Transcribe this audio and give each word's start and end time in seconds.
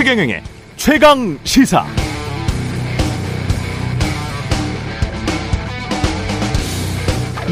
최경영의 0.00 0.42
최강 0.76 1.38
시사. 1.44 1.84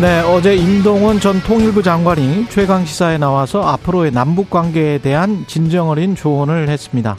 네, 0.01 0.21
어제 0.21 0.57
임동원 0.57 1.21
전 1.21 1.43
통일부 1.43 1.82
장관이 1.82 2.46
최강 2.49 2.87
시사에 2.87 3.19
나와서 3.19 3.61
앞으로의 3.61 4.13
남북 4.13 4.49
관계에 4.49 4.96
대한 4.96 5.45
진정 5.46 5.91
어린 5.91 6.17
조언을 6.17 6.71
했습니다. 6.71 7.19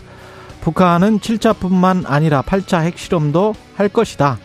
북한은 0.62 1.20
7차뿐만 1.20 2.06
아니라 2.08 2.42
8차 2.42 2.82
핵실험도 2.82 3.54
할 3.76 3.88
것이다. 3.88 4.40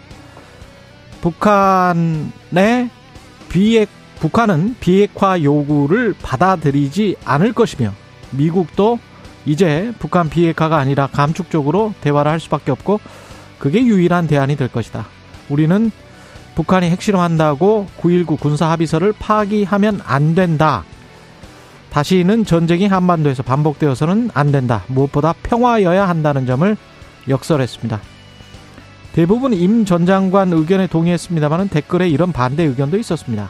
북한의 1.23 2.91
비핵 3.49 3.89
북한은 4.21 4.77
비핵화 4.81 5.43
요구를 5.43 6.15
받아들이지 6.23 7.17
않을 7.25 7.55
것이며 7.55 7.95
미국도 8.33 8.99
이제 9.47 9.93
북한 9.99 10.29
비핵화가 10.29 10.77
아니라 10.77 11.07
감축적으로 11.09 11.95
대화를 12.01 12.31
할 12.31 12.41
수밖에 12.41 12.71
없고 12.71 13.01
그게 13.59 13.85
유일한 13.85 14.27
대안이 14.27 14.57
될 14.57 14.69
것이다. 14.69 15.07
우리는 15.49 15.91
북한이 16.55 16.89
핵실험한다고 16.91 17.89
9.19 18.01 18.39
군사 18.39 18.71
합의서를 18.71 19.13
파기하면 19.19 20.01
안 20.05 20.35
된다. 20.35 20.85
다시는 21.91 22.45
전쟁이 22.45 22.87
한반도에서 22.87 23.43
반복되어서는 23.43 24.31
안 24.35 24.51
된다. 24.53 24.85
무엇보다 24.89 25.35
평화여야 25.43 26.09
한다는 26.09 26.47
점을 26.47 26.77
역설했습니다. 27.29 28.01
대부분 29.13 29.53
임 29.53 29.85
전 29.85 30.07
장관 30.07 30.53
의견에 30.53 30.89
동의했습니다만 30.89 31.69
댓글에 31.69 32.09
이런 32.09 32.33
반대 32.33 32.65
의견도 32.65 32.99
있었습니다. 32.99 33.49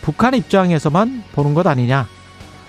북한 0.00 0.34
입장에서만 0.34 1.24
보는 1.32 1.52
것 1.52 1.66
아니냐. 1.66 2.06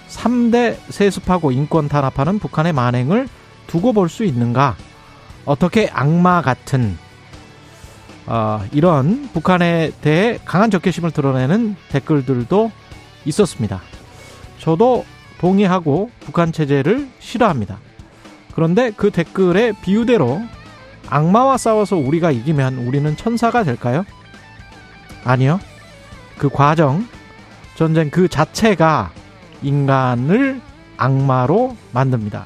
3대 0.10 0.78
세습하고 0.90 1.52
인권 1.52 1.88
탄압하는 1.88 2.40
북한의 2.40 2.74
만행을 2.74 3.28
두고 3.68 3.94
볼 3.94 4.10
수 4.10 4.24
있는가? 4.26 4.76
어떻게 5.46 5.90
악마 5.92 6.42
같은 6.42 6.98
어, 8.26 8.62
이런 8.72 9.30
북한에 9.34 9.92
대해 10.02 10.38
강한 10.46 10.70
적개심을 10.70 11.12
드러내는 11.12 11.76
댓글들도 11.90 12.72
있었습니다. 13.26 13.82
저도 14.60 15.06
동의하고 15.40 16.12
북한 16.20 16.52
체제를 16.52 17.10
싫어합니다. 17.20 17.80
그런데 18.54 18.92
그 18.96 19.10
댓글의 19.10 19.74
비유대로 19.82 20.42
악마와 21.10 21.58
싸워서 21.58 21.96
우리가 21.96 22.30
이기면 22.32 22.80
우리는 22.86 23.16
천사가 23.18 23.64
될까요? 23.64 24.06
아니요. 25.24 25.60
그 26.38 26.50
과정, 26.50 27.08
전쟁 27.76 28.12
그 28.12 28.28
자체가 28.28 29.12
인간을 29.62 30.62
악마로 30.98 31.76
만듭니다. 31.94 32.46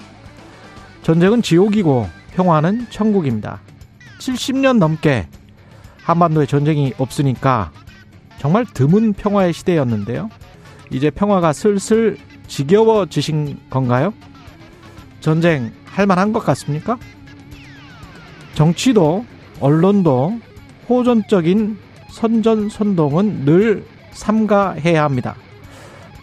전쟁은 1.01 1.41
지옥이고 1.41 2.07
평화는 2.33 2.87
천국입니다. 2.89 3.59
70년 4.19 4.77
넘게 4.77 5.27
한반도에 6.03 6.45
전쟁이 6.45 6.93
없으니까 6.97 7.71
정말 8.39 8.65
드문 8.65 9.13
평화의 9.13 9.53
시대였는데요. 9.53 10.29
이제 10.91 11.09
평화가 11.09 11.53
슬슬 11.53 12.17
지겨워지신 12.47 13.59
건가요? 13.69 14.13
전쟁 15.19 15.71
할 15.85 16.05
만한 16.05 16.33
것 16.33 16.39
같습니까? 16.39 16.97
정치도 18.53 19.25
언론도 19.59 20.39
호전적인 20.89 21.77
선전선동은 22.09 23.45
늘 23.45 23.85
삼가해야 24.11 25.03
합니다. 25.03 25.35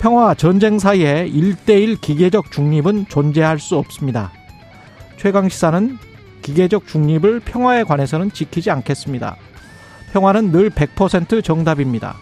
평화와 0.01 0.33
전쟁 0.33 0.79
사이에 0.79 1.27
일대일 1.27 1.97
기계적 1.97 2.51
중립은 2.51 3.07
존재할 3.09 3.59
수 3.59 3.77
없습니다. 3.77 4.33
최강 5.19 5.47
시사는 5.51 5.99
기계적 6.41 6.87
중립을 6.87 7.41
평화에 7.41 7.85
관해서는 7.85 8.33
지키지 8.33 8.71
않겠습니다. 8.71 9.37
평화는 10.15 10.53
늘 10.53 10.71
100% 10.71 11.45
정답입니다. 11.45 12.17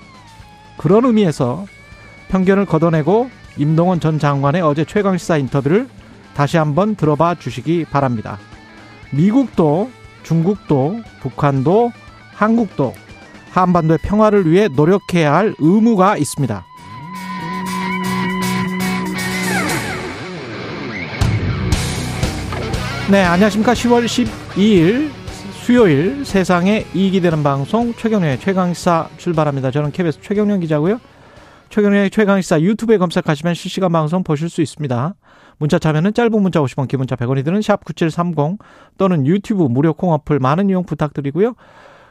그런 0.77 1.05
의미에서 1.05 1.67
편견을 2.27 2.67
걷어내고 2.67 3.31
임동원 3.57 4.01
전 4.01 4.19
장관의 4.19 4.61
어제 4.61 4.85
최강시사 4.85 5.37
인터뷰를 5.37 5.89
다시 6.35 6.57
한번 6.57 6.97
들어봐 6.97 7.37
주시기 7.37 7.85
바랍니다. 7.85 8.39
미국도 9.13 9.89
중국도 10.25 11.01
북한도 11.21 11.93
한국도 12.35 12.93
한반도의 13.53 13.99
평화를 14.03 14.51
위해 14.51 14.67
노력해야 14.67 15.33
할 15.33 15.55
의무가 15.61 16.17
있습니다. 16.17 16.68
네, 23.11 23.23
안녕하십니까. 23.23 23.73
10월 23.73 24.05
12일 24.05 25.11
수요일 25.53 26.27
세상에 26.27 26.85
이익이 26.95 27.23
되는 27.23 27.43
방송 27.43 27.95
최경련의 27.95 28.39
최강시사 28.39 29.09
출발합니다. 29.17 29.71
저는 29.71 29.93
KBS 29.93 30.21
최경련 30.21 30.61
기자고요. 30.61 31.01
최경련의 31.71 32.11
최강시사 32.11 32.61
유튜브에 32.61 32.99
검색하시면 32.99 33.55
실시간 33.55 33.93
방송 33.93 34.23
보실 34.23 34.51
수 34.51 34.61
있습니다. 34.61 35.15
문자 35.57 35.79
참여는 35.79 36.13
짧은 36.13 36.43
문자 36.43 36.61
50원, 36.61 36.87
긴 36.87 36.99
문자 36.99 37.17
100원이 37.17 37.47
드는 37.47 37.63
샵 37.63 37.83
9730 37.87 38.59
또는 38.99 39.27
유튜브 39.27 39.63
무료 39.63 39.95
콩 39.95 40.13
어플 40.13 40.39
많은 40.39 40.69
이용 40.69 40.85
부탁드리고요. 40.85 41.55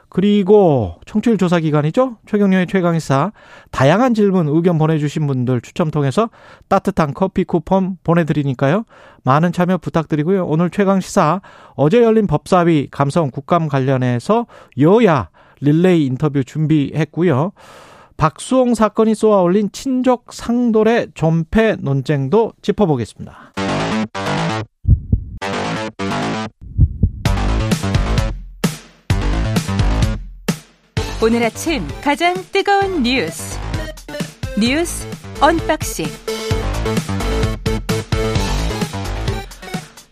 그리고 0.09 0.95
청취율 1.05 1.37
조사 1.37 1.59
기간이죠. 1.59 2.17
최경련의 2.25 2.67
최강의사 2.67 3.31
다양한 3.71 4.13
질문 4.13 4.47
의견 4.47 4.77
보내주신 4.77 5.27
분들 5.27 5.61
추첨 5.61 5.91
통해서 5.91 6.29
따뜻한 6.69 7.13
커피 7.13 7.43
쿠폰 7.43 7.97
보내드리니까요. 8.03 8.85
많은 9.23 9.51
참여 9.51 9.77
부탁드리고요. 9.77 10.45
오늘 10.45 10.69
최강시사 10.69 11.41
어제 11.75 12.01
열린 12.01 12.27
법사위 12.27 12.87
감성 12.89 13.31
국감 13.31 13.67
관련해서 13.67 14.47
여야 14.79 15.29
릴레이 15.59 16.05
인터뷰 16.05 16.43
준비했고요. 16.43 17.51
박수홍 18.15 18.73
사건이 18.73 19.13
쏘아올린 19.13 19.69
친족 19.71 20.33
상도례 20.33 21.09
존폐 21.13 21.75
논쟁도 21.79 22.53
짚어보겠습니다. 22.61 23.53
오늘 31.19 31.43
아침 31.43 31.81
가장 32.03 32.35
뜨거운 32.51 33.01
뉴스 33.01 33.59
뉴스 34.59 35.07
unboxing 35.41 36.05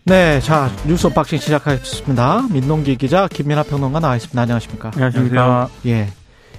네, 0.06 0.40
자 0.40 0.72
뉴스 0.88 1.06
unboxing 1.06 1.38
시작하겠습니다. 1.38 2.48
민동기 2.52 2.96
기자 2.96 3.28
김민하 3.28 3.62
평론가 3.62 4.00
나와 4.00 4.16
있습니다. 4.16 4.42
안녕하십니까? 4.42 4.92
안녕하십니까? 4.96 5.70
예, 5.86 6.08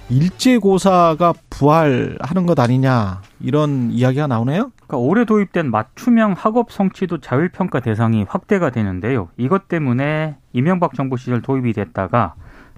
일제고사가 0.09 1.33
부활하는 1.49 2.45
것 2.45 2.57
아니냐 2.57 3.21
이런 3.41 3.91
이야기가 3.91 4.27
나오네요. 4.27 4.71
그러니까 4.87 4.97
올해 4.97 5.25
도입된 5.25 5.69
맞춤형 5.71 6.35
학업 6.37 6.71
성취도 6.71 7.19
자율평가 7.19 7.81
대상이 7.81 8.23
확대가 8.27 8.69
되는데요. 8.69 9.27
이것 9.37 9.67
때문에 9.67 10.37
이명박 10.53 10.93
정부 10.93 11.17
시절 11.17 11.41
도입이 11.41 11.73
됐다가 11.73 12.35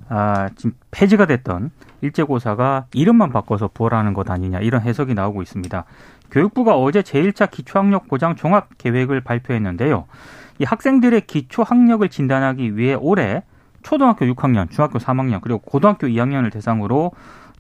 아, 0.09 0.50
지금 0.56 0.74
폐지가 0.92 1.28
됐던 1.28 1.70
일제고사가 2.02 2.88
이름만 2.94 3.31
바꿔서 3.31 3.70
부활하는 3.72 4.14
것 4.14 4.30
아니냐 4.30 4.59
이런 4.59 4.81
해석이 4.81 5.14
나오고 5.14 5.44
있습니다. 5.44 5.86
교육부가 6.31 6.78
어제 6.78 7.02
제1차 7.02 7.50
기초학력 7.50 8.08
보장 8.08 8.36
종합 8.36 8.70
계획을 8.78 9.22
발표했는데요. 9.22 10.06
이 10.59 10.64
학생들의 10.64 11.22
기초학력을 11.22 12.08
진단하기 12.09 12.75
위해 12.75 12.96
올해 12.96 13.44
초등학교 13.84 14.25
6학년, 14.25 14.70
중학교 14.70 15.00
3학년, 15.00 15.42
그리고 15.42 15.59
고등학교 15.59 16.08
2학년을 16.08 16.52
대상으로 16.52 17.12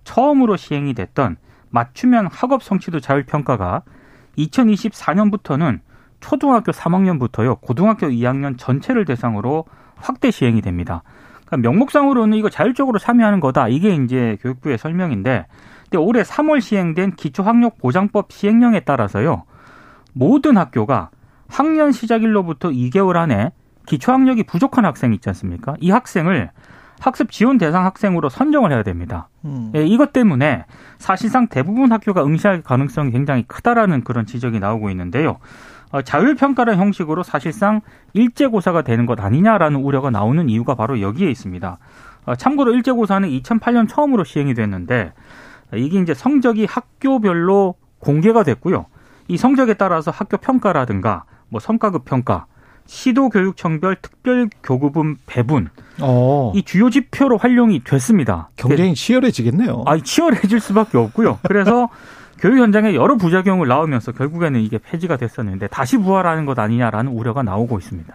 처음으로 0.03 0.57
시행이 0.57 0.93
됐던 0.95 1.37
맞춤형 1.69 2.29
학업 2.31 2.63
성취도 2.63 2.99
자율 2.99 3.23
평가가 3.25 3.83
2024년부터는 4.37 5.79
초등학교 6.19 6.71
3학년부터요, 6.71 7.61
고등학교 7.61 8.07
2학년 8.07 8.57
전체를 8.57 9.05
대상으로 9.05 9.65
확대 9.95 10.31
시행이 10.31 10.61
됩니다. 10.61 11.03
그러니까 11.49 11.69
명목상으로는 11.69 12.37
이거 12.37 12.49
자율적으로 12.49 12.99
참여하는 12.99 13.39
거다. 13.39 13.67
이게 13.67 13.95
이제 13.95 14.37
교육부의 14.41 14.77
설명인데, 14.77 15.47
근데 15.83 15.97
올해 15.97 16.21
3월 16.21 16.61
시행된 16.61 17.15
기초학력 17.15 17.79
보장법 17.79 18.31
시행령에 18.31 18.81
따라서요, 18.81 19.43
모든 20.13 20.57
학교가 20.57 21.09
학년 21.47 21.91
시작일로부터 21.91 22.69
2개월 22.69 23.15
안에 23.15 23.51
기초학력이 23.87 24.43
부족한 24.43 24.85
학생 24.85 25.13
있지 25.13 25.27
않습니까? 25.29 25.73
이 25.79 25.89
학생을 25.89 26.51
학습 26.99 27.31
지원 27.31 27.57
대상 27.57 27.85
학생으로 27.85 28.29
선정을 28.29 28.71
해야 28.71 28.83
됩니다. 28.83 29.29
음. 29.45 29.71
예, 29.73 29.85
이것 29.85 30.13
때문에 30.13 30.65
사실상 30.99 31.47
대부분 31.47 31.91
학교가 31.91 32.23
응시할 32.23 32.61
가능성이 32.61 33.11
굉장히 33.11 33.43
크다라는 33.47 34.03
그런 34.03 34.25
지적이 34.25 34.59
나오고 34.59 34.89
있는데요. 34.91 35.39
어, 35.91 36.01
자율평가라는 36.01 36.79
형식으로 36.79 37.23
사실상 37.23 37.81
일제고사가 38.13 38.83
되는 38.83 39.05
것 39.05 39.19
아니냐라는 39.19 39.79
우려가 39.79 40.09
나오는 40.09 40.47
이유가 40.49 40.75
바로 40.75 41.01
여기에 41.01 41.29
있습니다. 41.31 41.77
어, 42.25 42.35
참고로 42.35 42.73
일제고사는 42.73 43.27
2008년 43.29 43.89
처음으로 43.89 44.23
시행이 44.23 44.53
됐는데 44.53 45.13
이게 45.75 45.99
이제 45.99 46.13
성적이 46.13 46.65
학교별로 46.65 47.75
공개가 47.99 48.43
됐고요. 48.43 48.85
이 49.27 49.37
성적에 49.37 49.75
따라서 49.75 50.11
학교 50.11 50.37
평가라든가 50.37 51.25
뭐 51.49 51.59
성과급 51.59 52.05
평가, 52.05 52.45
시도 52.85 53.29
교육 53.29 53.55
청별 53.55 53.97
특별 54.01 54.49
교급은 54.63 55.17
배분 55.27 55.69
어. 56.01 56.51
이 56.55 56.63
주요 56.63 56.89
지표로 56.89 57.37
활용이 57.37 57.83
됐습니다. 57.83 58.49
경쟁이 58.55 58.95
치열해지겠네요. 58.95 59.83
아, 59.85 59.97
치열해질 59.97 60.59
수밖에 60.59 60.97
없고요. 60.97 61.37
그래서 61.43 61.89
교육 62.39 62.59
현장에 62.59 62.95
여러 62.95 63.17
부작용을 63.17 63.67
나오면서 63.67 64.11
결국에는 64.13 64.59
이게 64.61 64.77
폐지가 64.77 65.17
됐었는데 65.17 65.67
다시 65.67 65.97
부활하는 65.97 66.45
것 66.45 66.57
아니냐라는 66.57 67.11
우려가 67.11 67.43
나오고 67.43 67.77
있습니다. 67.77 68.13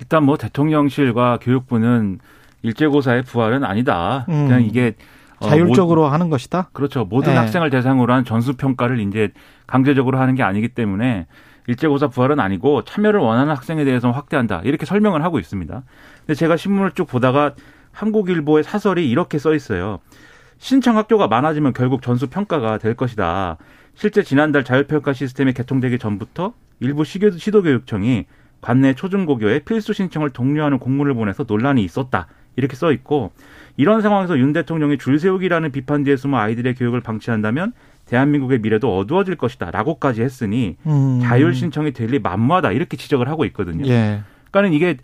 일단 0.00 0.24
뭐 0.24 0.36
대통령실과 0.36 1.38
교육부는 1.40 2.18
일제고사의 2.62 3.22
부활은 3.22 3.64
아니다. 3.64 4.24
음. 4.28 4.46
그냥 4.46 4.62
이게 4.62 4.94
어, 5.38 5.48
자율적으로 5.48 6.02
모, 6.02 6.08
하는 6.08 6.30
것이다. 6.30 6.68
그렇죠. 6.72 7.04
모든 7.04 7.34
네. 7.34 7.38
학생을 7.38 7.70
대상으로 7.70 8.12
한 8.12 8.24
전수 8.24 8.56
평가를 8.56 9.00
이제 9.00 9.30
강제적으로 9.66 10.18
하는 10.18 10.34
게 10.34 10.42
아니기 10.42 10.68
때문에 10.68 11.26
일제고사 11.66 12.08
부활은 12.08 12.40
아니고 12.40 12.84
참여를 12.84 13.20
원하는 13.20 13.54
학생에 13.54 13.84
대해서 13.84 14.10
확대한다. 14.10 14.62
이렇게 14.64 14.86
설명을 14.86 15.22
하고 15.22 15.38
있습니다. 15.38 15.82
근데 16.20 16.34
제가 16.34 16.56
신문을 16.56 16.92
쭉 16.92 17.06
보다가 17.06 17.54
한국일보의 17.92 18.64
사설이 18.64 19.08
이렇게 19.08 19.38
써 19.38 19.54
있어요. 19.54 20.00
신청 20.58 20.96
학교가 20.96 21.28
많아지면 21.28 21.72
결국 21.72 22.02
전수 22.02 22.28
평가가 22.28 22.78
될 22.78 22.94
것이다. 22.94 23.58
실제 23.94 24.22
지난달 24.22 24.64
자율평가 24.64 25.12
시스템이 25.12 25.52
개통되기 25.52 25.98
전부터 25.98 26.54
일부 26.80 27.04
시도교육청이 27.04 28.26
관내 28.60 28.94
초중고교에 28.94 29.60
필수 29.60 29.92
신청을 29.92 30.30
독려하는 30.30 30.78
공문을 30.78 31.14
보내서 31.14 31.44
논란이 31.46 31.84
있었다. 31.84 32.26
이렇게 32.56 32.76
써 32.76 32.92
있고 32.92 33.32
이런 33.76 34.00
상황에서 34.00 34.38
윤 34.38 34.52
대통령이 34.52 34.98
줄 34.98 35.18
세우기라는 35.18 35.72
비판 35.72 36.04
뒤에 36.04 36.16
숨어 36.16 36.38
아이들의 36.38 36.74
교육을 36.76 37.00
방치한다면 37.00 37.72
대한민국의 38.06 38.60
미래도 38.60 38.96
어두워질 38.96 39.36
것이다. 39.36 39.70
라고까지 39.70 40.22
했으니 40.22 40.76
음. 40.86 41.20
자율 41.22 41.54
신청이 41.54 41.92
될리 41.92 42.18
만무하다. 42.18 42.72
이렇게 42.72 42.96
지적을 42.96 43.28
하고 43.28 43.44
있거든요. 43.46 43.86
예. 43.86 44.22
그러니까는 44.50 44.72
이게 44.72 44.96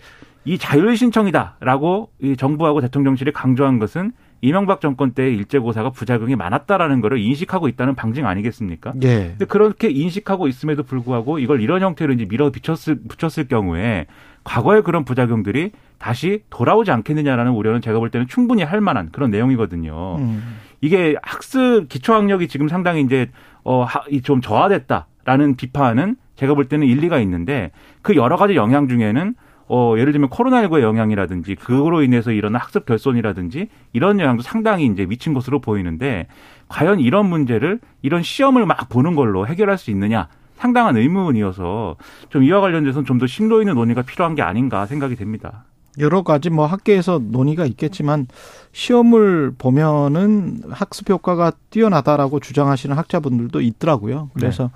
이 0.45 0.59
자율 0.59 0.97
신청이다라고 0.97 2.11
이 2.23 2.37
정부하고 2.37 2.81
대통령실이 2.81 3.33
강조한 3.33 3.79
것은 3.79 4.13
이명박 4.43 4.81
정권 4.81 5.13
때의 5.13 5.37
일제고사가 5.37 5.91
부작용이 5.91 6.37
많았다라는 6.37 7.01
것을 7.01 7.19
인식하고 7.19 7.69
있다는 7.69 7.95
방증 7.95 8.27
아니겠습니까? 8.27 8.95
예. 9.03 9.29
근데 9.31 9.45
그렇게 9.45 9.91
인식하고 9.91 10.49
있음에도 10.49 10.83
불구하고 10.83 11.39
이걸 11.39 11.61
이런 11.61 11.83
형태로 11.83 12.13
이제 12.15 12.27
밀어 12.27 12.51
붙였을, 12.51 12.99
붙였을 13.09 13.49
경우에 13.49 14.07
과거의 14.45 14.83
그런 14.83 15.05
부작용들이 15.05 15.73
다시 15.99 16.43
돌아오지 16.49 16.91
않겠느냐라는 16.91 17.53
우려는 17.53 17.83
제가 17.83 17.99
볼 17.99 18.11
때는 18.11 18.27
충분히 18.27 18.63
할 18.63 18.81
만한 18.81 19.11
그런 19.13 19.31
내용이거든요. 19.31 20.17
음. 20.17 20.57
이게 20.81 21.15
학습 21.23 21.89
기초학력이 21.89 22.49
지금 22.49 22.69
상당히 22.69 23.03
이제 23.03 23.31
어좀 23.65 24.41
저하됐다라는 24.41 25.57
비판은 25.57 26.17
제가 26.37 26.55
볼 26.55 26.65
때는 26.65 26.87
일리가 26.87 27.19
있는데 27.21 27.71
그 28.01 28.17
여러 28.17 28.37
가지 28.37 28.55
영향 28.55 28.89
중에는 28.89 29.35
어, 29.73 29.95
예를 29.97 30.13
들면 30.13 30.31
코로나19의 30.31 30.83
영향이라든지 30.83 31.55
그거로 31.55 32.03
인해서 32.03 32.33
일어난 32.33 32.61
학습 32.61 32.87
결손이라든지 32.87 33.69
이런 33.93 34.19
영향도 34.19 34.43
상당히 34.43 34.87
이제 34.87 35.07
미친 35.07 35.33
것으로 35.33 35.61
보이는데 35.61 36.27
과연 36.69 36.99
이런 36.99 37.27
문제를 37.27 37.79
이런 38.03 38.25
시험을 38.25 38.67
막 38.67 38.89
보는 38.89 39.15
걸로 39.15 39.47
해결할 39.47 39.79
수 39.79 39.93
있느냐 39.93 40.27
상당한 40.57 40.97
의문이어서 40.97 41.97
좀 42.31 42.43
이와 42.43 42.61
관련돼서는 42.61 43.07
좀 43.07 43.19
더 43.21 43.29
심도 43.29 43.63
있는 43.63 43.75
논의가 43.75 44.03
필요한 44.03 44.35
게 44.35 44.43
아닌가 44.43 44.87
생각이 44.87 45.15
됩니다. 45.15 45.65
여러 45.99 46.23
가지 46.23 46.51
뭐 46.51 46.67
학계에서 46.67 47.21
논의가 47.23 47.65
있겠지만 47.67 48.27
시험을 48.73 49.53
보면은 49.59 50.63
학습 50.71 51.11
효과가 51.11 51.53
뛰어나다라고 51.71 52.41
주장하시는 52.41 52.97
학자분들도 52.97 53.61
있더라고요. 53.61 54.31
그래서 54.35 54.71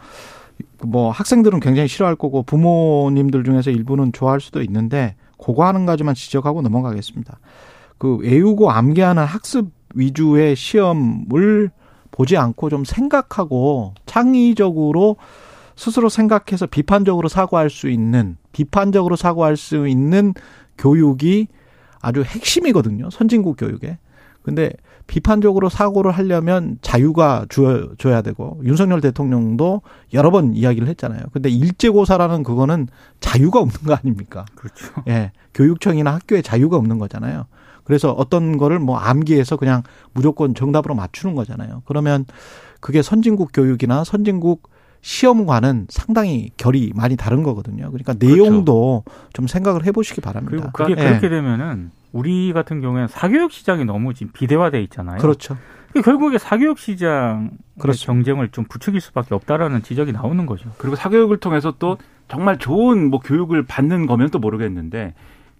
뭐 0.83 1.11
학생들은 1.11 1.61
굉장히 1.61 1.89
싫어할 1.89 2.17
거고 2.17 2.43
부모님들 2.43 3.45
중에서 3.45 3.71
일부는 3.71 4.12
좋아할 4.12 4.41
수도 4.41 4.62
있는데 4.62 5.17
그거 5.39 5.65
하는 5.67 5.87
가지만 5.87 6.15
지적하고 6.15 6.62
넘어가겠습니다. 6.62 7.39
그 7.99 8.17
외우고 8.17 8.71
암기하는 8.71 9.25
학습 9.25 9.71
위주의 9.95 10.56
시험을 10.56 11.71
보지 12.11 12.37
않고 12.37 12.71
좀 12.71 12.85
생각하고 12.85 13.95
창의적으로 14.06 15.17
스스로 15.77 16.09
생각해서 16.09 16.67
비판적으로 16.67 17.29
사고할 17.29 17.71
수 17.71 17.89
있는 17.89 18.37
비판적으로 18.53 19.17
사고할 19.17 19.57
수 19.57 19.89
있는 19.89 20.35
교육이 20.79 21.49
아주 22.00 22.23
핵심이거든요. 22.23 23.11
선진국 23.11 23.57
교육에. 23.59 23.99
근데 24.43 24.71
비판적으로 25.06 25.69
사고를 25.69 26.11
하려면 26.12 26.79
자유가 26.81 27.45
주어져야 27.49 28.23
되고 28.23 28.61
윤석열 28.65 29.01
대통령도 29.01 29.83
여러 30.15 30.31
번 30.31 30.55
이야기를 30.55 30.89
했잖아요. 30.89 31.21
근데 31.33 31.51
일제고사라는 31.51 32.43
그거는 32.43 32.89
자유가 33.21 33.61
없는 33.61 33.81
거 33.87 33.95
아닙니까? 33.95 34.45
그렇죠. 34.55 34.87
예. 35.09 35.33
교육청이나 35.53 36.15
학교에 36.15 36.43
자유가 36.43 36.77
없는 36.77 36.99
거잖아요. 36.99 37.47
그래서 37.85 38.12
어떤 38.12 38.56
거를 38.56 38.79
뭐 38.79 38.99
암기해서 38.99 39.56
그냥 39.56 39.83
무조건 40.12 40.55
정답으로 40.55 40.95
맞추는 40.95 41.35
거잖아요. 41.35 41.83
그러면 41.85 42.25
그게 42.81 43.03
선진국 43.03 43.50
교육이나 43.53 44.05
선진국 44.05 44.71
시험과는 45.05 45.89
상당히 45.91 46.51
결이 46.56 46.93
많이 46.95 47.15
다른 47.15 47.43
거거든요. 47.43 47.91
그러니까 47.91 48.15
내용도 48.19 49.05
좀 49.35 49.47
생각을 49.47 49.85
해보시기 49.85 50.23
바랍니다. 50.23 50.51
그리고 50.51 50.71
그게 50.73 50.93
예. 50.93 51.09
그렇게 51.09 51.29
되면은 51.29 51.91
우리 52.12 52.55
같은 52.55 52.81
경우에는 52.81 53.09
사교육 53.09 53.53
시장이 53.53 53.85
너무 53.85 54.15
지금 54.15 54.33
비대화돼 54.33 54.81
있잖아요. 54.85 55.19
그렇죠. 55.19 55.59
결국에 56.03 56.39
사교육 56.39 56.79
시장 56.79 57.51
그렇습니다. 57.79 58.15
경쟁을 58.15 58.49
좀 58.49 58.65
부추길 58.65 59.03
수밖에 59.03 59.35
없다라는 59.35 59.83
지적이 59.83 60.12
나오는 60.12 60.47
거죠. 60.47 60.71
그리고 60.79 60.97
사교육을 60.97 61.37
통해서 61.37 61.75
또 61.79 61.99
정말 62.29 62.59
좋은 62.59 63.11
뭐 63.11 63.21
교육을 63.21 63.65
받는 63.65 64.07
거면 64.07 64.31
또 64.31 64.39
모르겠는데 64.39 65.12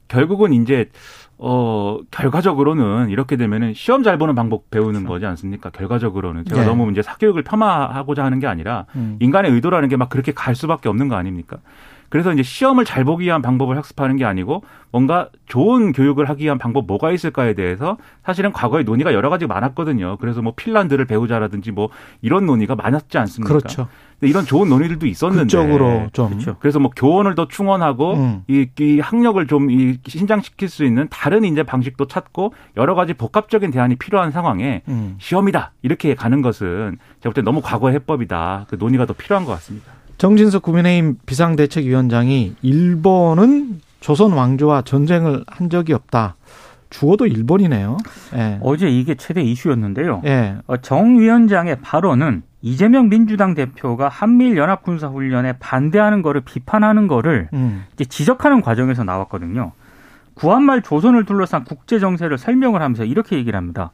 결국은 0.09 0.53
이제 0.53 0.91
어 1.39 1.99
결과적으로는 2.11 3.11
이렇게 3.11 3.37
되면은 3.37 3.75
시험 3.75 4.03
잘 4.03 4.19
보는 4.19 4.35
방법 4.35 4.71
배우는 4.71 5.05
거지 5.05 5.27
않습니까? 5.27 5.71
결과적으로는 5.71 6.45
제가 6.45 6.61
네. 6.61 6.67
너무 6.67 6.91
이제 6.93 7.03
사교육을 7.03 7.43
폄하하고자 7.43 8.25
하는 8.25 8.39
게 8.39 8.47
아니라 8.47 8.87
음. 8.95 9.17
인간의 9.21 9.51
의도라는 9.53 9.89
게 9.89 9.97
막 9.97 10.09
그렇게 10.09 10.33
갈 10.33 10.55
수밖에 10.55 10.89
없는 10.89 11.09
거 11.09 11.17
아닙니까? 11.17 11.59
그래서 12.15 12.33
이제 12.33 12.45
시험을 12.45 12.85
잘 12.85 13.03
보기 13.03 13.25
위한 13.25 13.43
방법을 13.43 13.77
학습하는 13.77 14.15
게 14.15 14.25
아니고 14.25 14.63
뭔가 14.93 15.31
좋은 15.47 15.91
교육을 15.91 16.29
하기 16.29 16.45
위한 16.45 16.59
방법 16.59 16.87
뭐가 16.87 17.11
있을까에 17.11 17.55
대해서 17.55 17.97
사실은 18.25 18.53
과거에 18.53 18.85
논의가 18.85 19.13
여러 19.13 19.31
가지 19.31 19.49
많았거든요. 19.49 20.19
그래서 20.21 20.41
뭐 20.41 20.53
핀란드를 20.55 21.07
배우자라든지 21.07 21.73
뭐 21.73 21.89
이런 22.23 22.47
논의가 22.47 22.77
많았지 22.77 23.19
않습니까? 23.19 23.49
그렇죠. 23.53 23.89
근데 24.21 24.31
이런 24.31 24.45
좋은 24.45 24.69
논의들도 24.69 25.07
있었는데 25.07 25.43
그쪽으로 25.43 26.11
좀. 26.13 26.29
그렇죠. 26.29 26.57
그래서 26.61 26.79
뭐 26.79 26.93
교원을 26.95 27.35
더 27.35 27.49
충원하고 27.49 28.15
음. 28.15 28.43
이, 28.47 28.69
이 28.79 29.01
학력을 29.01 29.45
좀 29.49 29.69
이 29.71 29.99
신장시킬 30.07 30.69
수 30.69 30.85
있는 30.85 31.09
다른 31.11 31.43
이제 31.43 31.65
방식도 31.65 32.07
찾고 32.07 32.55
여러 32.77 32.95
가지 32.95 33.13
복합적인 33.15 33.73
대안이 33.73 33.97
필요한 33.97 34.31
상황에 34.31 34.83
음. 34.87 35.17
시험이다 35.19 35.73
이렇게 35.83 36.15
가는 36.15 36.43
것은 36.43 36.97
제가 37.23 37.33
볼 37.33 37.35
때 37.35 37.43
너무 37.43 37.61
과거의 37.61 37.95
해법이다. 37.97 38.67
그 38.69 38.77
논의가 38.79 39.05
더 39.07 39.15
필요한 39.15 39.45
것 39.45 39.51
같습니다. 39.55 39.91
정진석 40.19 40.63
국민의힘 40.63 41.19
비상대책위원장이 41.27 42.55
일본은 42.63 43.81
조선 44.01 44.33
왕조와 44.33 44.83
전쟁을 44.83 45.45
한 45.47 45.71
적이 45.71 45.95
없다. 45.95 46.37
주어도 46.91 47.27
일본이네요. 47.27 47.97
예. 48.37 48.59
어제 48.63 48.89
이게 48.89 49.17
최대 49.17 49.43
이슈였는데요. 49.43 50.23
예. 50.27 50.57
어, 50.67 50.77
정 50.77 51.19
위원장의 51.19 51.81
발언은 51.81 52.43
이재명 52.63 53.09
민주당 53.09 53.55
대표가 53.55 54.09
한미일 54.09 54.57
연합 54.57 54.83
군사 54.85 55.09
훈련에 55.09 55.55
반대하는 55.59 56.23
거를 56.23 56.43
비판하는 56.43 57.09
거를 57.09 57.49
음. 57.53 57.85
이제 57.95 58.05
지적하는 58.05 58.61
과정에서 58.61 59.03
나왔거든요. 59.03 59.73
구한말 60.35 60.83
조선을 60.83 61.25
둘러싼 61.25 61.65
국제 61.65 61.99
정세를 61.99 62.39
설명을 62.39 62.81
하면서 62.81 63.05
이렇게 63.05 63.37
얘기를 63.37 63.57
합니다. 63.57 63.91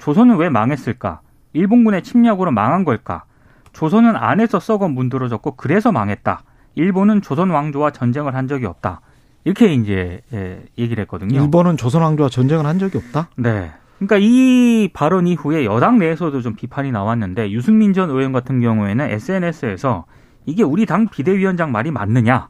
조선은 0.00 0.36
왜 0.36 0.48
망했을까? 0.50 1.20
일본군의 1.54 2.02
침략으로 2.02 2.50
망한 2.50 2.84
걸까? 2.84 3.24
조선은 3.72 4.16
안에서 4.16 4.60
썩어 4.60 4.88
문드러졌고 4.88 5.56
그래서 5.56 5.92
망했다. 5.92 6.42
일본은 6.74 7.22
조선 7.22 7.50
왕조와 7.50 7.90
전쟁을 7.90 8.34
한 8.34 8.48
적이 8.48 8.66
없다. 8.66 9.00
이렇게 9.44 9.74
이제 9.74 10.20
예, 10.32 10.62
얘기를 10.78 11.02
했거든요. 11.02 11.40
일본은 11.40 11.76
조선 11.76 12.02
왕조와 12.02 12.28
전쟁을 12.28 12.64
한 12.66 12.78
적이 12.78 12.98
없다. 12.98 13.28
네. 13.36 13.72
그러니까 13.98 14.16
이 14.20 14.88
발언 14.92 15.26
이후에 15.26 15.64
여당 15.64 15.98
내에서도 15.98 16.40
좀 16.42 16.54
비판이 16.54 16.90
나왔는데 16.90 17.50
유승민 17.50 17.92
전 17.92 18.10
의원 18.10 18.32
같은 18.32 18.60
경우에는 18.60 19.10
SNS에서 19.10 20.06
이게 20.46 20.62
우리 20.62 20.86
당 20.86 21.08
비대위원장 21.08 21.70
말이 21.70 21.90
맞느냐? 21.90 22.48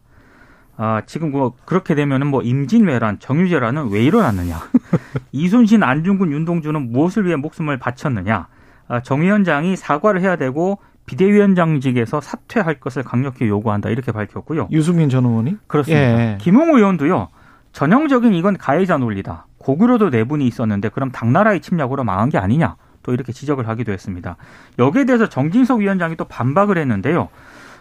아, 0.78 1.02
지금 1.04 1.30
뭐 1.30 1.52
그렇게 1.66 1.94
되면은 1.94 2.26
뭐 2.26 2.42
임진왜란, 2.42 3.18
정유재란은 3.18 3.90
왜 3.90 4.02
일어났느냐? 4.02 4.56
이순신, 5.32 5.82
안중근, 5.82 6.32
윤동주는 6.32 6.90
무엇을 6.90 7.26
위해 7.26 7.36
목숨을 7.36 7.78
바쳤느냐? 7.78 8.48
아, 8.88 9.00
정 9.02 9.20
위원장이 9.20 9.76
사과를 9.76 10.22
해야 10.22 10.36
되고 10.36 10.78
비대위원장직에서 11.12 12.20
사퇴할 12.20 12.80
것을 12.80 13.02
강력히 13.02 13.46
요구한다 13.46 13.90
이렇게 13.90 14.12
밝혔고요. 14.12 14.68
유승민 14.70 15.08
전 15.08 15.24
의원이 15.26 15.58
그렇습니다. 15.66 16.02
예. 16.02 16.38
김웅 16.40 16.74
의원도요. 16.74 17.28
전형적인 17.72 18.34
이건 18.34 18.56
가해자 18.56 18.96
논리다. 18.96 19.46
고구려도 19.58 20.10
내분이 20.10 20.46
있었는데 20.46 20.88
그럼 20.88 21.10
당나라의 21.10 21.60
침략으로 21.60 22.04
망한 22.04 22.30
게 22.30 22.38
아니냐. 22.38 22.76
또 23.02 23.12
이렇게 23.12 23.32
지적을 23.32 23.68
하기도 23.68 23.92
했습니다. 23.92 24.36
여기에 24.78 25.04
대해서 25.04 25.28
정진석 25.28 25.80
위원장이 25.80 26.16
또 26.16 26.24
반박을 26.24 26.78
했는데요. 26.78 27.28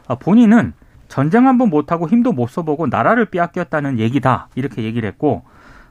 아, 0.07 0.15
본인은 0.15 0.73
전쟁 1.07 1.47
한번 1.47 1.69
못하고 1.69 2.09
힘도 2.09 2.31
못 2.31 2.49
써보고 2.49 2.87
나라를 2.87 3.25
빼앗겼다는 3.25 3.99
얘기다 3.99 4.47
이렇게 4.55 4.83
얘기를 4.83 5.07
했고 5.07 5.43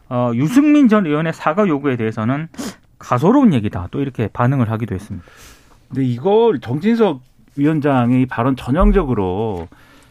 어, 0.09 0.32
유승민 0.35 0.88
전 0.88 1.06
의원의 1.06 1.32
사과 1.32 1.68
요구에 1.68 1.97
대해서는 1.97 2.49
가소로운 2.99 3.54
얘기다 3.54 3.88
또 3.92 4.00
이렇게 4.00 4.28
반응을 4.32 4.70
하기도 4.70 4.94
했습니다. 4.94 5.26
근데 5.88 6.04
이걸 6.04 6.61
정진석 6.61 7.20
위원장의 7.61 8.26
발언 8.26 8.57
전형적으로 8.57 9.69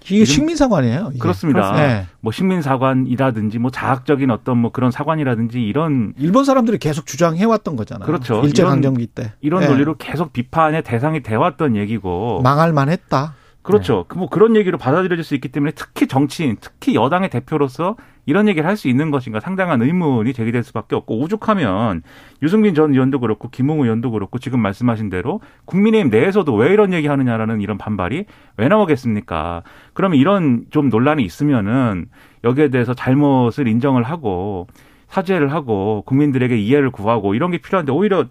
이게 0.10 0.25
식민사관이에요. 0.25 1.10
이게. 1.12 1.20
그렇습니다. 1.20 1.74
네. 1.74 2.08
뭐 2.22 2.32
식민사관이라든지 2.32 3.60
뭐 3.60 3.70
자학적인 3.70 4.32
어떤 4.32 4.58
뭐 4.58 4.72
그런 4.72 4.91
사관이라든지 4.91 5.62
이런 5.62 6.13
일본 6.18 6.46
사람들이 6.46 6.77
계속 6.77 7.06
주장해왔던 7.06 7.75
거잖아요. 7.75 8.06
그렇죠. 8.06 8.41
일제 8.44 8.63
강점기 8.63 9.08
때. 9.08 9.34
이런 9.41 9.62
네. 9.62 9.68
논리로 9.68 9.98
계속 9.98 10.34
비판의 10.34 10.84
대상이 10.84 11.22
돼왔던 11.22 11.75
얘기고 11.75 12.41
망할 12.41 12.72
만했다. 12.74 13.34
그렇죠. 13.62 14.06
그뭐 14.08 14.29
그런 14.29 14.56
얘기로 14.56 14.77
받아들여질 14.77 15.24
수 15.24 15.36
있기 15.36 15.50
때문에 15.50 15.74
특히 15.75 16.08
정치인, 16.08 16.58
특히 16.60 16.96
여당의 16.96 17.29
대표로서 17.29 17.96
이런 18.29 18.48
얘기를 18.48 18.67
할 18.67 18.79
수 18.79 18.88
있는 18.88 19.12
것인가 19.12 19.39
상당한 19.39 19.81
의문이 19.81 20.33
제기될 20.33 20.63
수밖에 20.63 20.95
없고 20.95 21.19
오죽하면 21.19 22.01
유승민 22.41 22.75
전 22.75 22.93
의원도 22.93 23.19
그렇고 23.19 23.50
김웅 23.50 23.81
의원도 23.81 24.12
그렇고 24.12 24.39
지금 24.39 24.62
말씀하신 24.62 25.09
대로 25.09 25.41
국민의힘 25.65 26.09
내에서도 26.09 26.53
왜 26.55 26.71
이런 26.71 26.93
얘기 26.93 27.07
하느냐라는 27.07 27.59
이런 27.59 27.77
반발이 27.77 28.25
왜 28.57 28.67
나오겠습니까? 28.67 29.63
그러면 29.93 30.17
이런 30.19 30.65
좀 30.69 30.89
논란이 30.89 31.24
있으면은 31.24 32.05
여기에 32.43 32.69
대해서 32.69 32.93
잘못을 32.93 33.67
인정을 33.67 34.03
하고 34.03 34.67
사죄를 35.07 35.51
하고 35.51 36.03
국민들에게 36.05 36.55
이해를 36.55 36.91
구하고 36.91 37.33
이런 37.33 37.51
게 37.51 37.57
필요한데 37.57 37.91
오히려 37.91 38.25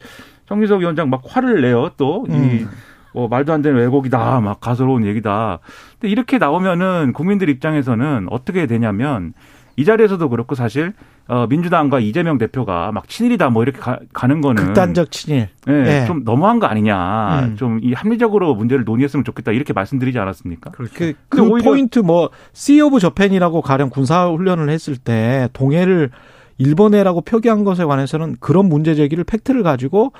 정기석 0.46 0.80
위원장 0.80 1.10
막 1.10 1.22
화를 1.26 1.60
내요 1.60 1.90
또이 1.98 2.30
음. 2.30 2.68
뭐 3.12 3.26
말도 3.26 3.52
안 3.52 3.62
되는 3.62 3.78
왜곡이다, 3.80 4.40
막 4.40 4.60
가소로운 4.60 5.04
얘기다. 5.04 5.58
근데 5.94 6.08
이렇게 6.08 6.38
나오면은 6.38 7.12
국민들 7.12 7.48
입장에서는 7.48 8.28
어떻게 8.30 8.66
되냐면 8.66 9.32
이 9.78 9.84
자리에서도 9.84 10.28
그렇고 10.28 10.56
사실 10.56 10.92
어 11.28 11.46
민주당과 11.48 12.00
이재명 12.00 12.36
대표가 12.36 12.90
막 12.90 13.08
친일이다 13.08 13.48
뭐 13.50 13.62
이렇게 13.62 13.78
가, 13.78 14.26
는 14.26 14.40
거는 14.40 14.64
극단적 14.64 15.12
친일. 15.12 15.48
예, 15.68 15.72
예. 16.02 16.04
좀 16.06 16.24
너무한 16.24 16.58
거 16.58 16.66
아니냐. 16.66 17.40
음. 17.44 17.56
좀이 17.56 17.92
합리적으로 17.92 18.56
문제를 18.56 18.84
논의했으면 18.84 19.22
좋겠다 19.24 19.52
이렇게 19.52 19.72
말씀드리지 19.72 20.18
않았습니까? 20.18 20.72
그, 20.72 20.88
근데 20.92 21.14
그 21.28 21.40
오히려- 21.42 21.70
포인트 21.70 22.00
뭐, 22.00 22.30
Sea 22.52 22.80
of 22.80 22.98
Japan이라고 22.98 23.62
가령 23.62 23.90
군사 23.90 24.26
훈련을 24.26 24.68
했을 24.68 24.96
때 24.96 25.48
동해를 25.52 26.10
일본해라고 26.58 27.20
표기한 27.20 27.62
것에 27.62 27.84
관해서는 27.84 28.36
그런 28.40 28.68
문제 28.68 28.96
제기를 28.96 29.22
팩트를 29.22 29.62
가지고 29.62 30.12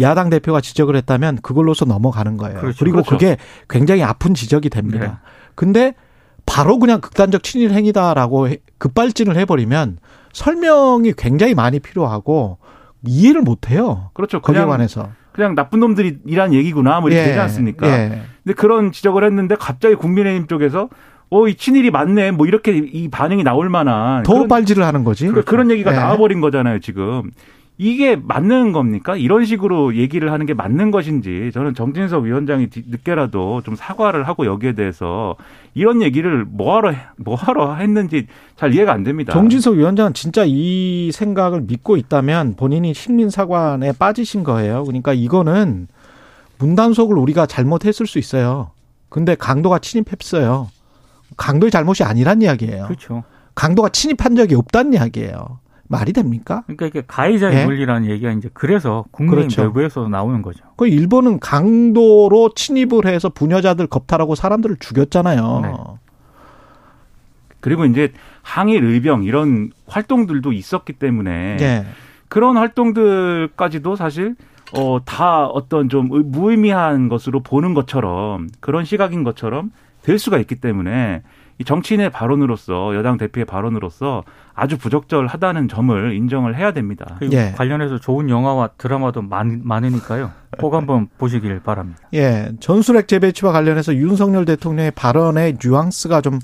야당 0.00 0.28
대표가 0.28 0.60
지적을 0.60 0.96
했다면 0.96 1.38
그걸로서 1.42 1.84
넘어가는 1.84 2.36
거예요. 2.36 2.58
그렇죠. 2.58 2.78
그리고 2.80 2.96
그렇죠. 2.96 3.10
그게 3.12 3.36
굉장히 3.70 4.02
아픈 4.02 4.34
지적이 4.34 4.70
됩니다. 4.70 4.98
네. 5.06 5.12
근데 5.54 5.94
바로 6.46 6.78
그냥 6.78 7.00
극단적 7.00 7.42
친일 7.42 7.72
행위다라고 7.72 8.48
해- 8.48 8.58
급발진을 8.78 9.36
해버리면 9.36 9.98
설명이 10.32 11.12
굉장히 11.16 11.54
많이 11.54 11.80
필요하고 11.80 12.58
이해를 13.06 13.42
못 13.42 13.70
해요. 13.70 14.10
그렇죠. 14.14 14.40
거기에 14.40 14.64
관해서. 14.64 15.10
그냥 15.32 15.54
나쁜 15.54 15.80
놈들이란 15.80 16.54
얘기구나 16.54 17.00
뭐 17.00 17.10
이렇게 17.10 17.26
되지 17.28 17.38
않습니까? 17.40 17.88
예. 17.88 18.22
근데 18.44 18.54
그런 18.54 18.92
지적을 18.92 19.24
했는데 19.24 19.56
갑자기 19.58 19.94
국민의힘 19.96 20.46
쪽에서 20.46 20.88
어, 21.30 21.48
이 21.48 21.56
친일이 21.56 21.90
맞네. 21.90 22.30
뭐 22.30 22.46
이렇게 22.46 22.76
이 22.76 23.08
반응이 23.08 23.42
나올 23.42 23.68
만한 23.68 24.22
더 24.22 24.34
그런- 24.34 24.48
발질을 24.48 24.84
하는 24.84 25.02
거지. 25.02 25.26
그러니까 25.26 25.50
그런 25.50 25.70
얘기가 25.70 25.92
예. 25.92 25.96
나와버린 25.96 26.40
거잖아요, 26.40 26.78
지금. 26.80 27.32
이게 27.76 28.14
맞는 28.14 28.70
겁니까? 28.70 29.16
이런 29.16 29.44
식으로 29.44 29.96
얘기를 29.96 30.30
하는 30.30 30.46
게 30.46 30.54
맞는 30.54 30.92
것인지 30.92 31.50
저는 31.52 31.74
정진석 31.74 32.22
위원장이 32.22 32.68
뒤- 32.68 32.84
늦게라도 32.86 33.62
좀 33.62 33.74
사과를 33.74 34.28
하고 34.28 34.46
여기에 34.46 34.74
대해서 34.74 35.34
이런 35.74 36.00
얘기를 36.00 36.44
뭐하러 36.44 36.90
해- 36.92 36.98
뭐하러 37.16 37.74
했는지 37.74 38.28
잘 38.56 38.72
이해가 38.74 38.92
안 38.92 39.02
됩니다. 39.02 39.32
정진석 39.32 39.74
위원장은 39.74 40.14
진짜 40.14 40.44
이 40.46 41.10
생각을 41.12 41.62
믿고 41.62 41.96
있다면 41.96 42.54
본인이 42.54 42.94
식민 42.94 43.28
사관에 43.28 43.90
빠지신 43.92 44.44
거예요. 44.44 44.84
그러니까 44.84 45.12
이거는 45.12 45.88
문단속을 46.58 47.18
우리가 47.18 47.46
잘못했을 47.46 48.06
수 48.06 48.20
있어요. 48.20 48.70
근데 49.08 49.34
강도가 49.34 49.80
침입했어요. 49.80 50.68
강도의 51.36 51.72
잘못이 51.72 52.04
아니란 52.04 52.40
이야기예요. 52.42 52.84
그렇죠. 52.84 53.24
강도가 53.56 53.88
침입한 53.88 54.36
적이 54.36 54.54
없다는 54.54 54.92
이야기예요. 54.94 55.58
말이 55.98 56.12
됩니까? 56.12 56.62
그러니까 56.66 56.86
이게 56.86 57.02
가해자의 57.06 57.56
예? 57.56 57.64
논리라는 57.64 58.08
얘기가 58.10 58.32
이제 58.32 58.48
그래서 58.52 59.04
국민의힘 59.10 59.48
그렇죠. 59.48 59.62
내부에서 59.68 60.08
나오는 60.08 60.42
거죠. 60.42 60.64
그 60.76 60.86
일본은 60.88 61.38
강도로 61.40 62.52
침입을 62.54 63.06
해서 63.06 63.28
부녀자들 63.28 63.86
겁탈하고 63.86 64.34
사람들을 64.34 64.76
죽였잖아요. 64.80 65.60
네. 65.62 65.72
그리고 67.60 67.84
이제 67.86 68.12
항일 68.42 68.84
의병 68.84 69.24
이런 69.24 69.70
활동들도 69.86 70.52
있었기 70.52 70.94
때문에 70.94 71.56
예. 71.60 71.86
그런 72.28 72.56
활동들까지도 72.56 73.96
사실 73.96 74.34
어, 74.76 74.98
다 75.04 75.46
어떤 75.46 75.88
좀 75.88 76.10
의- 76.12 76.22
무의미한 76.24 77.08
것으로 77.08 77.40
보는 77.40 77.74
것처럼 77.74 78.48
그런 78.60 78.84
시각인 78.84 79.22
것처럼 79.24 79.70
될 80.02 80.18
수가 80.18 80.38
있기 80.38 80.56
때문에 80.56 81.22
이 81.58 81.64
정치인의 81.64 82.10
발언으로서 82.10 82.94
여당 82.96 83.16
대표의 83.16 83.44
발언으로서 83.44 84.24
아주 84.54 84.76
부적절하다는 84.76 85.68
점을 85.68 86.14
인정을 86.14 86.56
해야 86.56 86.72
됩니다. 86.72 87.18
예. 87.32 87.52
관련해서 87.56 87.98
좋은 87.98 88.28
영화와 88.28 88.70
드라마도 88.78 89.22
많, 89.22 89.60
많으니까요. 89.64 90.30
꼭 90.58 90.74
한번 90.74 91.08
보시길 91.18 91.60
바랍니다. 91.60 92.00
예, 92.14 92.52
전술핵 92.60 93.08
재배치와 93.08 93.52
관련해서 93.52 93.94
윤석열 93.94 94.44
대통령의 94.44 94.92
발언의 94.92 95.58
뉘앙스가 95.62 96.20
좀 96.20 96.38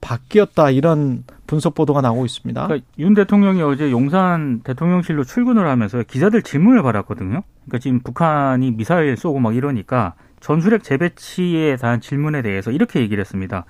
바뀌었다 0.00 0.70
이런 0.70 1.24
분석 1.46 1.74
보도가 1.74 2.02
나오고 2.02 2.26
있습니다. 2.26 2.66
그러니까 2.66 2.86
윤 2.98 3.14
대통령이 3.14 3.62
어제 3.62 3.90
용산 3.90 4.60
대통령실로 4.62 5.24
출근을 5.24 5.66
하면서 5.66 6.02
기자들 6.02 6.42
질문을 6.42 6.82
받았거든요. 6.82 7.42
그러니까 7.64 7.78
지금 7.80 8.00
북한이 8.00 8.72
미사일 8.72 9.16
쏘고 9.16 9.40
막 9.40 9.56
이러니까 9.56 10.14
전술핵 10.40 10.82
재배치에 10.82 11.76
대한 11.76 12.02
질문에 12.02 12.42
대해서 12.42 12.70
이렇게 12.70 13.00
얘기를 13.00 13.20
했습니다. 13.22 13.64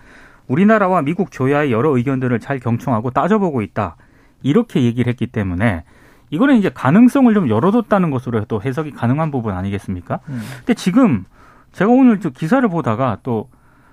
우리나라와 0.48 1.02
미국 1.02 1.30
조야의 1.30 1.72
여러 1.72 1.96
의견들을 1.96 2.38
잘 2.40 2.58
경청하고 2.58 3.10
따져보고 3.10 3.62
있다. 3.62 3.96
이렇게 4.42 4.82
얘기를 4.82 5.10
했기 5.10 5.26
때문에 5.26 5.84
이거는 6.30 6.56
이제 6.56 6.70
가능성을 6.70 7.32
좀 7.32 7.48
열어뒀다는 7.48 8.10
것으로 8.10 8.44
또 8.46 8.60
해석이 8.62 8.92
가능한 8.92 9.30
부분 9.30 9.54
아니겠습니까? 9.54 10.20
음. 10.28 10.42
근데 10.58 10.74
지금 10.74 11.24
제가 11.72 11.90
오늘 11.90 12.20
저 12.20 12.30
기사를 12.30 12.66
보다가 12.68 13.18
또 13.22 13.48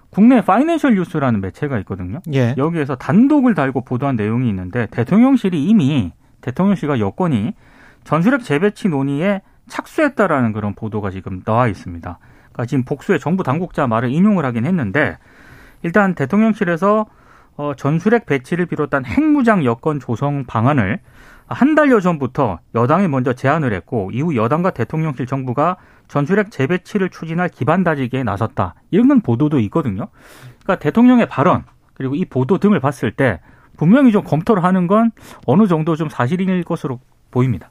국내 0.10 0.41
파이낸셜 0.41 0.96
뉴스라는 0.96 1.39
매체가 1.39 1.79
있거든요. 1.79 2.20
예. 2.34 2.53
여기에서 2.58 2.96
단독을 2.96 3.55
달고 3.55 3.86
보도한 3.86 4.17
내용이 4.17 4.50
있는데 4.50 4.88
대통령실이 4.91 5.63
이미 5.63 6.12
대통령실과 6.41 7.00
여권이 7.00 7.53
전술핵 8.03 8.43
재배치 8.43 8.89
논의에 8.89 9.41
착수했다라는 9.67 10.51
그런 10.51 10.75
보도가 10.75 11.12
지금 11.12 11.41
나와 11.43 11.67
있습니다. 11.67 12.20
그러니까 12.51 12.65
지금 12.65 12.84
복수의 12.84 13.20
정부 13.20 13.43
당국자 13.43 13.88
말을 13.88 14.12
인용을 14.12 14.43
하긴 14.46 14.65
했는데 14.65 15.17
일단 15.83 16.15
대통령실에서 16.15 17.05
어, 17.57 17.73
전술핵 17.75 18.25
배치를 18.25 18.65
비롯한 18.65 19.05
핵무장 19.05 19.65
여건 19.65 20.00
조성 20.00 20.45
방안을 20.45 21.00
한 21.47 21.75
달여 21.75 22.00
전부터 22.00 22.59
여당이 22.75 23.07
먼저 23.09 23.33
제안을 23.33 23.73
했고 23.73 24.09
이후 24.13 24.35
여당과 24.35 24.71
대통령실 24.71 25.25
정부가 25.25 25.75
전술핵 26.07 26.50
재배치를 26.50 27.09
추진할 27.09 27.50
기반 27.50 27.83
다지기에 27.83 28.23
나섰다. 28.23 28.75
이런 28.89 29.21
보도도 29.21 29.59
있거든요. 29.59 30.07
그러니까 30.63 30.79
대통령의 30.79 31.27
발언 31.27 31.63
그리고 31.93 32.15
이 32.15 32.25
보도 32.25 32.57
등을 32.57 32.79
봤을 32.79 33.11
때 33.11 33.41
분명히 33.77 34.11
좀 34.11 34.23
검토를 34.23 34.63
하는 34.63 34.88
건 34.88 35.11
어느 35.45 35.67
정도 35.67 35.95
좀 35.95 36.09
사실일 36.09 36.63
것으로 36.63 37.00
보입니다. 37.31 37.69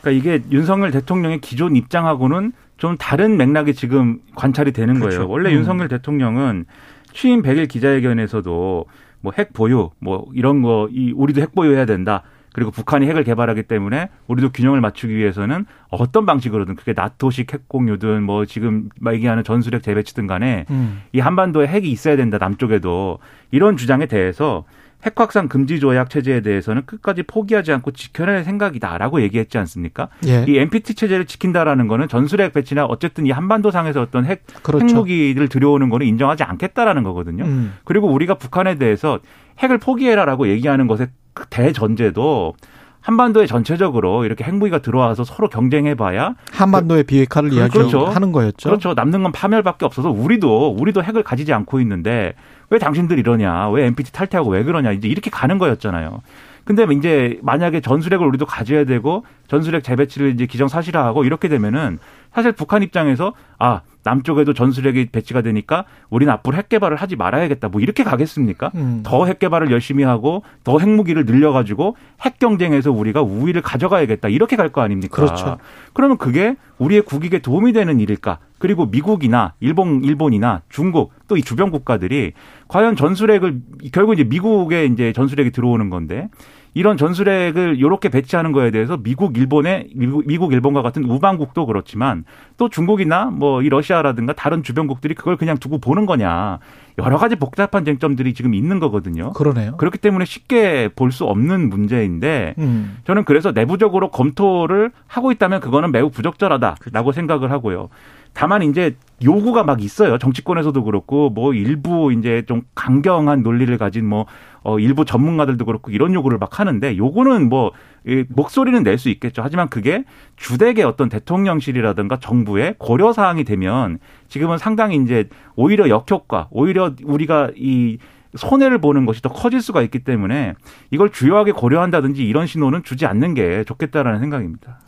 그러니까 0.00 0.10
이게 0.10 0.44
윤석열 0.50 0.90
대통령의 0.90 1.40
기존 1.40 1.76
입장하고는 1.76 2.52
좀 2.76 2.96
다른 2.96 3.36
맥락이 3.36 3.74
지금 3.74 4.18
관찰이 4.34 4.72
되는 4.72 4.94
그렇죠. 4.98 5.18
거예요. 5.18 5.30
원래 5.30 5.50
음. 5.50 5.56
윤석열 5.56 5.88
대통령은 5.88 6.66
취임 7.12 7.42
100일 7.42 7.68
기자회견에서도 7.68 8.84
뭐 9.20 9.32
핵 9.36 9.52
보유 9.52 9.90
뭐 10.00 10.26
이런 10.34 10.62
거 10.62 10.88
이 10.90 11.12
우리도 11.12 11.40
핵 11.40 11.54
보유해야 11.54 11.86
된다. 11.86 12.22
그리고 12.54 12.70
북한이 12.70 13.06
핵을 13.08 13.24
개발하기 13.24 13.62
때문에 13.62 14.10
우리도 14.26 14.50
균형을 14.52 14.82
맞추기 14.82 15.16
위해서는 15.16 15.64
어떤 15.88 16.26
방식으로든 16.26 16.74
그게 16.76 16.92
나토식 16.94 17.50
핵 17.54 17.66
공유든 17.66 18.22
뭐 18.24 18.44
지금 18.44 18.90
얘기하는 19.10 19.42
전술핵 19.42 19.82
재배치든 19.82 20.26
간에 20.26 20.66
음. 20.68 21.00
이 21.12 21.20
한반도에 21.20 21.66
핵이 21.66 21.90
있어야 21.90 22.14
된다 22.16 22.36
남쪽에도 22.36 23.20
이런 23.52 23.78
주장에 23.78 24.04
대해서 24.04 24.64
핵 25.04 25.18
확산 25.18 25.48
금지 25.48 25.80
조약 25.80 26.10
체제에 26.10 26.42
대해서는 26.42 26.82
끝까지 26.86 27.24
포기하지 27.24 27.72
않고 27.72 27.90
지켜낼 27.90 28.44
생각이다라고 28.44 29.20
얘기했지 29.22 29.58
않습니까? 29.58 30.08
예. 30.26 30.44
이 30.46 30.56
NPT 30.58 30.94
체제를 30.94 31.26
지킨다라는 31.26 31.88
거는 31.88 32.06
전술핵 32.08 32.52
배치나 32.52 32.84
어쨌든 32.84 33.26
이 33.26 33.30
한반도 33.32 33.70
상에서 33.72 34.00
어떤 34.00 34.24
핵 34.26 34.44
그렇죠. 34.62 34.86
핵무기를 34.86 35.48
들여오는 35.48 35.88
거는 35.88 36.06
인정하지 36.06 36.44
않겠다라는 36.44 37.02
거거든요. 37.02 37.44
음. 37.44 37.74
그리고 37.84 38.08
우리가 38.08 38.34
북한에 38.34 38.76
대해서 38.76 39.18
핵을 39.58 39.78
포기해라라고 39.78 40.48
얘기하는 40.48 40.86
것의 40.86 41.08
그 41.34 41.46
대전제도 41.50 42.54
한반도에 43.00 43.46
전체적으로 43.46 44.24
이렇게 44.24 44.44
핵무기가 44.44 44.78
들어와서 44.78 45.24
서로 45.24 45.48
경쟁해봐야 45.48 46.36
한반도의 46.52 47.02
비핵화를 47.02 47.50
그- 47.50 47.56
이야기하는 47.56 47.90
그렇죠. 47.90 48.30
거였죠. 48.32 48.68
그렇죠. 48.68 48.94
남는 48.94 49.24
건 49.24 49.32
파멸밖에 49.32 49.84
없어서 49.84 50.10
우리도 50.10 50.76
우리도 50.78 51.02
핵을 51.02 51.24
가지지 51.24 51.52
않고 51.52 51.80
있는데 51.80 52.34
왜 52.72 52.78
당신들 52.78 53.18
이러냐? 53.18 53.68
왜 53.68 53.84
NPT 53.84 54.12
탈퇴하고 54.12 54.48
왜 54.48 54.64
그러냐? 54.64 54.92
이제 54.92 55.06
이렇게 55.06 55.28
가는 55.28 55.58
거였잖아요. 55.58 56.22
근데 56.64 56.86
이제 56.96 57.38
만약에 57.42 57.82
전술핵을 57.82 58.26
우리도 58.26 58.46
가져야 58.46 58.84
되고 58.84 59.26
전술핵 59.46 59.84
재배치를 59.84 60.30
이제 60.30 60.46
기정사실화하고 60.46 61.24
이렇게 61.24 61.48
되면은 61.48 61.98
사실 62.32 62.52
북한 62.52 62.82
입장에서 62.82 63.34
아 63.58 63.82
남쪽에도 64.04 64.52
전술핵이 64.54 65.06
배치가 65.06 65.42
되니까 65.42 65.84
우리는 66.10 66.32
앞으로 66.32 66.56
핵 66.56 66.68
개발을 66.68 66.96
하지 66.96 67.16
말아야겠다. 67.16 67.68
뭐 67.68 67.80
이렇게 67.80 68.02
가겠습니까? 68.04 68.70
음. 68.74 69.00
더핵 69.04 69.38
개발을 69.38 69.70
열심히 69.70 70.04
하고 70.04 70.42
더 70.64 70.78
핵무기를 70.78 71.24
늘려가지고 71.24 71.96
핵 72.22 72.38
경쟁에서 72.38 72.90
우리가 72.92 73.22
우위를 73.22 73.62
가져가야겠다. 73.62 74.28
이렇게 74.28 74.56
갈 74.56 74.72
거 74.72 74.80
아닙니까? 74.80 75.14
그렇죠. 75.14 75.58
그러면 75.92 76.16
그게 76.16 76.56
우리의 76.78 77.02
국익에 77.02 77.40
도움이 77.40 77.72
되는 77.72 78.00
일일까? 78.00 78.38
그리고 78.58 78.86
미국이나 78.86 79.54
일본, 79.60 80.02
일본이나 80.04 80.62
중국 80.68 81.12
또 81.28 81.36
이 81.36 81.42
주변 81.42 81.70
국가들이 81.70 82.32
과연 82.68 82.94
전술핵을 82.96 83.60
결국 83.92 84.12
이제 84.14 84.24
미국의 84.24 84.90
이제 84.92 85.12
전술핵이 85.12 85.50
들어오는 85.50 85.88
건데 85.90 86.28
이런 86.74 86.96
전술핵을 86.96 87.76
이렇게 87.78 88.08
배치하는 88.08 88.52
거에 88.52 88.70
대해서 88.70 88.96
미국, 88.96 89.36
일본의 89.36 89.90
미국, 89.94 90.52
일본과 90.52 90.80
같은 90.82 91.04
우방국도 91.04 91.66
그렇지만 91.66 92.24
또 92.56 92.68
중국이나 92.68 93.26
뭐 93.26 93.62
이 93.62 93.68
러시아라든가 93.68 94.32
다른 94.32 94.62
주변국들이 94.62 95.14
그걸 95.14 95.36
그냥 95.36 95.56
두고 95.58 95.78
보는 95.78 96.06
거냐 96.06 96.58
여러 96.98 97.16
가지 97.18 97.36
복잡한 97.36 97.84
쟁점들이 97.84 98.34
지금 98.34 98.54
있는 98.54 98.80
거거든요. 98.80 99.32
그러네요. 99.32 99.76
그렇기 99.76 99.98
때문에 99.98 100.24
쉽게 100.24 100.88
볼 100.96 101.12
수 101.12 101.24
없는 101.26 101.68
문제인데 101.68 102.54
음. 102.58 102.96
저는 103.06 103.24
그래서 103.24 103.52
내부적으로 103.52 104.10
검토를 104.10 104.90
하고 105.06 105.30
있다면 105.30 105.60
그거는 105.60 105.92
매우 105.92 106.08
부적절하다라고 106.10 107.12
생각을 107.12 107.50
하고요. 107.50 107.88
다만 108.34 108.62
이제 108.62 108.96
요구가 109.22 109.62
막 109.62 109.82
있어요. 109.82 110.18
정치권에서도 110.18 110.82
그렇고 110.84 111.30
뭐 111.30 111.54
일부 111.54 112.12
이제 112.12 112.42
좀 112.46 112.62
강경한 112.74 113.42
논리를 113.42 113.76
가진 113.78 114.06
뭐 114.06 114.26
어, 114.62 114.78
일부 114.78 115.04
전문가들도 115.04 115.64
그렇고 115.64 115.90
이런 115.90 116.14
요구를 116.14 116.38
막 116.38 116.58
하는데 116.58 116.96
요거는 116.96 117.48
뭐 117.48 117.72
이, 118.06 118.24
목소리는 118.28 118.82
낼 118.82 118.98
수 118.98 119.10
있겠죠. 119.10 119.42
하지만 119.42 119.68
그게 119.68 120.04
주택의 120.36 120.84
어떤 120.84 121.08
대통령실이라든가 121.08 122.18
정부의 122.20 122.76
고려 122.78 123.12
사항이 123.12 123.44
되면 123.44 123.98
지금은 124.28 124.58
상당히 124.58 124.96
이제 124.96 125.28
오히려 125.56 125.88
역효과, 125.88 126.48
오히려 126.50 126.94
우리가 127.04 127.50
이 127.56 127.98
손해를 128.34 128.78
보는 128.78 129.06
것이 129.06 129.20
더 129.22 129.28
커질 129.28 129.60
수가 129.60 129.82
있기 129.82 130.00
때문에 130.00 130.54
이걸 130.90 131.10
주요하게 131.10 131.52
고려한다든지 131.52 132.24
이런 132.24 132.46
신호는 132.46 132.82
주지 132.82 133.06
않는 133.06 133.34
게 133.34 133.64
좋겠다라는 133.64 134.20
생각입니다. 134.20 134.80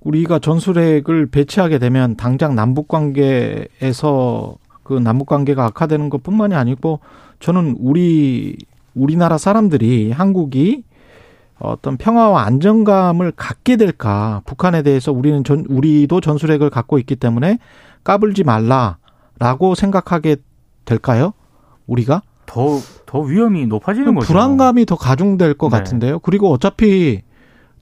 우리가 0.00 0.38
전술핵을 0.38 1.26
배치하게 1.26 1.78
되면 1.78 2.16
당장 2.16 2.54
남북 2.54 2.88
관계에서 2.88 4.56
그 4.82 4.94
남북 4.94 5.26
관계가 5.26 5.66
악화되는 5.66 6.08
것뿐만이 6.08 6.54
아니고 6.54 7.00
저는 7.40 7.76
우리 7.78 8.56
우리나라 8.94 9.38
사람들이 9.38 10.12
한국이 10.12 10.84
어떤 11.58 11.96
평화와 11.96 12.42
안정감을 12.42 13.32
갖게 13.32 13.76
될까? 13.76 14.42
북한에 14.46 14.82
대해서 14.82 15.12
우리는 15.12 15.42
전 15.42 15.64
우리도 15.68 16.20
전술핵을 16.20 16.70
갖고 16.70 16.98
있기 17.00 17.16
때문에 17.16 17.58
까불지 18.04 18.44
말라라고 18.44 19.74
생각하게 19.76 20.36
될까요? 20.84 21.32
우리가 21.86 22.22
더, 22.46 22.78
더 23.06 23.20
위험이 23.20 23.66
높아지는 23.66 24.14
거죠. 24.14 24.26
불안감이 24.26 24.86
더 24.86 24.96
가중될 24.96 25.54
것 25.54 25.68
네. 25.70 25.78
같은데요. 25.78 26.20
그리고 26.20 26.50
어차피 26.50 27.22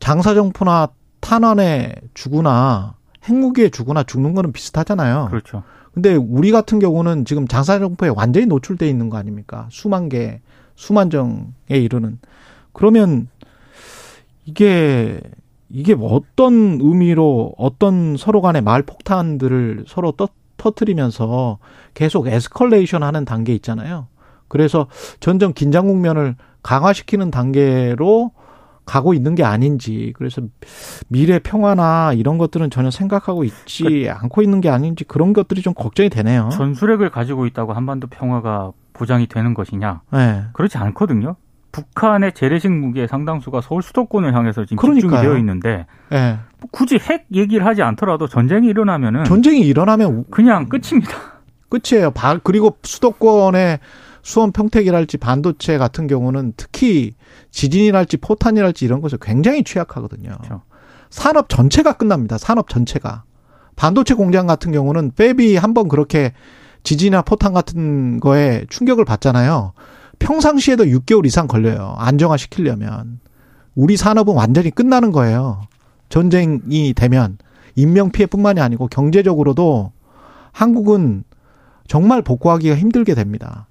장사정포나 0.00 0.88
탄환에 1.26 1.92
주거나 2.14 2.94
핵무기에 3.24 3.70
주거나 3.70 4.04
죽는 4.04 4.34
거는 4.34 4.52
비슷하잖아요. 4.52 5.26
그렇죠. 5.28 5.64
근데 5.92 6.14
우리 6.14 6.52
같은 6.52 6.78
경우는 6.78 7.24
지금 7.24 7.48
장사정포에 7.48 8.10
완전히 8.14 8.46
노출돼 8.46 8.88
있는 8.88 9.10
거 9.10 9.16
아닙니까? 9.16 9.66
수만 9.70 10.08
개, 10.08 10.40
수만 10.76 11.10
정에 11.10 11.48
이르는. 11.70 12.20
그러면 12.72 13.28
이게 14.44 15.20
이게 15.68 15.96
뭐 15.96 16.14
어떤 16.14 16.78
의미로 16.80 17.54
어떤 17.58 18.16
서로 18.16 18.40
간의 18.40 18.62
말 18.62 18.82
폭탄들을 18.82 19.86
서로 19.88 20.12
떠, 20.12 20.28
터트리면서 20.58 21.58
계속 21.94 22.28
에스컬레이션 22.28 23.02
하는 23.02 23.24
단계 23.24 23.52
있잖아요. 23.54 24.06
그래서 24.46 24.86
점점 25.18 25.52
긴장 25.54 25.86
국면을 25.86 26.36
강화시키는 26.62 27.32
단계로 27.32 28.30
가고 28.86 29.12
있는 29.12 29.34
게 29.34 29.42
아닌지 29.44 30.14
그래서 30.16 30.40
미래 31.08 31.38
평화나 31.38 32.12
이런 32.14 32.38
것들은 32.38 32.70
전혀 32.70 32.90
생각하고 32.90 33.44
있지 33.44 34.08
않고 34.08 34.40
있는 34.42 34.60
게 34.60 34.70
아닌지 34.70 35.04
그런 35.04 35.32
것들이 35.32 35.60
좀 35.60 35.74
걱정이 35.74 36.08
되네요. 36.08 36.48
전술핵을 36.52 37.10
가지고 37.10 37.46
있다고 37.46 37.72
한반도 37.74 38.06
평화가 38.06 38.70
보장이 38.92 39.26
되는 39.26 39.52
것이냐? 39.52 40.00
네. 40.12 40.44
그렇지 40.54 40.78
않거든요. 40.78 41.36
북한의 41.72 42.32
재래식 42.32 42.70
무기의 42.72 43.06
상당수가 43.08 43.60
서울 43.60 43.82
수도권을 43.82 44.34
향해서 44.34 44.64
지금 44.64 44.76
그러니까요. 44.80 45.10
집중이 45.10 45.22
되어 45.22 45.36
있는데 45.38 45.86
네. 46.08 46.38
뭐 46.60 46.68
굳이 46.72 46.96
핵 46.98 47.26
얘기를 47.34 47.66
하지 47.66 47.82
않더라도 47.82 48.26
전쟁이 48.28 48.68
일어나면은 48.68 49.24
전쟁이 49.24 49.60
일어나면 49.60 50.24
그냥 50.30 50.68
끝입니다. 50.70 51.12
끝이에요. 51.68 52.12
바- 52.12 52.38
그리고 52.42 52.78
수도권의 52.82 53.80
수원 54.26 54.50
평택이랄지 54.50 55.18
반도체 55.18 55.78
같은 55.78 56.08
경우는 56.08 56.54
특히 56.56 57.12
지진이랄지 57.52 58.16
포탄이랄지 58.16 58.84
이런 58.84 59.00
것에 59.00 59.16
굉장히 59.22 59.62
취약하거든요. 59.62 60.30
그렇죠. 60.38 60.62
산업 61.10 61.48
전체가 61.48 61.92
끝납니다. 61.92 62.36
산업 62.36 62.68
전체가. 62.68 63.22
반도체 63.76 64.14
공장 64.14 64.48
같은 64.48 64.72
경우는 64.72 65.12
팹이 65.12 65.60
한번 65.60 65.86
그렇게 65.86 66.32
지진이나 66.82 67.22
포탄 67.22 67.52
같은 67.52 68.18
거에 68.18 68.64
충격을 68.68 69.04
받잖아요. 69.04 69.74
평상시에도 70.18 70.86
6개월 70.86 71.24
이상 71.24 71.46
걸려요. 71.46 71.94
안정화 71.96 72.36
시키려면. 72.36 73.20
우리 73.76 73.96
산업은 73.96 74.34
완전히 74.34 74.72
끝나는 74.72 75.12
거예요. 75.12 75.60
전쟁이 76.08 76.94
되면 76.96 77.38
인명 77.76 78.10
피해뿐만이 78.10 78.60
아니고 78.60 78.88
경제적으로도 78.88 79.92
한국은 80.50 81.22
정말 81.86 82.22
복구하기가 82.22 82.74
힘들게 82.74 83.14
됩니다. 83.14 83.68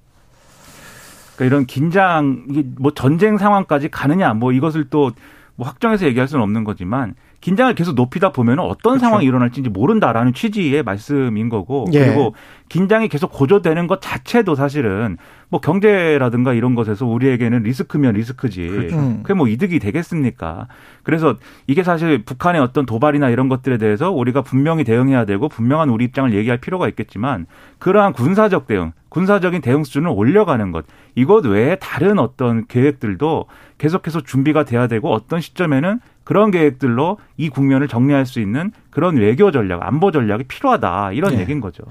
그러니까 1.36 1.46
이런 1.46 1.66
긴장, 1.66 2.46
이게 2.50 2.64
뭐 2.80 2.92
전쟁 2.94 3.38
상황까지 3.38 3.90
가느냐, 3.90 4.34
뭐 4.34 4.52
이것을 4.52 4.90
또 4.90 5.12
뭐 5.56 5.68
확정해서 5.68 6.06
얘기할 6.06 6.28
수는 6.28 6.44
없는 6.44 6.64
거지만 6.64 7.16
긴장을 7.46 7.76
계속 7.76 7.94
높이다 7.94 8.32
보면 8.32 8.58
어떤 8.58 8.94
그렇죠. 8.94 9.02
상황이 9.02 9.26
일어날지 9.28 9.62
모른다라는 9.62 10.34
취지의 10.34 10.82
말씀인 10.82 11.50
거고 11.50 11.86
예. 11.94 12.00
그리고 12.00 12.34
긴장이 12.70 13.08
계속 13.08 13.32
고조되는 13.32 13.86
것 13.86 14.02
자체도 14.02 14.56
사실은 14.56 15.18
뭐 15.50 15.62
경제라든가 15.62 16.54
이런 16.54 16.74
것에서 16.74 17.06
우리에게는 17.06 17.62
리스크면 17.62 18.16
리스크지 18.16 18.68
그렇죠. 18.68 18.98
음. 18.98 19.20
그게 19.22 19.36
뭐 19.36 19.48
이득이 19.48 19.78
되겠습니까? 19.78 20.68
그래서 21.04 21.36
이게 21.68 21.84
사실 21.84 22.26
북한의 22.26 22.62
어떤 22.62 22.88
도발이나 22.88 23.30
이런 23.30 23.48
것들에 23.48 23.78
대해서 23.78 24.10
우리가 24.10 24.42
분명히 24.42 24.84
대응해야 24.84 25.26
되고 25.26 25.48
분명한 25.48 25.90
우리 25.90 26.06
입장을 26.06 26.34
얘기할 26.34 26.58
필요가 26.58 26.88
있겠지만 26.88 27.46
그러한 27.78 28.14
군사적 28.14 28.66
대응, 28.66 28.92
군사적인 29.10 29.62
대응 29.62 29.84
수준을 29.84 30.10
올려가는 30.10 30.72
것 30.72 30.86
이것 31.14 31.46
외에 31.46 31.76
다른 31.76 32.18
어떤 32.18 32.66
계획들도 32.66 33.46
계속해서 33.78 34.22
준비가 34.22 34.64
돼야 34.64 34.88
되고 34.88 35.14
어떤 35.14 35.42
시점에는 35.42 36.00
그런 36.26 36.52
계획들로 36.52 37.20
이 37.38 37.48
국면을 37.50 37.88
정리할 37.88 38.26
수 38.26 38.42
있는 38.42 38.72
그런 38.90 39.16
외교 39.16 39.52
전략, 39.52 39.84
안보 39.84 40.12
전략이 40.12 40.46
필요하다 40.46 41.12
이런 41.14 41.36
네. 41.36 41.42
얘기인 41.42 41.62
거죠. 41.62 41.84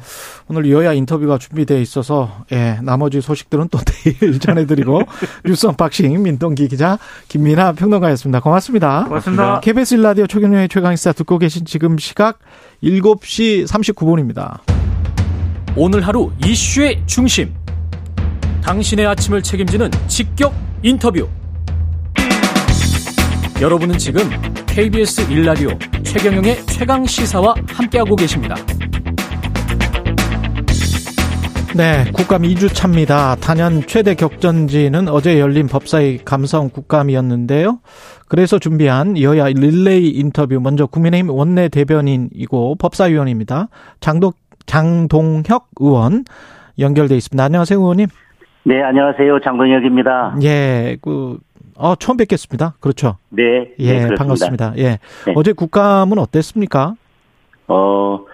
오늘 0.48 0.70
여야 0.70 0.92
인터뷰가 0.92 1.38
준비되어 1.38 1.78
있어서 1.78 2.44
예, 2.52 2.78
나머지 2.82 3.20
소식들은 3.20 3.68
또 3.70 3.78
내일 4.04 4.38
전해드리고 4.38 5.02
뉴스 5.46 5.66
unboxing 5.66 6.22
민동기 6.22 6.68
기자 6.68 6.98
김민아 7.28 7.72
평론가였습니다. 7.72 8.40
고맙습니다. 8.40 9.04
고맙습니다. 9.04 9.60
KBS 9.60 9.94
일라디오 9.94 10.26
최경영의 10.26 10.68
최강시사 10.68 11.12
듣고 11.12 11.38
계신 11.38 11.64
지금 11.64 11.96
시각 11.96 12.40
7시 12.82 13.66
39분입니다. 13.68 14.58
오늘 15.76 16.06
하루 16.06 16.32
이슈의 16.44 17.02
중심. 17.06 17.54
당신의 18.62 19.06
아침을 19.06 19.42
책임지는 19.42 19.90
직격 20.08 20.54
인터뷰. 20.82 21.28
여러분은 23.62 23.98
지금 23.98 24.22
KBS 24.66 25.30
일라디오 25.30 25.68
최경영의 26.02 26.56
최강 26.66 27.04
시사와 27.04 27.54
함께하고 27.68 28.16
계십니다. 28.16 28.56
네, 31.76 32.04
국감 32.12 32.42
2주 32.42 32.74
차입니다. 32.74 33.36
단연 33.36 33.80
최대 33.82 34.14
격전지는 34.14 35.08
어제 35.08 35.38
열린 35.40 35.66
법사위 35.68 36.18
감사원 36.24 36.70
국감이었는데요. 36.70 37.78
그래서 38.28 38.58
준비한 38.58 39.20
여야 39.20 39.46
릴레이 39.46 40.10
인터뷰 40.10 40.60
먼저 40.60 40.86
국민의힘 40.86 41.30
원내 41.30 41.68
대변인이고 41.68 42.76
법사위원입니다. 42.76 43.68
장동 44.00 44.32
장동혁 44.66 45.68
의원 45.80 46.24
연결돼 46.78 47.16
있습니다. 47.16 47.42
안녕하세요, 47.42 47.78
의원님. 47.78 48.06
네, 48.64 48.82
안녕하세요. 48.82 49.40
장동혁입니다. 49.44 50.36
예, 50.42 50.96
그 51.02 51.38
어, 51.76 51.94
처음 51.96 52.16
뵙겠습니다. 52.16 52.74
그렇죠. 52.80 53.18
네, 53.30 53.74
예, 53.78 54.06
네. 54.06 54.14
반갑습니다. 54.14 54.74
예. 54.78 54.98
네. 55.26 55.32
어제 55.34 55.52
국감은 55.52 56.18
어땠습니까? 56.18 56.94
어, 57.68 58.24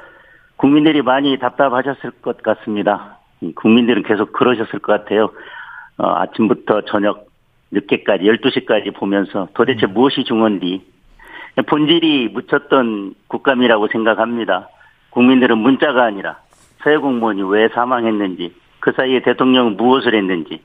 국민들이 0.57 1.03
많이 1.03 1.39
답답하셨을 1.39 2.11
것 2.23 2.43
같습니다. 2.43 3.19
이 3.41 3.53
국민들은 3.55 4.03
계속 4.03 4.33
그러셨을 4.33 4.79
것 4.81 4.93
같아요. 4.93 5.31
어, 5.97 6.07
아침부터 6.07 6.83
저녁 6.87 7.29
늦게까지 7.71 8.25
12시까지 8.25 8.95
보면서 8.95 9.49
도대체 9.55 9.87
음. 9.87 9.95
무엇이 9.95 10.25
중요한지 10.25 10.83
본질이 11.67 12.29
묻혔던 12.29 13.15
국감이라고 13.29 13.89
생각합니다. 13.89 14.69
국민들은 15.11 15.59
문자가 15.59 16.05
아니라 16.05 16.39
서해 16.83 16.97
공무원이 16.97 17.43
왜 17.43 17.69
사망했는지 17.69 18.55
그 18.81 18.93
사이에 18.93 19.21
대통령은 19.23 19.77
무엇을 19.77 20.15
했는지 20.15 20.63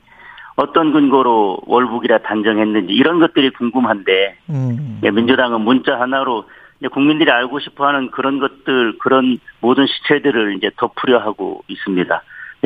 어떤 0.56 0.92
근거로 0.92 1.58
월북이라 1.66 2.18
단정했는지 2.18 2.92
이런 2.92 3.20
것들이 3.20 3.50
궁금한데 3.50 4.38
음. 4.50 5.00
예, 5.04 5.10
민주당은 5.10 5.60
문자 5.60 6.00
하나로 6.00 6.44
국민들이 6.92 7.30
알고 7.30 7.60
싶어하는 7.60 8.10
그런 8.10 8.38
것들 8.38 8.98
그런 8.98 9.38
모든 9.60 9.86
시체들을 9.86 10.56
이제 10.56 10.70
덮으려 10.76 11.18
하고 11.18 11.62
있습니다. 11.68 12.22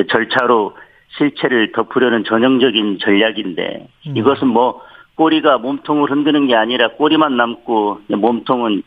절차로 0.09 0.77
실체를 1.17 1.73
덮으려는 1.73 2.25
전형적인 2.25 2.99
전략인데 3.01 3.89
음. 4.07 4.17
이것은 4.17 4.49
뭐 4.49 4.83
꼬리가 5.17 5.59
몸통을 5.59 6.11
흔드는 6.11 6.47
게 6.47 6.55
아니라 6.55 6.89
꼬리만 6.93 7.37
남고 7.37 8.01
몸통은 8.09 8.83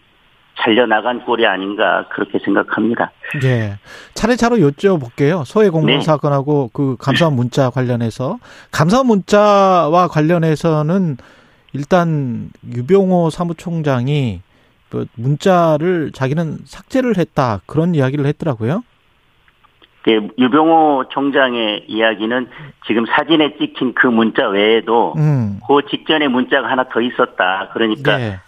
잘려 0.60 0.86
나간 0.86 1.24
꼴이 1.26 1.46
아닌가 1.46 2.06
그렇게 2.10 2.40
생각합니다. 2.40 3.12
예. 3.44 3.78
차례차례 4.14 4.58
여쭤볼게요. 4.58 5.44
소해 5.46 5.70
공무원 5.70 6.00
네. 6.00 6.06
사건하고 6.06 6.70
그 6.74 6.96
감사원 7.00 7.36
문자 7.36 7.70
관련해서 7.70 8.38
감사원 8.72 9.08
문자와 9.08 10.08
관련해서는 10.08 11.18
일단 11.74 12.50
유병호 12.72 13.32
사무총장이 13.32 14.42
그 14.90 15.08
문자를 15.16 16.12
자기는 16.14 16.60
삭제를 16.66 17.18
했다 17.18 17.62
그런 17.66 17.96
이야기를 17.96 18.26
했더라고요. 18.28 18.84
예, 20.08 20.20
유병호 20.38 21.06
총장의 21.10 21.86
이야기는 21.88 22.48
지금 22.86 23.06
사진에 23.06 23.56
찍힌 23.58 23.94
그 23.96 24.06
문자 24.08 24.48
외에도 24.48 25.14
음. 25.18 25.60
그 25.68 25.82
직전에 25.90 26.28
문자가 26.28 26.70
하나 26.70 26.84
더 26.90 27.02
있었다. 27.02 27.70
그러니까 27.74 28.22
예. 28.22 28.40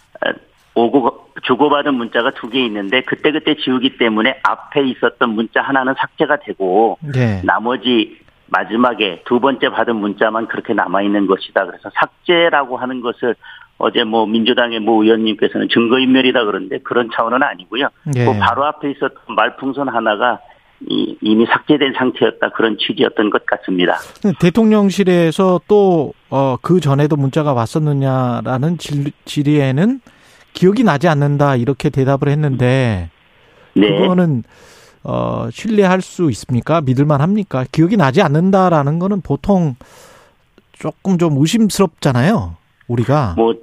어, 0.75 0.81
오고 0.83 1.29
주고받은 1.43 1.93
문자가 1.93 2.31
두 2.31 2.49
개 2.49 2.63
있는데 2.65 3.01
그때그때 3.01 3.55
지우기 3.55 3.97
때문에 3.97 4.39
앞에 4.43 4.83
있었던 4.83 5.29
문자 5.29 5.61
하나는 5.61 5.93
삭제가 5.97 6.37
되고 6.45 6.97
예. 7.15 7.41
나머지 7.43 8.17
마지막에 8.47 9.23
두 9.25 9.39
번째 9.39 9.69
받은 9.69 9.95
문자만 9.95 10.47
그렇게 10.47 10.73
남아 10.73 11.01
있는 11.01 11.25
것이다. 11.27 11.65
그래서 11.65 11.89
삭제라고 11.95 12.77
하는 12.77 13.01
것을 13.01 13.35
어제 13.77 14.03
뭐 14.03 14.25
민주당의 14.25 14.79
모 14.79 15.03
의원님께서는 15.03 15.67
증거인멸이다 15.69 16.45
그런데 16.45 16.77
그런 16.79 17.09
차원은 17.13 17.41
아니고요. 17.43 17.89
예. 18.15 18.25
그 18.25 18.37
바로 18.39 18.65
앞에 18.65 18.91
있었던 18.91 19.35
말풍선 19.35 19.89
하나가 19.89 20.39
이, 20.87 21.17
이미 21.21 21.45
삭제된 21.45 21.93
상태였다 21.97 22.49
그런 22.49 22.77
취지였던 22.77 23.29
것 23.29 23.45
같습니다. 23.45 23.95
대통령실에서 24.39 25.61
또, 25.67 26.13
어, 26.29 26.57
그 26.61 26.79
전에도 26.79 27.15
문자가 27.15 27.53
왔었느냐라는 27.53 28.77
질, 28.77 29.11
질의에는 29.23 30.01
기억이 30.55 30.83
나지 30.83 31.07
않는다, 31.07 31.55
이렇게 31.57 31.89
대답을 31.91 32.29
했는데, 32.29 33.09
네. 33.75 33.99
그거는, 33.99 34.43
어, 35.03 35.47
신뢰할 35.51 36.01
수 36.01 36.31
있습니까? 36.31 36.81
믿을만 36.81 37.21
합니까? 37.21 37.65
기억이 37.71 37.97
나지 37.97 38.21
않는다라는 38.23 38.97
거는 38.97 39.21
보통 39.21 39.75
조금 40.73 41.17
좀 41.19 41.37
의심스럽잖아요, 41.37 42.55
우리가. 42.87 43.35
뭐 43.37 43.53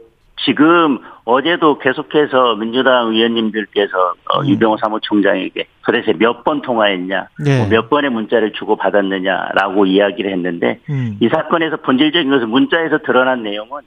지금 0.44 0.98
어제도 1.24 1.78
계속해서 1.78 2.56
민주당 2.56 3.08
의원님들께서 3.14 3.96
어, 4.28 4.40
음. 4.40 4.48
유병호 4.48 4.76
사무총장에게 4.78 5.66
도대체 5.86 6.12
몇 6.18 6.42
번 6.44 6.62
통화했냐, 6.62 7.28
네. 7.44 7.58
뭐 7.58 7.68
몇 7.68 7.88
번의 7.90 8.10
문자를 8.10 8.52
주고 8.52 8.76
받았느냐라고 8.76 9.86
이야기를 9.86 10.30
했는데 10.32 10.80
음. 10.90 11.16
이 11.20 11.28
사건에서 11.28 11.76
본질적인 11.78 12.30
것은 12.30 12.48
문자에서 12.50 12.98
드러난 13.06 13.42
내용은 13.44 13.82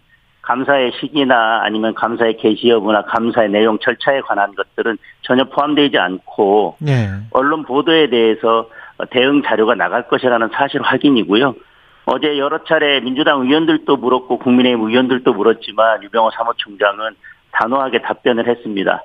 감사의 0.46 0.92
시기나 1.00 1.62
아니면 1.64 1.94
감사의 1.96 2.38
개시 2.38 2.70
여부나 2.70 3.04
감사의 3.04 3.50
내용 3.50 3.78
절차에 3.80 4.22
관한 4.22 4.54
것들은 4.56 4.98
전혀 5.22 5.44
포함되지 5.46 5.98
않고 5.98 6.78
네. 6.80 7.10
언론 7.32 7.64
보도에 7.64 8.10
대해서 8.10 8.70
대응 9.10 9.42
자료가 9.42 9.76
나갈 9.76 10.08
것이라는 10.08 10.50
사실 10.54 10.82
확인이고요. 10.82 11.56
어제 12.06 12.38
여러 12.38 12.64
차례 12.64 13.00
민주당 13.00 13.42
의원들도 13.42 13.98
물었고 13.98 14.38
국민의힘 14.38 14.88
의원들도 14.88 15.34
물었지만 15.34 16.04
유병호 16.04 16.30
사무총장은 16.32 17.16
단호하게 17.52 18.02
답변을 18.02 18.48
했습니다. 18.48 19.02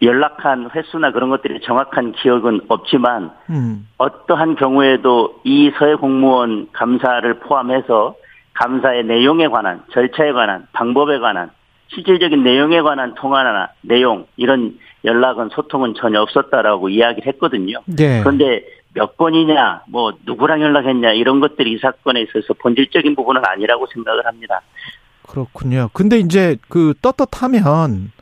연락한 0.00 0.70
횟수나 0.74 1.12
그런 1.12 1.28
것들이 1.28 1.60
정확한 1.60 2.12
기억은 2.12 2.62
없지만 2.68 3.32
음. 3.50 3.86
어떠한 3.98 4.56
경우에도 4.56 5.40
이 5.44 5.70
서해 5.78 5.94
공무원 5.96 6.68
감사를 6.72 7.34
포함해서 7.40 8.14
감사의 8.58 9.04
내용에 9.04 9.46
관한 9.48 9.82
절차에 9.92 10.32
관한 10.32 10.66
방법에 10.72 11.18
관한 11.20 11.50
실질적인 11.94 12.42
내용에 12.42 12.82
관한 12.82 13.14
통화나 13.14 13.70
내용 13.82 14.26
이런 14.36 14.78
연락은 15.04 15.50
소통은 15.50 15.94
전혀 15.94 16.20
없었다라고 16.20 16.88
이야기를 16.88 17.32
했거든요. 17.32 17.80
네. 17.86 18.20
그런데 18.20 18.64
몇 18.94 19.16
번이냐, 19.16 19.82
뭐 19.88 20.12
누구랑 20.26 20.60
연락했냐 20.60 21.12
이런 21.12 21.40
것들이 21.40 21.72
이 21.72 21.78
사건에 21.78 22.22
있어서 22.22 22.52
본질적인 22.54 23.14
부분은 23.14 23.42
아니라고 23.44 23.86
생각을 23.86 24.26
합니다. 24.26 24.60
그렇군요. 25.22 25.88
근데 25.92 26.18
이제 26.18 26.56
그 26.68 26.94
떳떳하면 27.00 27.90
음. 27.90 28.12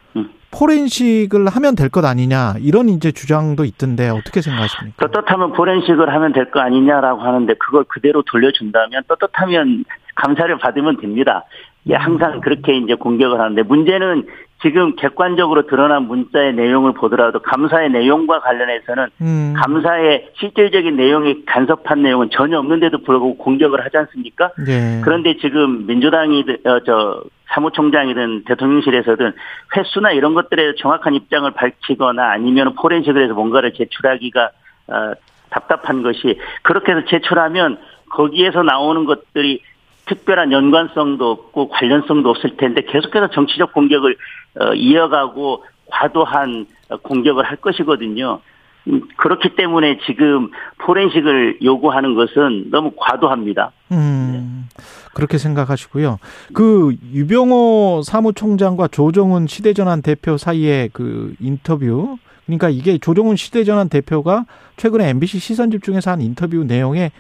포렌식을 0.59 1.47
하면 1.49 1.75
될 1.77 1.91
것 1.91 2.05
아니냐 2.05 2.55
이런 2.61 2.89
이제 2.89 3.13
주장도 3.13 3.65
있던데 3.65 4.09
어떻게 4.09 4.41
생각하십니까? 4.43 5.07
떳떳하면 5.09 5.53
포렌식을 5.53 6.13
하면 6.13 6.33
될 6.33 6.51
거 6.51 6.61
아니냐라고 6.61 7.21
하는데 7.23 7.53
그걸 7.55 7.85
그대로 7.85 8.23
돌려준다면 8.23 9.03
떳떳하면 9.09 9.85
감사를 10.15 10.57
받으면 10.59 10.99
됩니다. 11.01 11.45
예, 11.89 11.95
항상 11.95 12.41
그렇게 12.41 12.77
이제 12.77 12.95
공격을 12.95 13.39
하는데 13.41 13.63
문제는 13.63 14.27
지금 14.63 14.97
객관적으로 14.97 15.67
드러난 15.67 16.05
문자의 16.05 16.55
내용을 16.55 16.95
보더라도 16.95 17.41
감사의 17.41 17.91
내용과 17.91 18.41
관련해서는 18.41 19.09
음. 19.21 19.55
감사의 19.57 20.31
실질적인 20.39 20.97
내용이 20.97 21.45
간섭한 21.45 22.03
내용은 22.03 22.31
전혀 22.33 22.59
없는데도 22.59 22.99
불구하고 23.03 23.37
공격을 23.37 23.85
하지 23.85 23.99
않습니까? 23.99 24.51
예. 24.67 25.03
그런데 25.05 25.37
지금 25.37 25.87
민주당이든 25.87 26.59
어, 26.65 26.81
저 26.87 27.23
사무총장이든 27.49 28.45
대통령실에서든 28.45 29.33
횟수나 29.77 30.13
이런 30.13 30.35
것들에 30.35 30.75
정확한 30.79 31.15
입장을 31.15 31.49
밝히거나 31.53 32.31
아니면 32.31 32.75
포렌식을 32.75 33.23
해서 33.23 33.35
뭔가를 33.35 33.75
제출하기가 33.75 34.51
어, 34.89 35.13
답답한 35.51 36.03
것이 36.03 36.39
그렇게 36.63 36.93
해서 36.93 37.03
제출하면 37.09 37.79
거기에서 38.11 38.63
나오는 38.63 39.05
것들이 39.05 39.63
특별한 40.07 40.53
연관성도 40.53 41.31
없고 41.31 41.69
관련성도 41.69 42.31
없을 42.31 42.57
텐데 42.57 42.83
계속해서 42.83 43.31
정치적 43.31 43.73
공격을 43.73 44.17
어, 44.61 44.75
이어가고 44.75 45.65
과도한 45.87 46.67
어, 46.89 46.97
공격을 46.99 47.45
할 47.45 47.57
것이거든요. 47.57 48.41
음, 48.89 49.03
그렇기 49.17 49.57
때문에 49.57 49.99
지금 50.07 50.51
포렌식을 50.79 51.59
요구하는 51.63 52.15
것은 52.15 52.71
너무 52.71 52.93
과도합니다. 52.97 53.73
음, 53.91 54.69
그렇게 55.13 55.39
생각하시고요. 55.39 56.19
그 56.55 56.95
유병호 57.13 58.03
사무총장과 58.05 58.89
조정훈 58.89 59.49
시대전환 59.49 60.03
대표 60.03 60.37
사이의 60.37 60.91
그 60.93 61.35
인터뷰, 61.41 62.17
그러니까 62.47 62.69
이게 62.69 62.99
조정훈 62.99 63.35
시대전환 63.35 63.89
대표가 63.89 64.45
최근에 64.77 65.09
MBC 65.09 65.41
시선 65.41 65.73
집중에서 65.73 66.13
한 66.13 66.21
인터뷰 66.21 66.63
내용에 66.63 67.11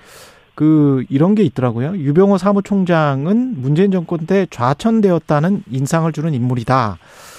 그 0.56 1.04
이런 1.10 1.34
게 1.34 1.42
있더라고요. 1.44 1.96
유병호 1.98 2.38
사무총장은 2.38 3.60
문재인 3.60 3.90
정권 3.90 4.20
때 4.26 4.46
좌천되었다는 4.50 5.62
인상을 5.70 6.10
주는 6.12 6.32
인물이다. 6.32 6.98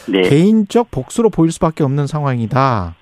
네. 0.10 0.22
개인적 0.22 0.92
복수로 0.92 1.32
보일 1.32 1.52
수밖에 1.52 1.84
없는 1.84 2.06
상황이다. 2.08 2.96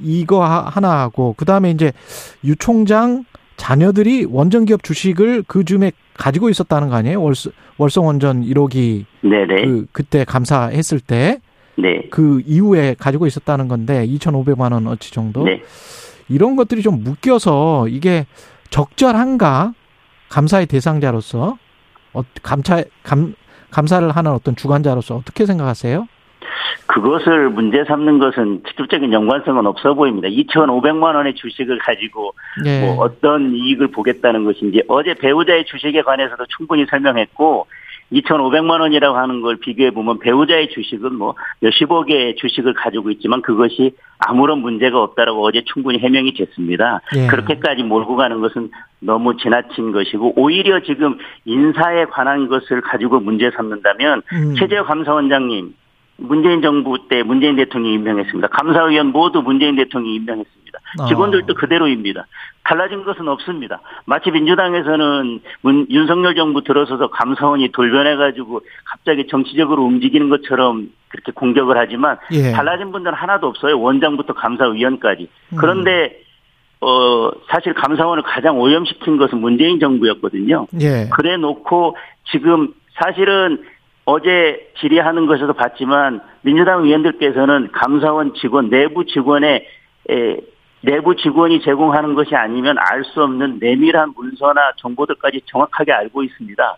이거 0.00 0.44
하- 0.44 0.64
하나 0.68 1.00
하고 1.00 1.34
그 1.38 1.44
다음에 1.44 1.70
이제 1.70 1.92
유 2.44 2.56
총장 2.56 3.24
자녀들이 3.56 4.26
원전 4.28 4.64
기업 4.66 4.82
주식을 4.82 5.44
그 5.46 5.64
즈음에 5.64 5.92
가지고 6.14 6.50
있었다는 6.50 6.88
거 6.88 6.96
아니에요? 6.96 7.22
월성, 7.22 7.52
월성 7.78 8.04
원전 8.06 8.42
1호기 8.44 9.04
네네. 9.22 9.64
그 9.64 9.86
그때 9.92 10.24
감사했을 10.24 10.98
때그 10.98 11.40
네. 11.78 12.02
이후에 12.46 12.96
가지고 12.98 13.28
있었다는 13.28 13.68
건데 13.68 14.04
2,500만 14.08 14.72
원 14.72 14.88
어치 14.88 15.12
정도 15.12 15.44
네. 15.44 15.62
이런 16.28 16.56
것들이 16.56 16.82
좀 16.82 17.04
묶여서 17.04 17.86
이게 17.88 18.26
적절한가 18.70 19.72
감사의 20.28 20.66
대상자로서 20.66 21.58
어, 22.12 22.22
감사 22.42 22.82
감 23.02 23.34
감사를 23.70 24.08
하는 24.10 24.30
어떤 24.30 24.56
주관자로서 24.56 25.16
어떻게 25.16 25.44
생각하세요? 25.44 26.06
그것을 26.86 27.50
문제 27.50 27.84
삼는 27.84 28.18
것은 28.18 28.62
직접적인 28.66 29.12
연관성은 29.12 29.66
없어 29.66 29.94
보입니다. 29.94 30.28
2,500만 30.28 31.14
원의 31.14 31.34
주식을 31.34 31.78
가지고 31.80 32.32
예. 32.64 32.80
뭐 32.80 33.04
어떤 33.04 33.54
이익을 33.54 33.88
보겠다는 33.88 34.44
것인지 34.44 34.82
어제 34.88 35.14
배우자의 35.14 35.66
주식에 35.66 36.02
관해서도 36.02 36.46
충분히 36.56 36.86
설명했고 36.86 37.66
2,500만 38.12 38.80
원이라고 38.80 39.16
하는 39.16 39.40
걸 39.40 39.56
비교해 39.56 39.90
보면 39.90 40.18
배우자의 40.20 40.70
주식은 40.70 41.14
뭐 41.14 41.34
몇십억의 41.60 42.36
주식을 42.36 42.74
가지고 42.74 43.10
있지만 43.10 43.42
그것이 43.42 43.92
아무런 44.18 44.60
문제가 44.60 45.02
없다라고 45.02 45.44
어제 45.44 45.62
충분히 45.72 45.98
해명이 45.98 46.34
됐습니다. 46.34 47.00
예. 47.16 47.26
그렇게까지 47.26 47.82
몰고 47.82 48.16
가는 48.16 48.40
것은 48.40 48.70
너무 49.00 49.36
지나친 49.36 49.92
것이고 49.92 50.34
오히려 50.36 50.80
지금 50.82 51.18
인사에 51.44 52.06
관한 52.06 52.48
것을 52.48 52.80
가지고 52.80 53.20
문제 53.20 53.50
삼는다면 53.50 54.22
음. 54.32 54.54
최재형 54.56 54.86
감사원장님 54.86 55.74
문재인 56.18 56.62
정부 56.62 57.08
때 57.08 57.22
문재인 57.22 57.56
대통령이 57.56 57.94
임명했습니다. 57.94 58.48
감사위원 58.48 59.08
모두 59.08 59.42
문재인 59.42 59.76
대통령이 59.76 60.16
임명했습니다. 60.16 60.78
아. 61.00 61.06
직원들도 61.06 61.54
그대로입니다. 61.54 62.26
달라진 62.64 63.04
것은 63.04 63.28
없습니다. 63.28 63.80
마치 64.06 64.30
민주당에서는 64.30 65.40
문, 65.60 65.86
윤석열 65.90 66.34
정부 66.34 66.62
들어서서 66.62 67.10
감사원이 67.10 67.70
돌변해가지고 67.72 68.60
갑자기 68.84 69.26
정치적으로 69.28 69.84
움직이는 69.84 70.28
것처럼 70.28 70.90
그렇게 71.08 71.32
공격을 71.32 71.76
하지만 71.78 72.18
예. 72.32 72.52
달라진 72.52 72.92
분들은 72.92 73.16
하나도 73.16 73.46
없어요. 73.46 73.80
원장부터 73.80 74.34
감사위원까지. 74.34 75.28
음. 75.52 75.56
그런데 75.58 76.20
어 76.80 77.30
사실 77.48 77.72
감사원을 77.72 78.22
가장 78.22 78.58
오염시킨 78.58 79.16
것은 79.16 79.38
문재인 79.38 79.78
정부였거든요. 79.80 80.66
예. 80.80 81.08
그래 81.12 81.36
놓고 81.36 81.96
지금 82.30 82.74
사실은 83.00 83.62
어제 84.06 84.70
질의하는 84.78 85.26
것에서 85.26 85.52
봤지만 85.52 86.20
민주당 86.42 86.84
의원들께서는 86.84 87.70
감사원 87.72 88.34
직원 88.34 88.70
내부 88.70 89.04
직원의 89.04 89.66
에, 90.10 90.36
내부 90.82 91.16
직원이 91.16 91.60
제공하는 91.60 92.14
것이 92.14 92.36
아니면 92.36 92.76
알 92.78 93.02
수 93.04 93.22
없는 93.22 93.58
내밀한 93.60 94.12
문서나 94.16 94.72
정보들까지 94.76 95.42
정확하게 95.46 95.92
알고 95.92 96.22
있습니다. 96.22 96.76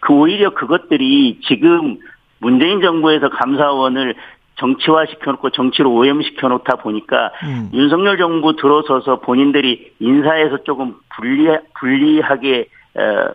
그 0.00 0.14
오히려 0.14 0.54
그것들이 0.54 1.40
지금 1.46 1.98
문재인 2.38 2.80
정부에서 2.80 3.28
감사원을 3.28 4.14
정치화 4.56 5.06
시켜놓고 5.06 5.50
정치로 5.50 5.92
오염시켜 5.92 6.48
놓다 6.48 6.76
보니까 6.76 7.30
음. 7.44 7.70
윤석열 7.74 8.16
정부 8.16 8.56
들어서서 8.56 9.20
본인들이 9.20 9.92
인사에서 9.98 10.64
조금 10.64 10.96
불리 11.14 11.46
불리하게 11.78 12.66
어, 12.94 13.32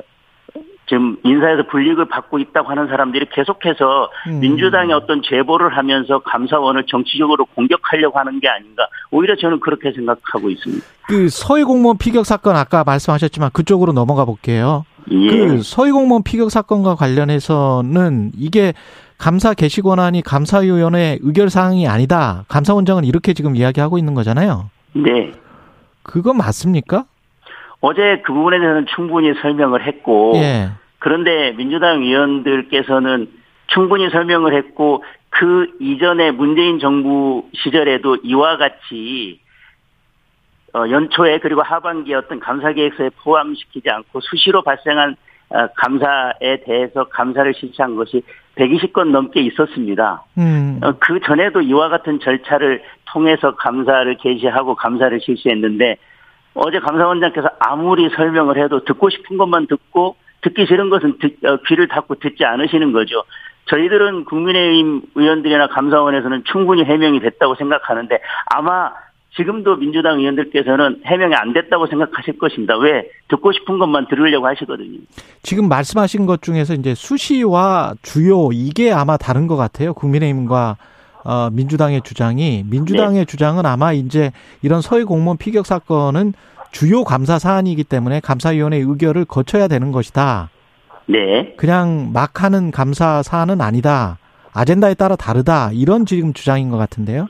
지금 0.88 1.18
인사에서 1.24 1.64
불이익을 1.68 2.06
받고 2.06 2.40
있다고 2.40 2.70
하는 2.70 2.88
사람들이 2.88 3.28
계속해서 3.32 4.10
음. 4.28 4.40
민주당이 4.40 4.94
어떤 4.94 5.22
제보를 5.24 5.76
하면서 5.76 6.20
감사원을 6.20 6.86
정치적으로 6.88 7.46
공격하려고 7.46 8.20
하는 8.20 8.40
게 8.40 8.48
아닌가 8.48 8.88
오히려 9.12 9.36
저는 9.36 9.60
그렇게 9.60 9.92
생각하고 9.92 10.50
있습니다. 10.50 10.86
그 11.08 11.30
서해 11.30 11.64
공무원 11.64 11.98
피격 11.98 12.26
사건 12.26 12.56
아까 12.56 12.84
말씀하셨지만 12.84 13.50
그쪽으로 13.54 13.94
넘어가 13.94 14.26
볼게요. 14.26 14.86
예. 15.12 15.28
그 15.28 15.62
서해 15.64 15.92
공무원 15.92 16.24
피격 16.24 16.52
사건과 16.52 16.96
관련해서는 16.96 18.32
이게 18.38 18.74
감사 19.18 19.54
개시 19.54 19.82
권한이 19.82 20.22
감사위원회 20.24 21.20
의결 21.22 21.50
사항이 21.50 21.88
아니다. 21.88 22.44
감사원장은 22.48 23.06
이렇게 23.06 23.34
지금 23.34 23.56
이야기하고 23.56 23.98
있는 23.98 24.14
거잖아요. 24.14 24.70
네. 24.94 25.32
그거 26.04 26.34
맞습니까? 26.34 27.06
어제 27.82 28.22
그 28.24 28.34
부분에 28.34 28.60
대해서는 28.60 28.86
충분히 28.96 29.34
설명을 29.42 29.86
했고 29.86 30.34
예. 30.36 30.70
그런데 31.00 31.52
민주당 31.52 32.02
의원들께서는 32.02 33.30
충분히 33.68 34.10
설명을 34.10 34.56
했고 34.56 35.04
그 35.30 35.68
이전에 35.80 36.32
문재인 36.32 36.80
정부 36.80 37.50
시절에도 37.54 38.18
이와 38.24 38.58
같이 38.58 39.40
어, 40.74 40.90
연초에 40.90 41.40
그리고 41.40 41.62
하반기에 41.62 42.16
어떤 42.16 42.40
감사 42.40 42.72
계획서에 42.74 43.10
포함시키지 43.24 43.90
않고 43.90 44.20
수시로 44.22 44.62
발생한 44.62 45.16
어, 45.50 45.68
감사에 45.76 46.64
대해서 46.66 47.06
감사를 47.06 47.54
실시한 47.54 47.96
것이 47.96 48.24
120건 48.56 49.12
넘게 49.12 49.42
있었습니다. 49.42 50.24
음. 50.38 50.80
어, 50.84 50.94
그 51.00 51.20
전에도 51.22 51.62
이와 51.62 51.90
같은 51.90 52.20
절차를 52.20 52.84
통해서 53.06 53.56
감사를 53.56 54.18
개시하고 54.18 54.76
감사를 54.76 55.18
실시했는데 55.22 55.98
어제 56.56 56.80
감사원장께서 56.80 57.50
아무리 57.60 58.10
설명을 58.10 58.58
해도 58.64 58.84
듣고 58.84 59.10
싶은 59.10 59.38
것만 59.38 59.68
듣고 59.68 60.16
듣기 60.42 60.66
싫은 60.66 60.90
것은 60.90 61.18
듣, 61.20 61.46
어, 61.46 61.58
귀를 61.68 61.88
닫고 61.88 62.16
듣지 62.16 62.46
않으시는 62.46 62.92
거죠. 62.92 63.24
저희들은 63.66 64.26
국민의힘 64.26 65.02
의원들이나 65.16 65.68
감사원에서는 65.68 66.44
충분히 66.52 66.84
해명이 66.84 67.20
됐다고 67.20 67.56
생각하는데 67.56 68.20
아마 68.46 68.92
지금도 69.36 69.78
민주당 69.78 70.20
의원들께서는 70.20 71.02
해명이 71.06 71.36
안 71.36 71.52
됐다고 71.52 71.88
생각하실 71.88 72.38
것입니다. 72.38 72.78
왜? 72.78 73.10
듣고 73.28 73.52
싶은 73.52 73.80
것만 73.80 74.08
들으려고 74.08 74.48
하시거든요. 74.48 75.00
지금 75.42 75.68
말씀하신 75.68 76.26
것 76.26 76.42
중에서 76.42 76.74
이제 76.74 76.96
수시와 76.96 77.96
주요 78.02 78.50
이게 78.54 78.94
아마 78.94 79.18
다른 79.18 79.48
것 79.48 79.58
같아요. 79.58 79.94
국민의힘과 79.94 80.78
어, 81.26 81.50
민주당의 81.52 82.04
주장이 82.04 82.64
민주당의 82.70 83.26
주장은 83.26 83.66
아마 83.66 83.92
이제 83.92 84.32
이런 84.62 84.82
서해 84.82 85.04
공무원 85.04 85.38
피격 85.38 85.66
사건은 85.66 86.34
주요 86.72 87.04
감사 87.04 87.40
사안이기 87.40 87.84
때문에 87.84 88.20
감사위원회 88.20 88.78
의결을 88.78 89.26
거쳐야 89.26 89.68
되는 89.68 89.92
것이다. 89.92 90.50
네. 91.08 91.56
그냥 91.58 92.12
막 92.14 92.44
하는 92.44 92.72
감사 92.72 93.24
사안은 93.24 93.60
아니다. 93.62 94.18
아젠다에 94.54 94.94
따라 94.94 95.16
다르다. 95.16 95.72
이런 95.74 96.06
지금 96.06 96.34
주장인 96.34 96.70
것 96.70 96.78
같은데요. 96.78 97.28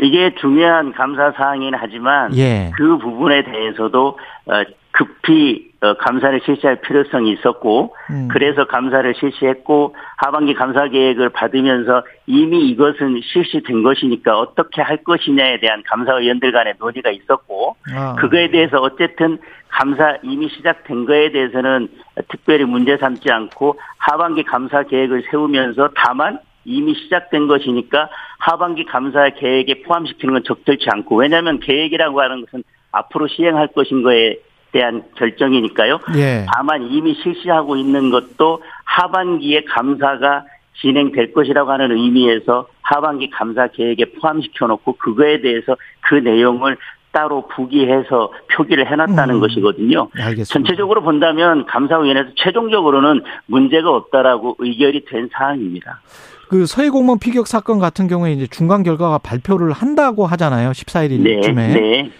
이게 0.00 0.34
중요한 0.40 0.92
감사 0.92 1.32
사항이긴 1.32 1.74
하지만 1.76 2.36
예. 2.36 2.70
그 2.76 2.98
부분에 2.98 3.44
대해서도 3.44 4.18
어, 4.46 4.52
급히 4.90 5.68
어, 5.68 5.71
감사를 5.98 6.40
실시할 6.44 6.80
필요성이 6.80 7.32
있었고 7.32 7.94
음. 8.10 8.28
그래서 8.30 8.64
감사를 8.66 9.14
실시했고 9.18 9.96
하반기 10.16 10.54
감사 10.54 10.86
계획을 10.86 11.30
받으면서 11.30 12.04
이미 12.26 12.68
이것은 12.70 13.20
실시된 13.22 13.82
것이니까 13.82 14.38
어떻게 14.38 14.80
할 14.80 14.98
것이냐에 14.98 15.58
대한 15.58 15.82
감사위원들 15.84 16.52
간의 16.52 16.74
논의가 16.78 17.10
있었고 17.10 17.76
아. 17.92 18.14
그거에 18.14 18.50
대해서 18.50 18.78
어쨌든 18.78 19.38
감사 19.68 20.16
이미 20.22 20.48
시작된 20.50 21.04
거에 21.04 21.32
대해서는 21.32 21.88
특별히 22.28 22.64
문제 22.64 22.96
삼지 22.96 23.30
않고 23.30 23.80
하반기 23.98 24.44
감사 24.44 24.84
계획을 24.84 25.24
세우면서 25.30 25.90
다만 25.96 26.38
이미 26.64 26.94
시작된 26.94 27.48
것이니까 27.48 28.08
하반기 28.38 28.84
감사 28.84 29.28
계획에 29.30 29.82
포함시키는 29.82 30.34
건 30.34 30.44
적절치 30.44 30.86
않고 30.90 31.16
왜냐하면 31.16 31.58
계획이라고 31.58 32.20
하는 32.20 32.44
것은 32.44 32.62
앞으로 32.92 33.26
시행할 33.26 33.68
것인 33.68 34.02
거에 34.02 34.38
대한 34.72 35.02
결정이니까요. 35.16 36.00
예. 36.16 36.46
다만 36.52 36.82
이미 36.90 37.14
실시하고 37.22 37.76
있는 37.76 38.10
것도 38.10 38.62
하반기에 38.84 39.64
감사가 39.64 40.44
진행될 40.80 41.32
것이라고 41.32 41.70
하는 41.70 41.92
의미에서 41.92 42.66
하반기 42.80 43.30
감사 43.30 43.68
계획에 43.68 44.06
포함시켜 44.20 44.66
놓고 44.66 44.96
그거에 44.96 45.40
대해서 45.40 45.76
그 46.00 46.14
내용을 46.16 46.76
따로 47.12 47.46
부기해서 47.48 48.32
표기를 48.50 48.90
해놨다는 48.90 49.34
음. 49.36 49.40
것이거든요. 49.40 50.08
알겠습니다. 50.14 50.44
전체적으로 50.52 51.02
본다면 51.02 51.66
감사위원회에서 51.66 52.30
최종적으로는 52.36 53.22
문제가 53.46 53.90
없다라고 53.90 54.56
의결이 54.58 55.04
된 55.04 55.28
사항입니다. 55.30 56.00
그 56.48 56.66
서해 56.66 56.88
공무원 56.88 57.18
피격 57.18 57.46
사건 57.46 57.78
같은 57.78 58.08
경우에 58.08 58.32
이제 58.32 58.46
중간 58.46 58.82
결과가 58.82 59.18
발표를 59.18 59.72
한다고 59.72 60.26
하잖아요. 60.26 60.70
14일쯤에. 60.70 61.54
네, 61.54 61.68
네. 61.68 62.10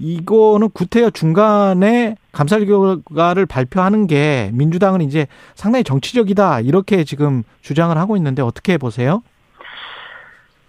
이거는 0.00 0.70
구태여 0.70 1.10
중간에 1.10 2.16
감사 2.32 2.58
결과를 2.58 3.44
발표하는 3.44 4.06
게 4.06 4.50
민주당은 4.54 5.02
이제 5.02 5.26
상당히 5.54 5.84
정치적이다 5.84 6.60
이렇게 6.60 7.04
지금 7.04 7.42
주장을 7.60 7.96
하고 7.96 8.16
있는데 8.16 8.40
어떻게 8.40 8.78
보세요? 8.78 9.22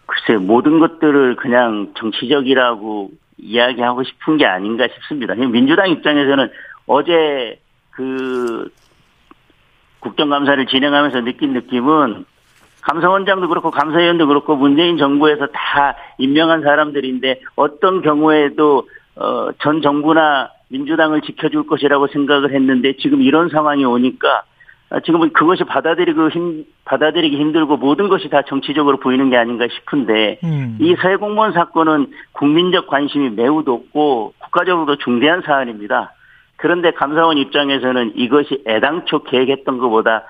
글쎄 0.05 0.37
모든 0.37 0.79
것들을 0.79 1.37
그냥 1.37 1.93
정치적이라고 1.97 3.11
이야기하고 3.37 4.03
싶은 4.03 4.37
게 4.37 4.45
아닌가 4.45 4.87
싶습니다. 4.93 5.33
민주당 5.35 5.89
입장에서는 5.89 6.49
어제 6.85 7.59
그 7.91 8.69
국정감사를 10.01 10.65
진행하면서 10.65 11.21
느낀 11.21 11.53
느낌은 11.53 12.25
감사원장도 12.81 13.47
그렇고 13.47 13.71
감사위원도 13.71 14.27
그렇고 14.27 14.55
문재인 14.55 14.97
정부에서 14.97 15.47
다 15.53 15.95
임명한 16.17 16.63
사람들인데 16.63 17.41
어떤 17.55 18.01
경우에도 18.01 18.87
어, 19.15 19.49
전 19.59 19.81
정부나 19.81 20.51
민주당을 20.69 21.21
지켜줄 21.21 21.67
것이라고 21.67 22.07
생각을 22.07 22.53
했는데 22.53 22.93
지금 22.97 23.21
이런 23.21 23.49
상황이 23.49 23.83
오니까 23.83 24.43
아, 24.91 24.99
지금은 24.99 25.31
그것이 25.31 25.63
받아들이고 25.63 26.29
힘, 26.29 26.65
받아들이기 26.83 27.37
힘들고 27.37 27.77
모든 27.77 28.09
것이 28.09 28.29
다 28.29 28.41
정치적으로 28.41 28.97
보이는 28.97 29.29
게 29.29 29.37
아닌가 29.37 29.67
싶은데 29.71 30.39
음. 30.43 30.77
이 30.81 30.95
서해 31.01 31.15
공무원 31.15 31.53
사건은 31.53 32.07
국민적 32.33 32.87
관심이 32.87 33.29
매우 33.29 33.63
높고 33.63 34.33
국가적으로도 34.39 34.97
중대한 34.97 35.41
사안입니다. 35.41 36.13
그런데 36.57 36.91
감사원 36.91 37.37
입장에서는 37.37 38.13
이것이 38.15 38.63
애당초 38.67 39.23
계획했던 39.23 39.77
것보다 39.77 40.23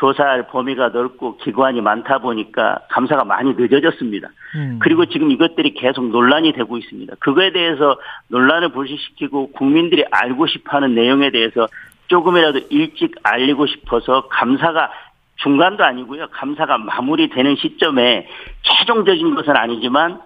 조사할 0.00 0.46
범위가 0.46 0.88
넓고 0.88 1.36
기관이 1.36 1.82
많다 1.82 2.18
보니까 2.20 2.78
감사가 2.88 3.24
많이 3.24 3.52
늦어졌습니다. 3.52 4.30
음. 4.56 4.78
그리고 4.80 5.04
지금 5.04 5.30
이것들이 5.30 5.74
계속 5.74 6.08
논란이 6.08 6.54
되고 6.54 6.78
있습니다. 6.78 7.16
그거에 7.18 7.52
대해서 7.52 7.98
논란을 8.28 8.70
불식시키고 8.70 9.52
국민들이 9.52 10.04
알고 10.10 10.46
싶어하는 10.46 10.94
내용에 10.94 11.30
대해서 11.30 11.68
조금이라도 12.08 12.60
일찍 12.70 13.14
알리고 13.22 13.66
싶어서 13.66 14.26
감사가 14.28 14.90
중간도 15.36 15.84
아니고요. 15.84 16.28
감사가 16.30 16.78
마무리되는 16.78 17.56
시점에 17.56 18.26
최종적인 18.62 19.34
것은 19.34 19.54
아니지만 19.54 20.20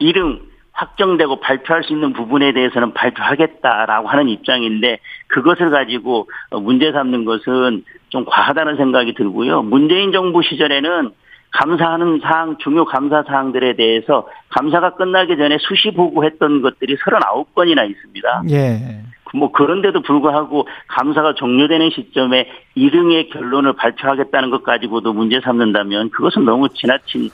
이름 0.00 0.40
확정되고 0.72 1.38
발표할 1.40 1.84
수 1.84 1.92
있는 1.92 2.12
부분에 2.12 2.52
대해서는 2.52 2.94
발표하겠다라고 2.94 4.08
하는 4.08 4.28
입장인데 4.28 4.98
그것을 5.28 5.70
가지고 5.70 6.28
문제 6.50 6.90
삼는 6.90 7.24
것은 7.24 7.84
좀 8.10 8.24
과하다는 8.24 8.76
생각이 8.76 9.14
들고요. 9.14 9.62
문재인 9.62 10.12
정부 10.12 10.42
시절에는 10.42 11.12
감사하는 11.52 12.20
사항, 12.22 12.56
중요 12.58 12.84
감사 12.84 13.24
사항들에 13.26 13.74
대해서 13.74 14.28
감사가 14.50 14.94
끝나기 14.94 15.36
전에 15.36 15.56
수시 15.60 15.90
보고했던 15.92 16.62
것들이 16.62 16.96
39건이나 16.96 17.90
있습니다. 17.90 18.42
예. 18.50 19.02
뭐 19.32 19.52
그런데도 19.52 20.02
불구하고 20.02 20.66
감사가 20.88 21.34
종료되는 21.34 21.90
시점에 21.90 22.48
2등의 22.76 23.32
결론을 23.32 23.74
발표하겠다는 23.74 24.50
것 24.50 24.64
가지고도 24.64 25.12
문제 25.12 25.40
삼는다면 25.40 26.10
그것은 26.10 26.44
너무 26.44 26.68
지나친 26.68 27.30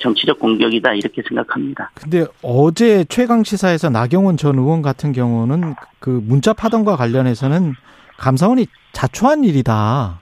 정치적 0.00 0.38
공격이다 0.38 0.94
이렇게 0.94 1.22
생각합니다. 1.26 1.90
근데 1.94 2.24
어제 2.42 3.04
최강 3.04 3.42
시사에서 3.42 3.90
나경원 3.90 4.36
전 4.36 4.58
의원 4.58 4.82
같은 4.82 5.12
경우는 5.12 5.74
그 5.98 6.20
문자 6.22 6.52
파동과 6.52 6.96
관련해서는 6.96 7.74
감사원이 8.16 8.66
자초한 8.92 9.44
일이다. 9.44 10.19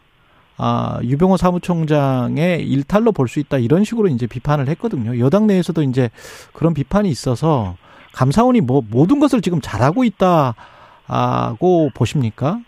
아, 0.59 0.99
유병호 1.03 1.37
사무총장의 1.37 2.67
일탈로 2.69 3.13
볼 3.13 3.29
수 3.29 3.39
있다. 3.41 3.59
이런 3.59 3.85
식으로 3.85 4.09
이제 4.09 4.27
비판을 4.27 4.69
했거든요. 4.69 5.19
여당 5.19 5.47
내에서도 5.47 5.83
이제 5.83 6.11
그런 6.53 6.75
비판이 6.75 7.09
있어서 7.09 7.77
감사원이 8.15 8.63
뭐 8.63 8.83
모든 8.91 9.21
것을 9.21 9.41
지금 9.41 9.61
잘하고 9.61 10.03
있다고 10.05 11.91
보십니까? 11.95 12.59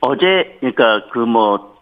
어제 0.00 0.56
그러니까 0.60 1.08
그 1.12 1.20
뭐 1.20 1.76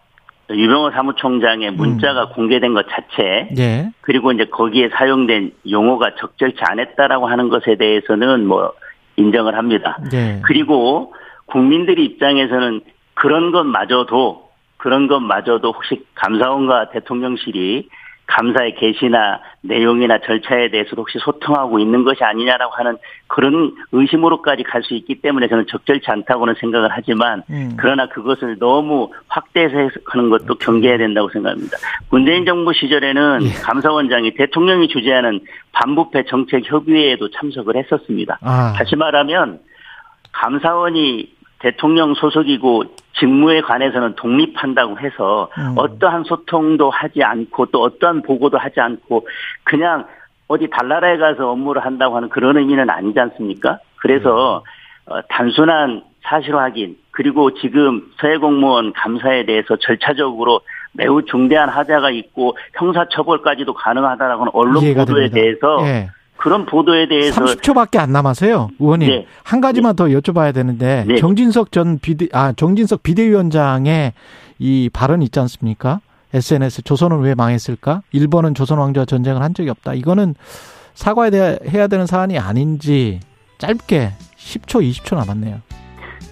유병호 0.50 0.90
사무총장의 0.90 1.70
문자가 1.72 2.24
음. 2.24 2.28
공개된 2.34 2.74
것 2.74 2.86
자체, 2.90 3.48
예. 3.56 3.90
그리고 4.02 4.30
이제 4.30 4.44
거기에 4.44 4.90
사용된 4.90 5.52
용어가 5.70 6.14
적절치 6.16 6.58
않았다라고 6.60 7.26
하는 7.26 7.48
것에 7.48 7.76
대해서는 7.76 8.46
뭐 8.46 8.74
인정을 9.16 9.56
합니다. 9.56 9.98
예. 10.12 10.40
그리고 10.44 11.14
국민들이 11.46 12.04
입장에서는 12.04 12.82
그런 13.14 13.52
것마저도 13.52 14.43
그런 14.84 15.06
것마저도 15.06 15.72
혹시 15.72 16.04
감사원과 16.14 16.90
대통령실이 16.90 17.88
감사의 18.26 18.74
개시나 18.74 19.40
내용이나 19.62 20.18
절차에 20.18 20.68
대해서도 20.68 21.00
혹시 21.00 21.18
소통하고 21.20 21.78
있는 21.78 22.04
것이 22.04 22.22
아니냐라고 22.22 22.74
하는 22.74 22.98
그런 23.26 23.74
의심으로까지 23.92 24.62
갈 24.62 24.82
수 24.82 24.92
있기 24.92 25.22
때문에 25.22 25.48
저는 25.48 25.68
적절치 25.68 26.10
않다고는 26.10 26.56
생각을 26.60 26.90
하지만 26.92 27.42
음. 27.48 27.78
그러나 27.78 28.06
그것을 28.10 28.58
너무 28.58 29.10
확대해서 29.28 29.78
해석하는 29.78 30.28
것도 30.28 30.56
경계해야 30.56 30.98
된다고 30.98 31.30
생각합니다. 31.30 31.78
문재인 32.10 32.44
정부 32.44 32.74
시절에는 32.74 33.38
예. 33.42 33.48
감사원장이 33.62 34.34
대통령이 34.34 34.88
주재하는 34.88 35.40
반부패 35.72 36.24
정책 36.26 36.70
협의회에도 36.70 37.30
참석을 37.30 37.76
했었습니다. 37.76 38.38
아. 38.42 38.74
다시 38.76 38.96
말하면 38.96 39.60
감사원이 40.32 41.32
대통령 41.60 42.12
소속이고 42.12 42.84
직무에 43.18 43.60
관해서는 43.60 44.14
독립한다고 44.16 44.98
해서 44.98 45.48
음. 45.58 45.74
어떠한 45.76 46.24
소통도 46.24 46.90
하지 46.90 47.22
않고 47.22 47.66
또 47.66 47.82
어떠한 47.82 48.22
보고도 48.22 48.58
하지 48.58 48.80
않고 48.80 49.26
그냥 49.62 50.06
어디 50.48 50.68
달나라에 50.68 51.16
가서 51.16 51.50
업무를 51.50 51.84
한다고 51.84 52.16
하는 52.16 52.28
그런 52.28 52.56
의미는 52.56 52.90
아니지 52.90 53.18
않습니까? 53.18 53.78
그래서 53.96 54.62
음. 55.08 55.12
어, 55.12 55.20
단순한 55.28 56.02
사실 56.22 56.56
확인 56.56 56.96
그리고 57.10 57.52
지금 57.54 58.10
서해 58.18 58.38
공무원 58.38 58.92
감사에 58.92 59.44
대해서 59.44 59.76
절차적으로 59.76 60.60
매우 60.92 61.22
중대한 61.24 61.68
하자가 61.68 62.10
있고 62.10 62.56
형사처벌까지도 62.74 63.74
가능하다라고 63.74 64.42
하는 64.42 64.52
언론 64.54 64.74
보도에 64.94 65.28
됩니다. 65.28 65.34
대해서 65.34 65.78
예. 65.86 66.08
그런 66.44 66.66
보도에 66.66 67.08
대해서 67.08 67.42
30초밖에 67.42 67.96
안 67.98 68.12
남았어요, 68.12 68.68
의원님. 68.78 69.08
네. 69.08 69.26
한 69.42 69.62
가지만 69.62 69.96
네. 69.96 70.12
더 70.12 70.20
여쭤봐야 70.20 70.52
되는데 70.52 71.06
네. 71.08 71.16
정진석 71.16 71.72
전 71.72 71.98
비대 71.98 72.28
아 72.34 72.52
정진석 72.52 73.02
비대위원장의 73.02 74.12
이 74.58 74.90
발언 74.92 75.22
있지 75.22 75.40
않습니까? 75.40 76.00
SNS 76.34 76.82
조선은 76.82 77.20
왜 77.20 77.34
망했을까? 77.34 78.02
일본은 78.12 78.52
조선 78.54 78.76
왕조와 78.76 79.06
전쟁을 79.06 79.40
한 79.40 79.54
적이 79.54 79.70
없다. 79.70 79.94
이거는 79.94 80.34
사과해야 80.92 81.86
되는 81.88 82.04
사안이 82.04 82.38
아닌지 82.38 83.20
짧게 83.56 84.12
10초, 84.36 84.86
20초 84.90 85.16
남았네요. 85.16 85.62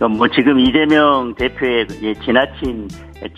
뭐 0.08 0.28
지금 0.28 0.58
이재명 0.60 1.34
대표의 1.34 1.86
지나친 2.24 2.88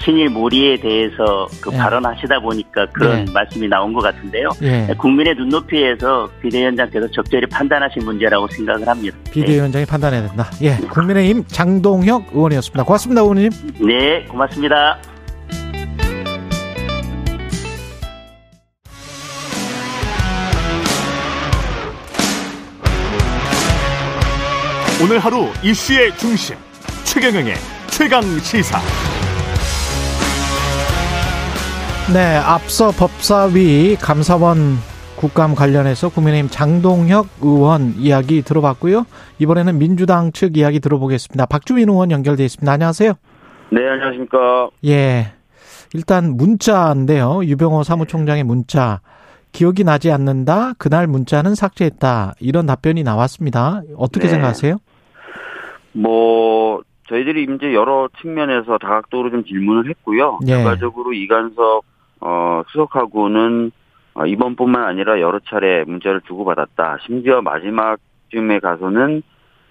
친일 0.00 0.30
몰이에 0.30 0.78
대해서 0.78 1.46
그 1.62 1.68
네. 1.70 1.76
발언하시다 1.76 2.40
보니까 2.40 2.86
그런 2.86 3.24
네. 3.24 3.32
말씀이 3.32 3.68
나온 3.68 3.92
것 3.92 4.00
같은데요. 4.00 4.48
네. 4.60 4.86
국민의 4.98 5.34
눈높이에서 5.34 6.28
비대위원장께서 6.40 7.10
적절히 7.10 7.46
판단하신 7.46 8.04
문제라고 8.04 8.46
생각을 8.48 8.88
합니다. 8.88 9.16
비대위원장이 9.30 9.84
판단해야 9.84 10.26
된다. 10.28 10.50
예, 10.62 10.76
국민의힘 10.76 11.44
장동혁 11.46 12.28
의원이었습니다. 12.32 12.84
고맙습니다, 12.84 13.20
의원님. 13.20 13.50
네, 13.86 14.24
고맙습니다. 14.24 14.98
오늘 25.02 25.18
하루 25.18 25.46
이슈의 25.62 26.16
중심 26.16 26.56
최경영의 27.04 27.54
최강 27.88 28.22
시사. 28.22 28.78
네, 32.12 32.36
앞서 32.36 32.92
법사위 32.92 33.96
감사원 33.96 34.76
국감 35.16 35.56
관련해서 35.56 36.10
국민의힘 36.10 36.48
장동혁 36.48 37.26
의원 37.42 37.94
이야기 37.96 38.42
들어봤고요. 38.42 39.04
이번에는 39.40 39.78
민주당 39.78 40.30
측 40.30 40.56
이야기 40.56 40.78
들어보겠습니다. 40.78 41.46
박주민 41.46 41.88
의원 41.88 42.12
연결돼 42.12 42.44
있습니다. 42.44 42.70
안녕하세요. 42.70 43.14
네, 43.72 43.88
안녕하십니까. 43.88 44.70
예. 44.86 45.32
일단 45.92 46.36
문자인데요. 46.36 47.44
유병호 47.44 47.82
사무총장의 47.82 48.44
문자. 48.44 49.00
기억이 49.54 49.84
나지 49.84 50.10
않는다. 50.10 50.72
그날 50.78 51.06
문자는 51.06 51.54
삭제했다. 51.54 52.34
이런 52.40 52.66
답변이 52.66 53.04
나왔습니다. 53.04 53.82
어떻게 53.96 54.26
네. 54.26 54.32
생각하세요? 54.32 54.76
뭐 55.92 56.82
저희들이 57.08 57.44
이제 57.44 57.72
여러 57.72 58.08
측면에서 58.20 58.78
다각도로 58.78 59.30
좀 59.30 59.44
질문을 59.44 59.88
했고요. 59.90 60.40
네. 60.44 60.54
결과적으로 60.54 61.12
이간석 61.12 61.84
어, 62.20 62.62
수석하고는 62.68 63.70
어, 64.14 64.26
이번뿐만 64.26 64.82
아니라 64.84 65.20
여러 65.20 65.38
차례 65.48 65.84
문자를 65.84 66.20
주고받았다. 66.22 66.98
심지어 67.06 67.40
마지막쯤에 67.40 68.58
가서는 68.58 69.22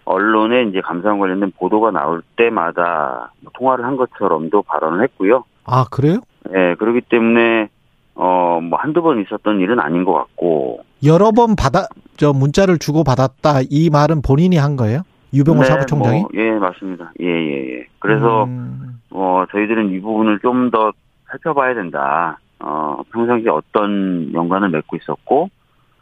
언론에 0.05 0.63
이제 0.63 0.79
감사원 0.79 1.19
관련된 1.19 1.51
보도가 1.57 1.91
나올 1.91 2.21
때마다 2.37 3.33
뭐 3.41 3.51
통화를 3.53 3.83
한 3.83 3.97
것처럼도 3.97 4.63
발언을 4.63 5.03
했고요. 5.03 5.43
아 5.65 5.85
그래요? 5.91 6.19
네, 6.49 6.75
그렇기 6.75 7.01
때문에 7.01 7.69
어 8.15 8.59
뭐 8.61 8.77
한두 8.79 9.01
번 9.01 9.19
있었던 9.21 9.59
일은 9.59 9.79
아닌 9.79 10.05
것 10.05 10.13
같고 10.13 10.79
여러 11.03 11.31
번 11.31 11.55
받아 11.55 11.87
저 12.17 12.31
문자를 12.33 12.77
주고 12.77 13.03
받았다 13.03 13.61
이 13.69 13.89
말은 13.91 14.21
본인이 14.21 14.57
한 14.57 14.75
거예요? 14.77 15.01
유병호 15.33 15.61
네, 15.63 15.67
사무총장이? 15.67 16.21
뭐, 16.21 16.29
예 16.35 16.51
맞습니다. 16.51 17.11
예 17.19 17.25
예 17.25 17.29
예, 17.29 17.79
예. 17.79 17.85
그래서 17.99 18.43
음. 18.45 18.99
어 19.11 19.45
저희들은 19.51 19.91
이 19.91 19.99
부분을 20.01 20.39
좀 20.39 20.69
더 20.71 20.91
살펴봐야 21.33 21.73
된다. 21.73 22.37
어, 22.59 23.01
평상시에 23.11 23.49
어떤 23.49 24.31
연관을 24.33 24.69
맺고 24.69 24.95
있었고, 24.97 25.49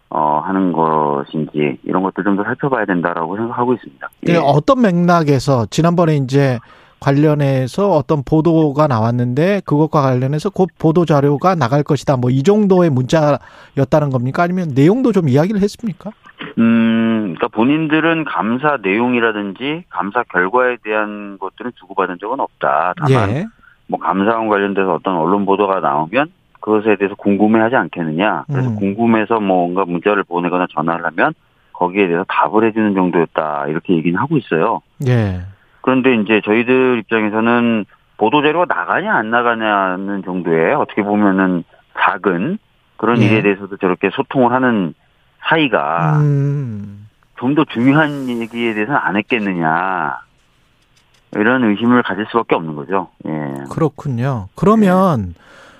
어, 0.10 0.42
하는 0.44 0.74
것인지, 0.74 1.80
이런 1.84 2.04
것들 2.04 2.24
좀더 2.26 2.44
살펴봐야 2.44 2.84
된다라고 2.86 3.38
생각하고 3.38 3.74
있습니다. 3.74 4.10
예. 4.28 4.36
어떤 4.36 4.82
맥락에서, 4.82 5.66
지난번에 5.68 6.18
이제 6.18 6.60
관련해서 7.02 7.90
어떤 7.90 8.24
보도가 8.24 8.88
나왔는데, 8.88 9.62
그것과 9.66 10.02
관련해서 10.02 10.52
곧 10.52 10.70
보도 10.78 11.04
자료가 11.04 11.56
나갈 11.56 11.84
것이다. 11.84 12.16
뭐, 12.16 12.30
이 12.30 12.44
정도의 12.44 12.92
문자였다는 12.92 14.12
겁니까? 14.12 14.44
아니면 14.44 14.70
내용도 14.76 15.12
좀 15.12 15.28
이야기를 15.28 15.62
했습니까? 15.62 16.12
음, 16.60 17.34
그러니까 17.36 17.48
본인들은 17.50 18.26
감사 18.26 18.78
내용이라든지 18.82 19.86
감사 19.90 20.24
결과에 20.32 20.78
대한 20.84 21.38
것들은 21.40 21.72
주고받은 21.80 22.18
적은 22.22 22.40
없다. 22.40 22.94
다만, 22.98 23.30
예. 23.32 23.46
뭐 23.88 24.00
감사원 24.00 24.48
관련돼서 24.48 24.94
어떤 24.94 25.18
언론 25.18 25.46
보도가 25.46 25.80
나오면 25.80 26.32
그것에 26.62 26.96
대해서 26.98 27.16
궁금해하지 27.16 27.76
않겠느냐. 27.76 28.46
그래서 28.48 28.70
음. 28.70 28.76
궁금해서 28.76 29.40
뭔가 29.40 29.86
문자를 29.86 30.24
보내거나 30.24 30.68
전화를 30.72 31.04
하면 31.08 31.34
거기에 31.74 32.06
대해서 32.06 32.24
답을 32.28 32.64
해주는 32.68 32.94
정도였다. 32.94 33.66
이렇게 33.68 33.96
얘기는 33.96 34.18
하고 34.20 34.38
있어요. 34.38 34.82
예. 35.08 35.42
그런데 35.82 36.16
이제 36.16 36.42
저희들 36.44 37.00
입장에서는 37.00 37.86
보도자료가 38.18 38.66
나가냐 38.74 39.14
안 39.14 39.32
나가냐는 39.32 40.24
정도의 40.24 40.76
어떻게 40.76 41.02
보면은 41.04 41.64
작은 42.00 42.60
그런 42.98 43.22
예. 43.22 43.26
일에 43.26 43.42
대해서도 43.42 43.78
저렇게 43.78 44.10
소통을 44.12 44.52
하는 44.52 44.94
사이가 45.42 46.20
음. 46.20 47.08
좀더 47.42 47.66
중요한 47.74 48.30
얘기에 48.30 48.76
대해서는 48.76 49.00
안 49.02 49.18
했겠느냐. 49.18 50.22
이런 51.36 51.64
의심을 51.64 52.04
가질 52.04 52.26
수밖에 52.30 52.56
없는 52.56 52.76
거죠. 52.76 53.10
예. 53.26 53.32
그렇군요. 53.72 54.50
그러면 54.56 55.28
네. 55.28 55.34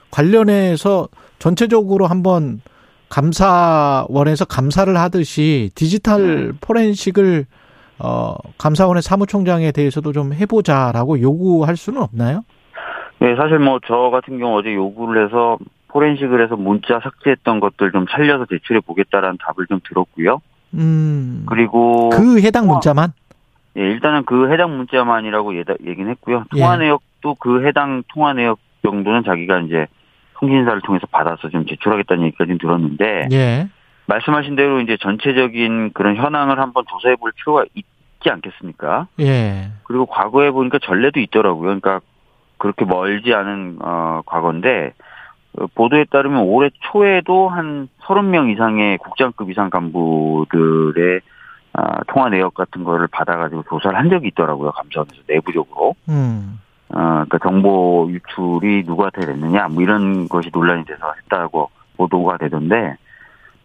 관련해서 0.10 1.08
전체적으로 1.40 2.08
한번 2.08 2.62
감사원에서 3.10 4.46
감사를 4.46 4.98
하듯이 4.98 5.70
디지털 5.76 6.48
네. 6.48 6.52
포렌식을 6.62 7.46
어, 8.04 8.36
감사원의 8.58 9.02
사무총장에 9.02 9.72
대해서도 9.72 10.12
좀 10.12 10.34
해보자라고 10.34 11.22
요구할 11.22 11.76
수는 11.78 12.02
없나요? 12.02 12.44
네, 13.20 13.36
사실 13.36 13.60
뭐 13.60 13.80
저 13.88 14.10
같은 14.10 14.40
경우 14.40 14.58
어제 14.58 14.74
요구를 14.74 15.28
해서 15.28 15.58
포렌식을 15.90 16.44
해서 16.44 16.56
문자 16.56 17.00
삭제했던 17.00 17.60
것들 17.60 17.92
좀 17.92 18.06
살려서 18.10 18.46
제출해 18.46 18.80
보겠다라는 18.80 19.38
답을 19.40 19.68
좀 19.68 19.80
들었고요. 19.88 20.42
음. 20.74 21.44
그리고 21.48 22.10
그 22.10 22.40
해당 22.42 22.68
문자만? 22.68 23.12
예, 23.78 23.82
일단은 23.82 24.24
그 24.26 24.52
해당 24.52 24.76
문자만이라고 24.78 25.56
얘기는 25.56 26.10
했고요. 26.10 26.46
통화 26.52 26.76
예. 26.76 26.80
내역도 26.80 27.36
그 27.36 27.66
해당 27.68 28.04
통화 28.08 28.34
내역 28.34 28.60
정도는 28.84 29.24
자기가 29.24 29.60
이제 29.60 29.86
통신사를 30.40 30.82
통해서 30.82 31.06
받아서 31.12 31.50
좀 31.50 31.66
제출하겠다는 31.68 32.26
얘기까지 32.28 32.58
들었는데 32.58 33.28
예. 33.32 33.68
말씀하신 34.12 34.56
대로 34.56 34.82
이제 34.82 34.98
전체적인 35.00 35.92
그런 35.94 36.18
현황을 36.18 36.60
한번 36.60 36.84
조사해 36.90 37.16
볼 37.16 37.32
필요가 37.32 37.64
있지 37.74 38.30
않겠습니까? 38.30 39.08
예. 39.22 39.72
그리고 39.84 40.06
과거에 40.06 40.52
보니까 40.52 40.80
전례도 40.80 41.20
있더라고요. 41.22 41.62
그러니까 41.62 42.02
그렇게 42.58 42.86
멀지 42.86 43.34
않은 43.34 43.78
어 43.82 44.22
과거인데 44.26 44.94
어, 45.58 45.68
보도에 45.76 46.06
따르면 46.06 46.44
올해 46.44 46.70
초에도 46.92 47.50
한 47.50 47.88
30명 48.04 48.52
이상의 48.52 48.98
국장급 48.98 49.50
이상 49.50 49.70
간부들의 49.70 51.22
아, 51.74 52.04
통화 52.08 52.30
내역 52.30 52.54
같은 52.54 52.84
거를 52.84 53.08
받아가지고 53.08 53.64
조사를 53.70 53.98
한 53.98 54.10
적이 54.10 54.28
있더라고요. 54.30 54.72
감사원에서 54.72 55.22
내부적으로. 55.28 55.96
음. 56.10 56.60
어, 56.90 56.98
그러니까 56.98 57.38
정보 57.40 58.10
유출이 58.12 58.84
누구한테 58.86 59.26
됐느냐, 59.26 59.70
뭐 59.70 59.82
이런 59.82 60.28
것이 60.28 60.50
논란이 60.52 60.84
돼서 60.84 61.14
했다고 61.24 61.70
보도가 61.96 62.38
되던데, 62.38 62.98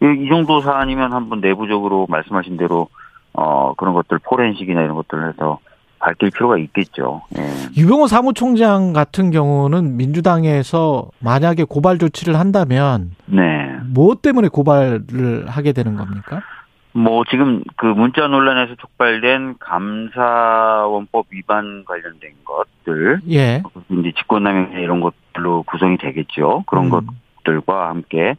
이, 0.01 0.25
이 0.25 0.29
정도 0.29 0.61
사안이면 0.61 1.13
한번 1.13 1.41
내부적으로 1.41 2.07
말씀하신 2.09 2.57
대로, 2.57 2.89
어, 3.33 3.73
그런 3.75 3.93
것들, 3.93 4.19
포렌식이나 4.19 4.81
이런 4.81 4.95
것들을 4.95 5.29
해서 5.29 5.59
밝힐 5.99 6.29
필요가 6.29 6.57
있겠죠. 6.57 7.23
예. 7.37 7.41
유병호 7.75 8.07
사무총장 8.07 8.93
같은 8.93 9.31
경우는 9.31 9.97
민주당에서 9.97 11.09
만약에 11.19 11.63
고발 11.63 11.97
조치를 11.97 12.37
한다면 12.37 13.15
네. 13.25 13.75
무엇 13.85 14.21
때문에 14.21 14.47
고발을 14.47 15.47
하게 15.47 15.73
되는 15.73 15.95
겁니까? 15.95 16.41
뭐 16.93 17.23
지금 17.29 17.63
그 17.75 17.85
문자 17.85 18.27
논란에서 18.27 18.75
촉발된 18.75 19.55
감사원법 19.59 21.27
위반 21.29 21.83
관련된 21.85 22.31
것들, 22.43 23.21
예, 23.29 23.61
이제 23.89 24.11
직권남용 24.17 24.79
이런 24.81 24.99
것들로 24.99 25.63
구성이 25.63 25.97
되겠죠. 25.97 26.63
그런 26.67 26.85
음. 26.85 27.07
것들과 27.43 27.89
함께 27.89 28.35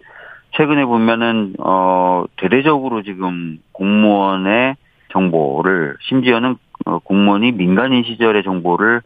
최근에 0.53 0.85
보면은 0.85 1.55
어 1.59 2.25
대대적으로 2.37 3.03
지금 3.03 3.59
공무원의 3.73 4.77
정보를 5.13 5.97
심지어는 6.09 6.57
어, 6.87 6.99
공무원이 6.99 7.53
민간인 7.53 8.05
시절의 8.05 8.45
정보를 8.45 9.03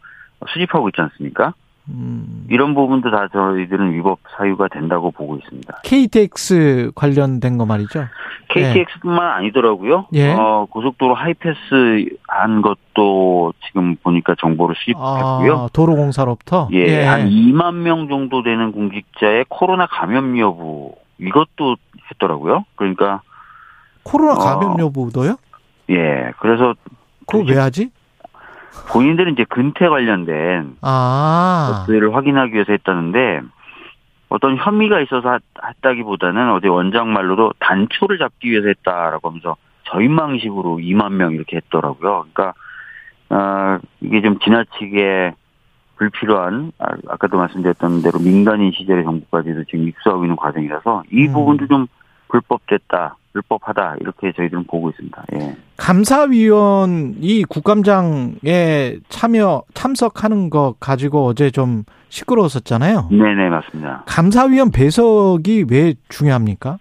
수집하고 0.48 0.88
있지 0.88 1.00
않습니까? 1.00 1.54
음. 1.88 2.46
이런 2.48 2.74
부분도 2.74 3.10
다 3.10 3.26
저희들은 3.32 3.92
위법 3.94 4.20
사유가 4.36 4.68
된다고 4.68 5.10
보고 5.10 5.36
있습니다. 5.36 5.80
KTX 5.82 6.92
관련된 6.94 7.58
거 7.58 7.66
말이죠? 7.66 8.06
KTX뿐만 8.48 9.24
예. 9.24 9.32
아니더라고요. 9.38 10.06
예. 10.12 10.32
어, 10.32 10.66
고속도로 10.70 11.14
하이패스 11.14 12.06
한 12.28 12.62
것도 12.62 13.52
지금 13.66 13.96
보니까 13.96 14.36
정보를 14.38 14.76
수집했고요. 14.78 15.54
아, 15.54 15.68
도로공사로부터? 15.72 16.68
예, 16.72 16.84
예, 16.86 17.04
한 17.04 17.28
2만 17.28 17.74
명 17.76 18.08
정도 18.08 18.42
되는 18.42 18.70
공직자의 18.70 19.46
코로나 19.48 19.86
감염 19.86 20.38
여부 20.38 20.94
이것도 21.18 21.76
했더라고요. 22.10 22.64
그러니까 22.76 23.22
코로나 24.02 24.34
감염 24.34 24.72
어, 24.72 24.76
여부도요? 24.78 25.36
예, 25.90 26.32
그래서 26.38 26.74
그거 27.26 27.44
왜 27.48 27.58
하지? 27.58 27.90
본인들은 28.90 29.32
이제 29.34 29.44
근태 29.48 29.88
관련된 29.88 30.76
아. 30.80 31.84
것들을 31.86 32.14
확인하기 32.14 32.54
위해서 32.54 32.72
했다는데 32.72 33.42
어떤 34.28 34.56
혐의가 34.56 35.00
있어서 35.00 35.38
했다기보다는 35.62 36.52
어제 36.52 36.68
원장 36.68 37.12
말로도 37.12 37.52
단초를 37.58 38.18
잡기 38.18 38.50
위해서 38.50 38.68
했다라고 38.68 39.28
하면서 39.28 39.56
저인망식으로 39.90 40.78
2만 40.78 41.12
명 41.12 41.32
이렇게 41.32 41.56
했더라고요. 41.56 42.26
그러니까 42.32 42.54
어, 43.28 43.78
이게 44.00 44.22
좀 44.22 44.38
지나치게 44.38 45.34
불필요한 45.96 46.72
아, 46.78 46.86
아까도 47.08 47.38
말씀드렸던 47.38 48.02
대로 48.02 48.18
민간인 48.18 48.72
시절의 48.76 49.04
정보까지도 49.04 49.64
지금 49.64 49.88
입수하고 49.88 50.24
있는 50.24 50.36
과정이라서 50.36 51.04
이 51.12 51.26
음. 51.26 51.32
부분도 51.32 51.66
좀 51.68 51.86
불법됐다, 52.28 53.16
불법하다 53.32 53.96
이렇게 54.00 54.32
저희들은 54.32 54.64
보고 54.64 54.90
있습니다. 54.90 55.24
예. 55.34 55.56
감사위원이 55.76 57.44
국감장에 57.48 58.96
참여 59.08 59.62
참석하는 59.74 60.50
것 60.50 60.76
가지고 60.80 61.26
어제 61.26 61.50
좀 61.50 61.84
시끄러웠었잖아요. 62.08 63.08
네네 63.10 63.50
맞습니다. 63.50 64.04
감사위원 64.06 64.70
배석이 64.70 65.66
왜 65.70 65.94
중요합니까? 66.08 66.78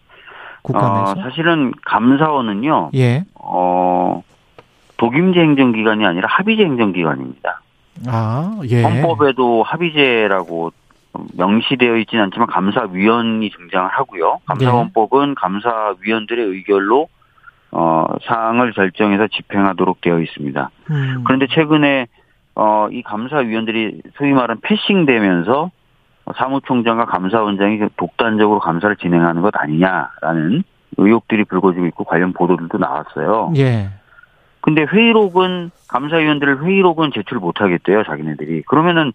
국감에서? 0.61 1.11
어, 1.11 1.15
사실은 1.23 1.71
감사원은요. 1.85 2.91
예. 2.95 3.25
어 3.35 4.23
독임제 4.97 5.39
행정기관이 5.39 6.05
아니라 6.05 6.27
합의제 6.29 6.63
행정기관입니다. 6.63 7.61
아, 8.07 8.59
예. 8.69 8.83
헌법에도 8.83 9.63
합의제라고 9.63 10.71
명시되어 11.37 11.97
있지는 11.97 12.25
않지만 12.25 12.47
감사위원이 12.47 13.49
등장을 13.49 13.89
하고요. 13.89 14.39
감사원법은 14.45 15.29
네. 15.29 15.35
감사위원들의 15.37 16.45
의결로 16.45 17.09
어 17.71 18.05
사항을 18.25 18.73
결정해서 18.73 19.27
집행하도록 19.27 20.01
되어 20.01 20.19
있습니다. 20.19 20.69
음. 20.89 21.23
그런데 21.25 21.47
최근에 21.47 22.07
어 22.55 22.89
이 22.91 23.01
감사위원들이 23.03 24.01
소위 24.17 24.31
말하는 24.31 24.61
패싱되면서 24.61 25.71
사무총장과 26.35 27.05
감사원장이 27.05 27.79
독단적으로 27.97 28.59
감사를 28.59 28.95
진행하는 28.97 29.41
것 29.41 29.53
아니냐라는 29.57 30.63
의혹들이 30.97 31.45
불거지고 31.45 31.85
있고 31.87 32.03
관련 32.03 32.33
보도들도 32.33 32.77
나왔어요. 32.77 33.53
예. 33.57 33.89
근데 34.61 34.83
회의록은 34.83 35.71
감사위원들 35.87 36.63
회의록은 36.63 37.11
제출 37.13 37.39
못 37.39 37.61
하겠대요, 37.61 38.03
자기네들이. 38.03 38.63
그러면은 38.63 39.11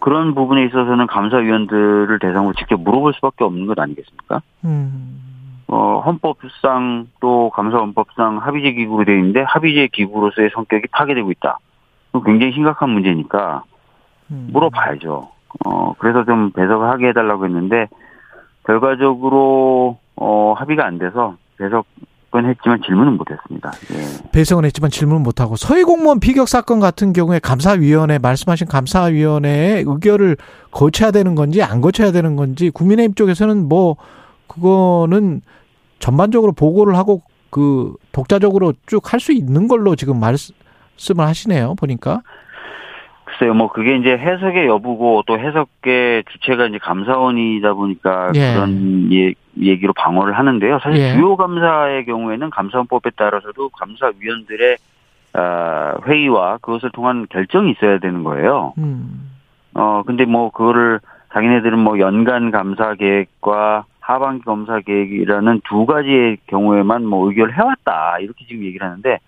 그런 0.00 0.34
부분에 0.34 0.64
있어서는 0.66 1.06
감사위원들을 1.06 2.18
대상으로 2.18 2.54
직접 2.54 2.80
물어볼 2.80 3.14
수밖에 3.14 3.44
없는 3.44 3.66
것 3.66 3.78
아니겠습니까? 3.78 4.42
음. 4.64 5.22
어, 5.68 6.00
헌법상 6.04 7.08
또 7.20 7.50
감사원법상 7.50 8.38
합의제 8.38 8.72
기구로 8.72 9.04
되어 9.04 9.16
있는데 9.16 9.42
합의제 9.42 9.88
기구로서의 9.92 10.50
성격이 10.54 10.88
파괴되고 10.92 11.30
있다. 11.32 11.58
굉장히 12.24 12.52
심각한 12.52 12.90
문제니까 12.90 13.64
음. 14.30 14.48
물어봐야죠. 14.52 15.28
어, 15.64 15.92
그래서 15.98 16.24
좀 16.24 16.50
배석을 16.52 16.88
하게 16.88 17.08
해달라고 17.08 17.44
했는데 17.46 17.88
결과적으로 18.64 19.98
어, 20.16 20.54
합의가 20.56 20.86
안 20.86 20.98
돼서 20.98 21.36
배석 21.58 21.86
건 22.36 22.50
했지만 22.50 22.80
질문은 22.84 23.16
못했습니다. 23.16 23.72
예. 23.92 24.30
배석은 24.30 24.64
했지만 24.66 24.90
질문은 24.90 25.22
못하고 25.22 25.56
서해 25.56 25.82
공무원 25.84 26.20
피격 26.20 26.48
사건 26.48 26.80
같은 26.80 27.12
경우에 27.14 27.38
감사위원회 27.38 28.18
말씀하신 28.18 28.66
감사위원회의 28.66 29.84
의결을 29.86 30.36
거쳐야 30.70 31.10
되는 31.10 31.34
건지 31.34 31.62
안 31.62 31.80
거쳐야 31.80 32.12
되는 32.12 32.36
건지 32.36 32.68
국민의힘 32.70 33.14
쪽에서는 33.14 33.68
뭐 33.68 33.96
그거는 34.48 35.40
전반적으로 35.98 36.52
보고를 36.52 36.96
하고 36.98 37.22
그 37.48 37.94
독자적으로 38.12 38.74
쭉 38.86 39.12
할 39.12 39.18
수 39.20 39.32
있는 39.32 39.66
걸로 39.66 39.96
지금 39.96 40.20
말씀을 40.20 41.26
하시네요 41.26 41.74
보니까. 41.76 42.20
글쎄요, 43.36 43.54
뭐 43.54 43.68
그게 43.68 43.96
이제 43.96 44.16
해석의 44.16 44.66
여부고 44.66 45.24
또 45.26 45.38
해석의 45.38 46.24
주체가 46.30 46.66
이제 46.66 46.78
감사원이다 46.78 47.74
보니까 47.74 48.30
예. 48.34 48.54
그런 48.54 49.12
예, 49.12 49.34
얘기로 49.60 49.92
방어를 49.92 50.38
하는데요. 50.38 50.78
사실 50.82 51.00
예. 51.00 51.12
주요 51.12 51.36
감사의 51.36 52.06
경우에는 52.06 52.50
감사원법에 52.50 53.10
따라서도 53.16 53.68
감사위원들의 53.70 54.76
어, 55.34 55.94
회의와 56.06 56.58
그것을 56.58 56.90
통한 56.92 57.26
결정이 57.28 57.72
있어야 57.72 57.98
되는 57.98 58.24
거예요. 58.24 58.72
음. 58.78 59.30
어 59.74 60.02
근데 60.06 60.24
뭐 60.24 60.50
그거를 60.50 61.00
자기네들은 61.34 61.78
뭐 61.78 61.98
연간 61.98 62.50
감사 62.50 62.94
계획과 62.94 63.84
하반기 64.00 64.44
검사 64.44 64.80
계획이라는 64.80 65.60
두 65.68 65.84
가지의 65.84 66.38
경우에만 66.46 67.04
뭐 67.04 67.28
의결을 67.28 67.54
해왔다 67.54 68.18
이렇게 68.20 68.46
지금 68.46 68.64
얘기를 68.64 68.86
하는데 68.86 69.18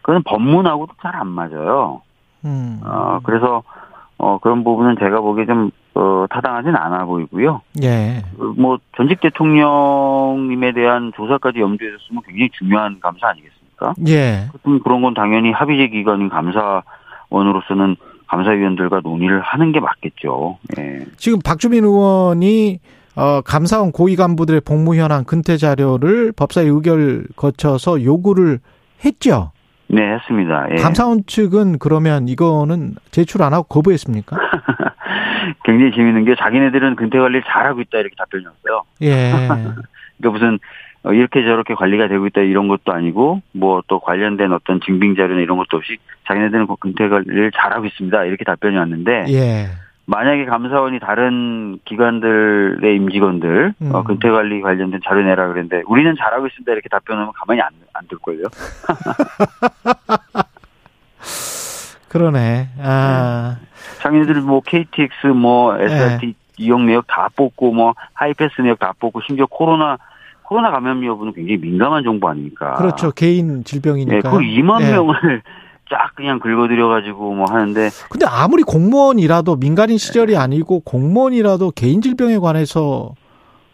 그건 0.00 0.22
법문하고도 0.22 0.94
잘 1.02 1.14
안 1.14 1.26
맞아요. 1.26 2.00
음. 2.44 2.80
어, 2.84 3.20
그래서, 3.22 3.62
어, 4.16 4.38
그런 4.38 4.64
부분은 4.64 4.96
제가 4.98 5.20
보기에 5.20 5.46
좀, 5.46 5.70
어, 5.94 6.26
타당하진 6.30 6.76
않아 6.76 7.04
보이고요. 7.04 7.62
예. 7.82 8.22
어, 8.38 8.54
뭐, 8.56 8.78
전직 8.96 9.20
대통령님에 9.20 10.72
대한 10.72 11.12
조사까지 11.16 11.60
염두에 11.60 11.88
뒀으면 12.08 12.22
굉장히 12.26 12.50
중요한 12.58 12.98
감사 13.00 13.28
아니겠습니까? 13.28 13.94
예. 14.08 14.48
그럼 14.62 14.80
그런 14.82 15.02
건 15.02 15.14
당연히 15.14 15.50
합의제 15.50 15.88
기관인 15.88 16.28
감사원으로서는 16.28 17.96
감사위원들과 18.28 19.00
논의를 19.02 19.40
하는 19.40 19.72
게 19.72 19.80
맞겠죠. 19.80 20.58
예. 20.78 21.04
지금 21.16 21.38
박주민 21.44 21.84
의원이 21.84 22.78
어, 23.16 23.40
감사원 23.40 23.90
고위 23.90 24.14
간부들의 24.14 24.60
복무 24.60 24.94
현황 24.94 25.24
근태 25.24 25.56
자료를 25.56 26.32
법사위 26.32 26.68
의결 26.68 27.26
거쳐서 27.34 28.04
요구를 28.04 28.60
했죠. 29.04 29.50
네, 29.88 30.14
했습니다. 30.14 30.66
예. 30.70 30.76
감사원 30.76 31.24
측은 31.26 31.78
그러면 31.78 32.28
이거는 32.28 32.94
제출 33.10 33.42
안 33.42 33.52
하고 33.52 33.64
거부했습니까? 33.64 34.36
굉장히 35.64 35.92
재밌는 35.94 36.24
게 36.24 36.34
자기네들은 36.36 36.96
근태 36.96 37.18
관리를 37.18 37.42
잘하고 37.46 37.80
있다 37.80 37.98
이렇게 37.98 38.14
답변이 38.16 38.44
왔어요. 38.44 38.82
예. 39.02 39.32
그러니까 40.18 40.30
무슨 40.30 40.58
어, 41.04 41.12
이렇게 41.12 41.42
저렇게 41.42 41.74
관리가 41.74 42.08
되고 42.08 42.26
있다 42.26 42.40
이런 42.42 42.68
것도 42.68 42.92
아니고 42.92 43.40
뭐 43.52 43.82
또 43.86 44.00
관련된 44.00 44.52
어떤 44.52 44.80
증빙 44.80 45.14
자료나 45.14 45.40
이런 45.40 45.56
것도 45.56 45.76
없이 45.78 45.96
자기네들은 46.26 46.66
그 46.66 46.76
근태 46.76 47.08
관리를 47.08 47.52
잘하고 47.52 47.86
있습니다 47.86 48.24
이렇게 48.24 48.44
답변이 48.44 48.76
왔는데 48.76 49.24
예. 49.28 49.68
만약에 50.10 50.46
감사원이 50.46 51.00
다른 51.00 51.78
기관들의 51.84 52.96
임직원들 52.96 53.74
음. 53.82 53.94
어, 53.94 54.02
근태 54.04 54.30
관리 54.30 54.62
관련된 54.62 55.00
자료 55.04 55.20
내라 55.22 55.48
그랬는데 55.48 55.82
우리는 55.86 56.14
잘하고 56.18 56.46
있습니다 56.46 56.72
이렇게 56.72 56.88
답변하면 56.88 57.32
가만히 57.34 57.60
안 57.60 57.68
안 57.92 58.06
들 58.08 58.16
걸요. 58.18 58.44
그러네. 62.08 62.68
아. 62.80 63.56
자기네들 64.00 64.40
뭐 64.40 64.60
KTX 64.64 65.26
뭐 65.28 65.76
SRT 65.78 66.34
이용 66.58 66.86
내역 66.86 67.06
다 67.06 67.28
뽑고 67.36 67.72
뭐 67.72 67.94
하이패스 68.14 68.60
내역 68.62 68.78
다 68.78 68.92
뽑고 68.98 69.20
심지어 69.26 69.46
코로나 69.46 69.98
코로나 70.42 70.70
감염 70.70 71.04
여부는 71.04 71.32
굉장히 71.34 71.58
민감한 71.58 72.02
정보 72.04 72.28
아닙니까? 72.28 72.74
그렇죠. 72.74 73.10
개인 73.10 73.64
질병이니까. 73.64 74.14
네, 74.14 74.20
그 74.22 74.38
2만 74.38 74.80
예. 74.82 74.92
명을 74.92 75.42
쫙 75.90 76.14
그냥 76.14 76.38
긁어들여가지고 76.38 77.34
뭐 77.34 77.46
하는데 77.48 77.88
근데 78.10 78.26
아무리 78.28 78.62
공무원이라도 78.62 79.56
민간인 79.56 79.98
시절이 79.98 80.36
아니고 80.36 80.80
공무원이라도 80.80 81.72
개인 81.72 82.00
질병에 82.02 82.38
관해서 82.38 83.14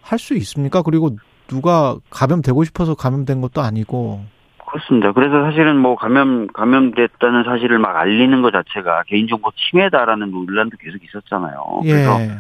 할 0.03 0.19
수 0.19 0.35
있습니까? 0.35 0.83
그리고 0.83 1.17
누가 1.49 1.97
감염되고 2.11 2.63
싶어서 2.65 2.95
감염된 2.95 3.41
것도 3.41 3.63
아니고. 3.63 4.21
그렇습니다. 4.67 5.13
그래서 5.13 5.43
사실은 5.45 5.77
뭐 5.79 5.95
감염 5.97 6.47
감염됐다는 6.49 7.45
사실을 7.45 7.79
막 7.79 7.97
알리는 7.97 8.43
것 8.43 8.51
자체가 8.53 9.05
개인정보 9.07 9.51
침해다라는 9.57 10.31
논란도 10.31 10.77
계속 10.79 10.99
있었잖아요. 11.05 11.81
그래서 11.83 12.21
예. 12.21 12.31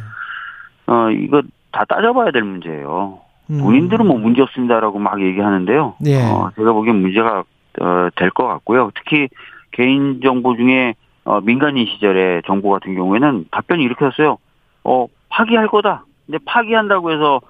어 0.86 1.10
이거 1.10 1.42
다 1.72 1.84
따져봐야 1.88 2.30
될 2.32 2.42
문제예요. 2.42 3.20
음. 3.50 3.58
본인들은 3.60 4.06
뭐 4.06 4.18
문제 4.18 4.42
없습니다라고 4.42 4.98
막 4.98 5.20
얘기하는데요. 5.22 5.94
예. 6.06 6.22
어, 6.22 6.50
제가 6.56 6.72
보기엔 6.72 6.96
문제가 6.96 7.44
어, 7.80 8.08
될 8.16 8.30
것 8.30 8.46
같고요. 8.46 8.90
특히 8.94 9.28
개인 9.74 10.20
정보 10.22 10.56
중에 10.56 10.94
어, 11.24 11.40
민간인 11.40 11.86
시절의 11.86 12.42
정보 12.46 12.70
같은 12.70 12.94
경우에는 12.94 13.46
답변이 13.50 13.82
이렇게 13.82 14.04
왔어요. 14.04 14.38
어, 14.84 15.06
파기할 15.30 15.68
거다. 15.68 16.04
근데 16.26 16.38
파기한다고 16.44 17.12
해서 17.12 17.40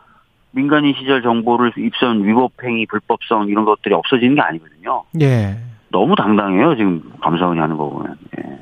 민간인 0.52 0.94
시절 0.98 1.22
정보를 1.22 1.72
입선 1.76 2.24
위법행위, 2.24 2.86
불법성 2.86 3.48
이런 3.48 3.64
것들이 3.64 3.94
없어지는 3.94 4.36
게 4.36 4.40
아니거든요. 4.40 5.02
예. 5.20 5.56
너무 5.90 6.14
당당해요. 6.14 6.76
지금 6.76 7.02
감사원이 7.20 7.58
하는 7.58 7.76
거 7.76 7.90
보면. 7.90 8.16
예. 8.38 8.58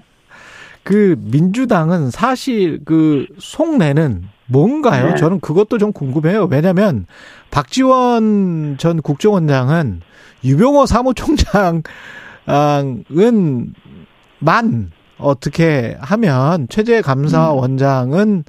그 0.83 1.17
민주당은 1.19 2.11
사실 2.11 2.81
그 2.85 3.27
속내는 3.39 4.25
뭔가요? 4.47 5.11
네. 5.11 5.15
저는 5.15 5.41
그것도 5.41 5.79
좀 5.79 5.93
궁금해요. 5.93 6.49
왜냐면 6.51 7.07
박지원 7.51 8.77
전 8.79 9.01
국정원장은 9.01 10.01
유병호 10.45 10.87
사무총장 10.87 11.83
은만 12.49 13.75
어떻게 15.19 15.97
하면 16.01 16.67
최재 16.69 17.01
감사원장은 17.01 18.45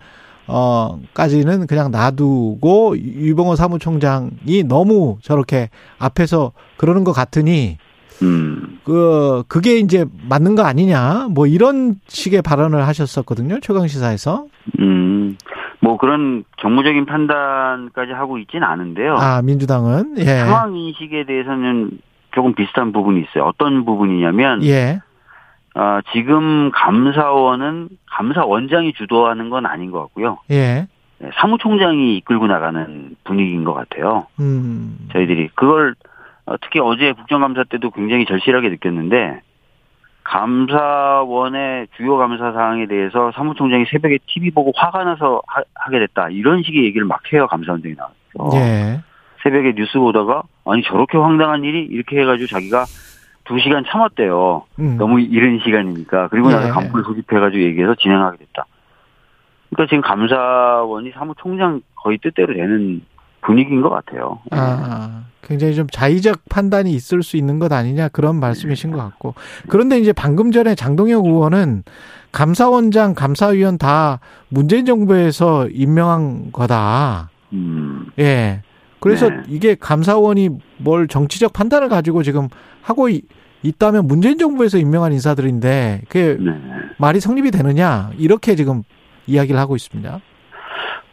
어 0.47 0.99
까지는 1.13 1.67
그냥 1.67 1.91
놔두고 1.91 2.97
유병호 2.97 3.55
사무총장이 3.55 4.63
너무 4.67 5.17
저렇게 5.21 5.69
앞에서 5.99 6.51
그러는 6.77 7.03
것 7.03 7.13
같으니 7.13 7.77
음. 8.21 8.79
그 8.83 9.43
그게 9.47 9.77
이제 9.77 10.05
맞는 10.27 10.55
거 10.55 10.63
아니냐 10.63 11.27
뭐 11.29 11.47
이런 11.47 11.99
식의 12.07 12.41
발언을 12.41 12.85
하셨었거든요 12.87 13.59
최강 13.61 13.87
시사에서 13.87 14.47
음. 14.79 15.37
뭐 15.83 15.97
그런 15.97 16.45
정무적인 16.61 17.05
판단까지 17.05 18.13
하고 18.13 18.37
있지는 18.37 18.65
않은데요. 18.65 19.17
아 19.17 19.41
민주당은 19.41 20.15
예 20.17 20.23
상황 20.23 20.75
인식에 20.75 21.25
대해서는 21.25 21.99
조금 22.33 22.53
비슷한 22.53 22.91
부분이 22.91 23.21
있어요. 23.21 23.45
어떤 23.45 23.85
부분이냐면 23.85 24.63
예. 24.63 24.99
아, 25.75 26.01
지금 26.13 26.71
감사원은 26.71 27.89
감사원장이 28.11 28.93
주도하는 28.93 29.49
건 29.49 29.65
아닌 29.65 29.91
것 29.91 29.99
같고요. 30.01 30.39
예. 30.51 30.87
네, 31.19 31.29
사무총장이 31.35 32.17
이끌고 32.17 32.47
나가는 32.47 33.15
분위기인 33.23 33.63
것 33.63 33.73
같아요. 33.73 34.27
음. 34.39 35.07
저희들이 35.13 35.49
그걸 35.55 35.95
어, 36.45 36.55
특히 36.61 36.79
어제 36.79 37.13
국정감사 37.13 37.63
때도 37.69 37.91
굉장히 37.91 38.25
절실하게 38.25 38.69
느꼈는데 38.69 39.41
감사원의 40.23 41.87
주요 41.95 42.17
감사 42.17 42.51
사항에 42.51 42.85
대해서 42.87 43.31
사무총장이 43.35 43.85
새벽에 43.89 44.19
TV 44.27 44.51
보고 44.51 44.71
화가 44.75 45.03
나서 45.03 45.41
하, 45.47 45.89
게 45.89 45.99
됐다 45.99 46.29
이런 46.29 46.63
식의 46.63 46.83
얘기를 46.85 47.05
막 47.05 47.21
해요 47.31 47.47
감사원장이 47.47 47.95
나와서 47.95 48.57
예. 48.57 49.01
새벽에 49.43 49.73
뉴스 49.75 49.99
보다가 49.99 50.43
아니 50.65 50.83
저렇게 50.83 51.17
황당한 51.17 51.63
일이 51.63 51.85
이렇게 51.85 52.19
해가지고 52.21 52.47
자기가 52.47 52.85
두 53.45 53.59
시간 53.59 53.83
참았대요. 53.85 54.63
음. 54.79 54.97
너무 54.97 55.19
이른 55.19 55.59
시간이니까. 55.63 56.29
그리고 56.29 56.49
나서 56.49 56.67
예. 56.67 56.71
간부를 56.71 57.03
소집해가지고 57.03 57.61
얘기해서 57.61 57.95
진행하게 57.95 58.37
됐다. 58.37 58.65
그러니까 59.69 59.89
지금 59.89 60.01
감사원이 60.01 61.11
사무총장 61.11 61.81
거의 61.95 62.17
뜻대로 62.19 62.53
되는 62.53 63.01
분위기인 63.41 63.81
것 63.81 63.89
같아요. 63.89 64.39
아, 64.51 65.23
굉장히 65.41 65.75
좀 65.75 65.87
자의적 65.91 66.43
판단이 66.49 66.91
있을 66.91 67.23
수 67.23 67.35
있는 67.35 67.59
것 67.59 67.71
아니냐 67.73 68.07
그런 68.09 68.39
말씀이신 68.39 68.91
것 68.91 68.97
같고. 68.99 69.35
그런데 69.67 69.99
이제 69.99 70.13
방금 70.13 70.51
전에 70.51 70.75
장동혁 70.75 71.25
의원은 71.25 71.83
감사원장, 72.31 73.13
감사위원 73.13 73.77
다 73.77 74.19
문재인 74.47 74.85
정부에서 74.85 75.67
임명한 75.67 76.51
거다. 76.53 77.29
음, 77.51 78.07
예. 78.19 78.61
그래서 79.03 79.29
네. 79.29 79.41
이게 79.49 79.75
감사원이 79.75 80.49
뭘 80.77 81.07
정치적 81.09 81.51
판단을 81.51 81.89
가지고 81.89 82.23
지금 82.23 82.47
하고 82.81 83.09
이- 83.09 83.21
있다면 83.63 84.07
문재인 84.07 84.37
정부에서 84.37 84.77
임명한 84.77 85.11
인사들인데 85.13 86.01
그게 86.07 86.37
네. 86.39 86.51
말이 86.97 87.19
성립이 87.19 87.51
되느냐 87.51 88.11
이렇게 88.17 88.55
지금 88.55 88.83
이야기를 89.27 89.59
하고 89.59 89.75
있습니다. 89.75 90.21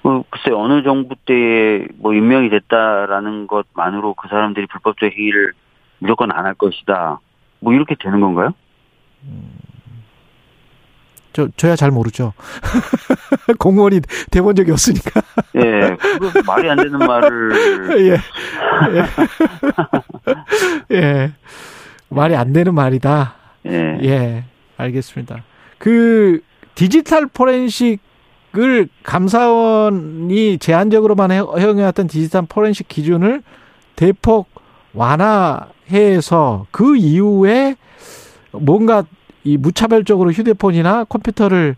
뭐, 0.03 0.24
글쎄, 0.30 0.51
어느 0.55 0.82
정부 0.82 1.14
때에 1.26 1.86
뭐 1.99 2.14
임명이 2.14 2.49
됐다라는 2.51 3.47
것만으로 3.49 4.14
그 4.14 4.28
사람들이 4.28 4.66
불법적 4.66 5.12
행위를 5.12 5.53
무조건 5.99 6.30
안 6.32 6.47
할 6.47 6.55
것이다. 6.55 7.18
뭐 7.59 7.72
이렇게 7.74 7.95
되는 8.01 8.20
건가요? 8.20 8.53
저 11.33 11.49
저야 11.57 11.76
잘 11.76 11.91
모르죠. 11.91 12.33
공무원이 13.59 14.01
돼본 14.31 14.57
적이 14.57 14.72
없으니까. 14.72 15.22
예, 15.57 15.97
그거 16.18 16.43
말이 16.47 16.68
안 16.68 16.76
되는 16.76 16.99
말을. 16.99 17.99
예. 18.11 18.16
예. 20.91 20.97
예. 20.97 21.33
말이 22.09 22.35
안 22.35 22.53
되는 22.53 22.74
말이다. 22.74 23.35
예. 23.66 23.99
예. 24.03 24.45
알겠습니다. 24.76 25.45
그 25.78 26.41
디지털 26.74 27.26
포렌식을 27.26 28.89
감사원이 29.03 30.59
제한적으로만 30.59 31.31
해- 31.31 31.39
허용해왔던 31.39 32.09
디지털 32.09 32.43
포렌식 32.49 32.89
기준을 32.89 33.43
대폭 33.97 34.49
완화해서 34.95 36.66
그 36.70 36.97
이후에 36.97 37.76
뭔가 38.53 39.05
이 39.51 39.57
무차별적으로 39.57 40.30
휴대폰이나 40.30 41.05
컴퓨터를 41.05 41.74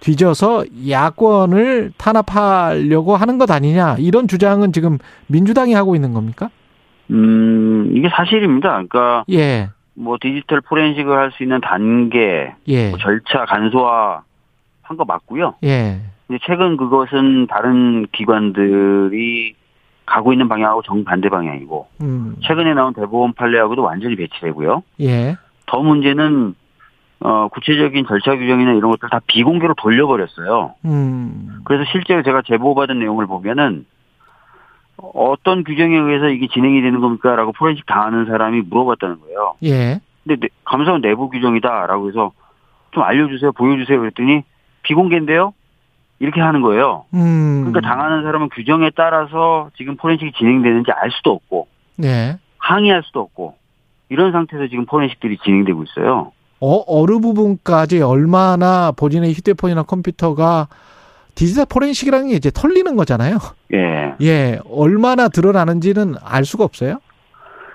뒤져서 0.00 0.64
야권을 0.88 1.92
탄압하려고 1.98 3.16
하는 3.16 3.36
것 3.36 3.50
아니냐 3.50 3.96
이런 3.98 4.26
주장은 4.26 4.72
지금 4.72 4.96
민주당이 5.26 5.74
하고 5.74 5.94
있는 5.94 6.14
겁니까? 6.14 6.48
음, 7.10 7.92
이게 7.94 8.08
사실입니다. 8.08 8.70
그러니까 8.70 9.24
예, 9.30 9.68
뭐 9.92 10.16
디지털 10.18 10.62
포렌식을 10.62 11.14
할 11.14 11.32
수 11.32 11.42
있는 11.42 11.60
단계, 11.60 12.54
예, 12.68 12.88
뭐 12.90 12.98
절차 12.98 13.44
간소화 13.44 14.22
한 14.82 14.96
거 14.96 15.04
맞고요. 15.04 15.54
예, 15.64 16.00
근데 16.26 16.40
최근 16.46 16.76
그것은 16.78 17.46
다른 17.48 18.06
기관들이 18.12 19.54
가고 20.06 20.32
있는 20.32 20.48
방향하고 20.48 20.82
정반대 20.82 21.28
방향이고 21.28 21.86
음, 22.00 22.36
최근에 22.42 22.72
나온 22.74 22.94
대법원 22.94 23.34
판례하고도 23.34 23.82
완전히 23.82 24.16
배치되고요. 24.16 24.82
예, 25.02 25.36
더 25.66 25.82
문제는 25.82 26.54
어 27.22 27.48
구체적인 27.48 28.06
절차 28.06 28.34
규정이나 28.36 28.72
이런 28.72 28.90
것들 28.92 29.10
다 29.10 29.20
비공개로 29.26 29.74
돌려버렸어요. 29.74 30.74
음, 30.86 31.60
그래서 31.64 31.84
실제로 31.92 32.22
제가 32.22 32.42
제보받은 32.46 32.98
내용을 32.98 33.26
보면은 33.26 33.84
어떤 34.96 35.64
규정에 35.64 35.96
의해서 35.96 36.28
이게 36.28 36.46
진행이 36.48 36.80
되는 36.82 37.00
겁니까라고 37.00 37.52
포렌식 37.52 37.86
당하는 37.86 38.26
사람이 38.26 38.62
물어봤다는 38.70 39.20
거예요. 39.20 39.54
예, 39.64 40.00
근데 40.24 40.40
내- 40.40 40.48
감사원 40.64 41.00
내부 41.02 41.28
규정이다라고 41.30 42.08
해서 42.08 42.32
좀 42.92 43.02
알려주세요, 43.02 43.52
보여주세요. 43.52 43.98
그랬더니 44.00 44.42
비공개인데요. 44.82 45.52
이렇게 46.18 46.40
하는 46.40 46.60
거예요. 46.60 47.04
음. 47.14 47.64
그러니까 47.64 47.80
당하는 47.80 48.22
사람은 48.24 48.50
규정에 48.50 48.90
따라서 48.94 49.70
지금 49.76 49.96
포렌식이 49.96 50.32
진행되는지 50.32 50.90
알 50.92 51.10
수도 51.10 51.32
없고, 51.32 51.66
네. 51.96 52.36
항의할 52.58 53.02
수도 53.04 53.20
없고, 53.20 53.56
이런 54.10 54.32
상태에서 54.32 54.66
지금 54.68 54.84
포렌식들이 54.84 55.38
진행되고 55.38 55.82
있어요. 55.84 56.32
어, 56.60 56.84
어느 56.86 57.18
부분까지 57.18 58.02
얼마나 58.02 58.92
본인의 58.92 59.32
휴대폰이나 59.32 59.82
컴퓨터가 59.82 60.68
디지털 61.34 61.64
포렌식이라는 61.66 62.28
게 62.28 62.34
이제 62.34 62.50
털리는 62.50 62.96
거잖아요. 62.96 63.38
예. 63.72 64.14
예. 64.20 64.58
얼마나 64.70 65.28
드러나는지는 65.28 66.16
알 66.22 66.44
수가 66.44 66.64
없어요? 66.64 66.98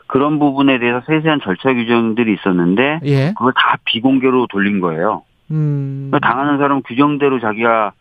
그런 0.08 0.38
부분에 0.38 0.78
대해서 0.78 1.02
세세한 1.08 1.40
절차 1.44 1.74
규정들이 1.74 2.34
있었는데, 2.36 3.00
예. 3.06 3.34
그걸 3.36 3.54
다 3.54 3.78
비공개로 3.86 4.48
돌린 4.48 4.80
거예요. 4.82 5.24
음. 5.50 6.10
그러니까 6.12 6.30
당하는 6.30 6.60
사람은 6.60 6.84
규정대로 6.84 7.40
자기가 7.40 7.94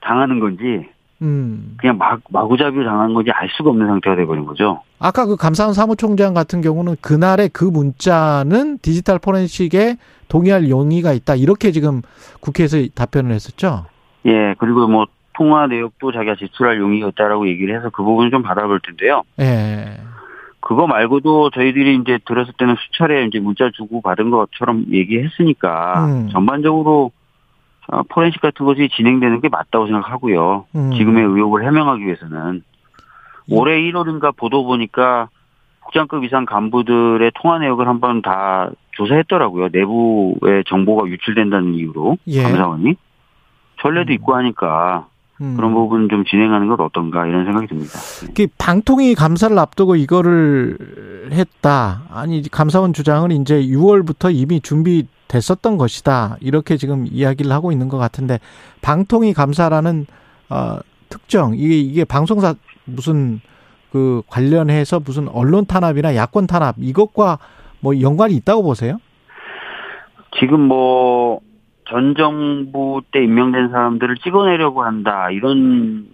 당하는 0.00 0.38
건지, 0.38 0.88
음. 1.22 1.76
그냥 1.78 1.98
막, 1.98 2.20
마구잡이로 2.30 2.84
당한 2.84 3.14
건지 3.14 3.30
알 3.32 3.48
수가 3.56 3.70
없는 3.70 3.86
상태가 3.86 4.16
돼버린 4.16 4.44
거죠. 4.44 4.82
아까 4.98 5.26
그 5.26 5.36
감사원 5.36 5.74
사무총장 5.74 6.34
같은 6.34 6.60
경우는 6.60 6.96
그날의 7.00 7.50
그 7.50 7.64
문자는 7.64 8.78
디지털 8.78 9.18
포렌식에 9.18 9.96
동의할 10.28 10.68
용의가 10.68 11.12
있다. 11.12 11.34
이렇게 11.36 11.70
지금 11.70 12.02
국회에서 12.40 12.78
답변을 12.94 13.32
했었죠. 13.32 13.86
예, 14.26 14.54
그리고 14.58 14.88
뭐 14.88 15.06
통화 15.34 15.66
내역도 15.66 16.12
자기가 16.12 16.36
제출할 16.36 16.78
용의가 16.78 17.08
있다라고 17.08 17.48
얘기를 17.48 17.76
해서 17.76 17.90
그 17.90 18.02
부분을 18.02 18.30
좀 18.30 18.42
받아볼 18.42 18.80
텐데요. 18.80 19.22
예. 19.40 19.98
그거 20.60 20.86
말고도 20.88 21.50
저희들이 21.50 21.96
이제 21.96 22.18
들었을 22.26 22.54
때는 22.58 22.74
수차례 22.76 23.24
이제 23.26 23.38
문자 23.38 23.70
주고 23.70 24.00
받은 24.00 24.30
것처럼 24.30 24.86
얘기했으니까 24.90 26.06
음. 26.06 26.28
전반적으로 26.32 27.12
어, 27.88 28.02
포렌식 28.04 28.40
같은 28.40 28.66
것이 28.66 28.88
진행되는 28.96 29.40
게 29.40 29.48
맞다고 29.48 29.86
생각하고요. 29.86 30.66
음. 30.74 30.92
지금의 30.92 31.24
의혹을 31.24 31.64
해명하기 31.64 32.04
위해서는 32.04 32.36
음. 32.38 32.62
올해 33.50 33.80
1월인가 33.80 34.36
보도 34.36 34.64
보니까 34.64 35.28
국장급 35.80 36.24
이상 36.24 36.46
간부들의 36.46 37.30
통화 37.40 37.58
내역을 37.58 37.86
한번 37.86 38.20
다 38.22 38.70
조사했더라고요. 38.92 39.68
내부의 39.72 40.64
정보가 40.66 41.06
유출된다는 41.08 41.74
이유로 41.74 42.18
예. 42.26 42.42
감사원이. 42.42 42.96
전례도 43.80 44.12
있고 44.14 44.34
하니까 44.34 45.06
음. 45.40 45.54
그런 45.56 45.74
부분 45.74 46.08
좀 46.08 46.24
진행하는 46.24 46.68
것 46.68 46.80
어떤가 46.80 47.26
이런 47.26 47.44
생각이 47.44 47.66
듭니다. 47.66 47.98
그 48.34 48.46
방통위 48.58 49.14
감사를 49.14 49.58
앞두고 49.58 49.96
이거를 49.96 50.78
했다. 51.32 52.02
아니 52.10 52.42
감사원 52.50 52.92
주장은 52.92 53.30
이제 53.32 53.62
6월부터 53.62 54.34
이미 54.34 54.60
준비됐었던 54.60 55.76
것이다. 55.76 56.36
이렇게 56.40 56.76
지금 56.76 57.06
이야기를 57.10 57.52
하고 57.52 57.72
있는 57.72 57.88
것 57.88 57.98
같은데 57.98 58.40
방통위 58.80 59.34
감사라는 59.34 60.06
어, 60.48 60.78
특정 61.08 61.54
이게 61.54 61.78
이게 61.78 62.04
방송사 62.04 62.54
무슨 62.84 63.40
그 63.92 64.22
관련해서 64.28 65.00
무슨 65.00 65.28
언론 65.28 65.66
탄압이나 65.66 66.14
야권 66.16 66.46
탄압 66.46 66.76
이것과 66.78 67.38
뭐 67.80 68.00
연관이 68.00 68.34
있다고 68.34 68.62
보세요? 68.62 68.98
지금 70.38 70.60
뭐 70.60 71.40
전 71.88 72.14
정부 72.16 73.02
때 73.12 73.22
임명된 73.22 73.70
사람들을 73.70 74.16
찍어내려고 74.16 74.82
한다 74.82 75.30
이런 75.30 76.06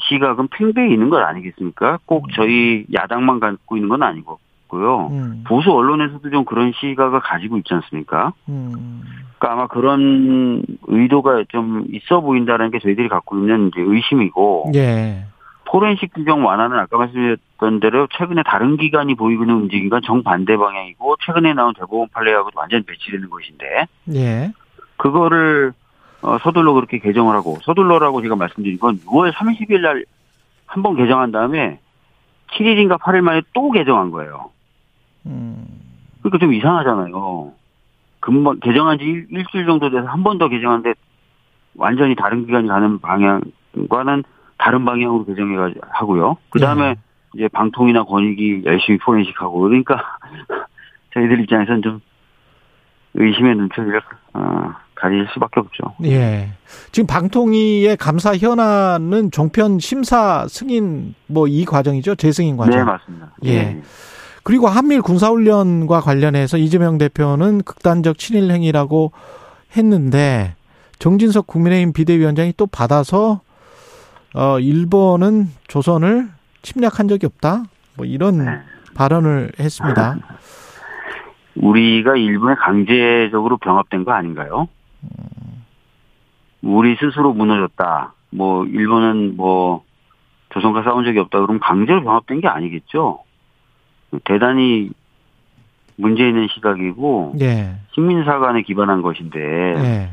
시각은 0.00 0.48
팽배해 0.48 0.92
있는 0.92 1.10
것 1.10 1.22
아니겠습니까? 1.22 1.98
꼭 2.06 2.26
음. 2.26 2.30
저희 2.34 2.86
야당만 2.94 3.40
갖고 3.40 3.76
있는 3.76 3.88
건 3.88 4.02
아니고요. 4.02 5.08
음. 5.10 5.44
보수 5.46 5.72
언론에서도 5.72 6.30
좀 6.30 6.44
그런 6.44 6.72
시각을 6.76 7.20
가지고 7.20 7.58
있지 7.58 7.74
않습니까? 7.74 8.32
음. 8.48 9.02
그러니까 9.38 9.52
아마 9.52 9.66
그런 9.66 10.62
의도가 10.86 11.44
좀 11.48 11.84
있어 11.92 12.20
보인다는 12.20 12.70
게 12.70 12.78
저희들이 12.78 13.08
갖고 13.08 13.36
있는 13.38 13.70
의심이고. 13.74 14.72
예. 14.74 15.24
포렌식 15.70 16.14
규정 16.14 16.46
완화는 16.46 16.78
아까 16.78 16.96
말씀드렸던 16.96 17.80
대로 17.80 18.08
최근에 18.12 18.42
다른 18.44 18.78
기관이 18.78 19.14
보이고 19.14 19.42
있는 19.42 19.56
움직임과 19.56 20.00
정반대 20.02 20.56
방향이고 20.56 21.16
최근에 21.20 21.52
나온 21.52 21.74
대법원 21.74 22.08
판례하고 22.10 22.48
완전히 22.54 22.84
배치되는 22.84 23.28
것인데. 23.28 23.86
예. 24.14 24.52
그거를 24.98 25.72
어, 26.20 26.36
서둘러 26.38 26.72
그렇게 26.74 26.98
개정을 26.98 27.34
하고 27.34 27.58
서둘러라고 27.62 28.20
제가 28.22 28.36
말씀드린 28.36 28.78
건 28.78 28.98
6월 29.06 29.32
30일 29.32 29.80
날 29.80 30.04
한 30.66 30.82
번 30.82 30.96
개정한 30.96 31.32
다음에 31.32 31.80
7일인가 32.52 32.98
8일 33.00 33.22
만에 33.22 33.40
또 33.54 33.70
개정한 33.70 34.10
거예요. 34.10 34.50
음. 35.24 35.64
그러니까 36.20 36.38
좀 36.38 36.52
이상하잖아요. 36.52 37.52
금방 38.20 38.60
개정한 38.60 38.98
지 38.98 39.04
일, 39.30 39.44
주일 39.50 39.64
정도 39.64 39.88
돼서 39.88 40.06
한 40.06 40.22
번 40.22 40.36
더 40.38 40.48
개정한데 40.48 40.92
완전히 41.76 42.14
다른 42.16 42.44
기관이 42.44 42.68
가는 42.68 42.98
방향과는 43.00 44.24
다른 44.58 44.84
방향으로 44.84 45.24
개정해 45.24 45.56
하고요. 45.90 46.36
그 46.50 46.58
다음에 46.58 46.94
네. 46.94 47.00
이제 47.34 47.48
방통이나 47.48 48.02
권익이 48.04 48.62
열심히 48.66 48.98
포렌식하고 48.98 49.60
그러니까 49.60 50.18
저희들 51.14 51.40
입장에서는 51.40 51.80
좀 51.82 52.00
의심의 53.14 53.54
눈초리를 53.56 54.00
어, 54.34 54.74
가질 55.00 55.26
수밖에 55.32 55.60
없죠. 55.60 55.94
예. 56.04 56.50
지금 56.92 57.06
방통위의 57.06 57.96
감사 57.96 58.36
현안은 58.36 59.30
종편 59.30 59.78
심사 59.78 60.46
승인 60.48 61.14
뭐 61.26 61.46
이 61.48 61.64
과정이죠. 61.64 62.14
재승인 62.16 62.56
과정. 62.56 62.78
네, 62.78 62.84
맞습니다. 62.84 63.30
예. 63.44 63.50
예. 63.50 63.82
그리고 64.42 64.66
한밀 64.68 65.02
군사훈련과 65.02 66.00
관련해서 66.00 66.56
이재명 66.58 66.98
대표는 66.98 67.62
극단적 67.62 68.18
친일 68.18 68.50
행위라고 68.50 69.12
했는데 69.76 70.54
정진석 70.98 71.46
국민의힘 71.46 71.92
비대위원장이 71.92 72.54
또 72.56 72.66
받아서 72.66 73.40
어 74.34 74.58
일본은 74.58 75.48
조선을 75.68 76.28
침략한 76.62 77.08
적이 77.08 77.26
없다. 77.26 77.64
뭐 77.96 78.06
이런 78.06 78.44
네. 78.44 78.58
발언을 78.94 79.52
했습니다. 79.60 80.16
우리가 81.56 82.16
일본에 82.16 82.54
강제적으로 82.54 83.58
병합된 83.58 84.04
거 84.04 84.12
아닌가요? 84.12 84.68
우리 86.62 86.96
스스로 86.96 87.32
무너졌다. 87.32 88.12
뭐 88.30 88.64
일본은 88.66 89.36
뭐 89.36 89.84
조선과 90.50 90.82
싸운 90.82 91.04
적이 91.04 91.20
없다. 91.20 91.40
그러면 91.40 91.60
강제로 91.60 92.02
병합된 92.02 92.40
게 92.40 92.48
아니겠죠. 92.48 93.20
대단히 94.24 94.90
문제 95.96 96.26
있는 96.26 96.48
시각이고 96.48 97.34
예. 97.40 97.76
식민사관에 97.92 98.62
기반한 98.62 99.02
것인데 99.02 99.38
예. 99.38 100.10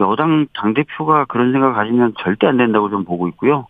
여당 0.00 0.46
당 0.54 0.74
대표가 0.74 1.24
그런 1.26 1.52
생각 1.52 1.68
을 1.68 1.74
가지면 1.74 2.14
절대 2.18 2.46
안 2.46 2.56
된다고 2.56 2.88
좀 2.90 3.04
보고 3.04 3.28
있고요. 3.28 3.66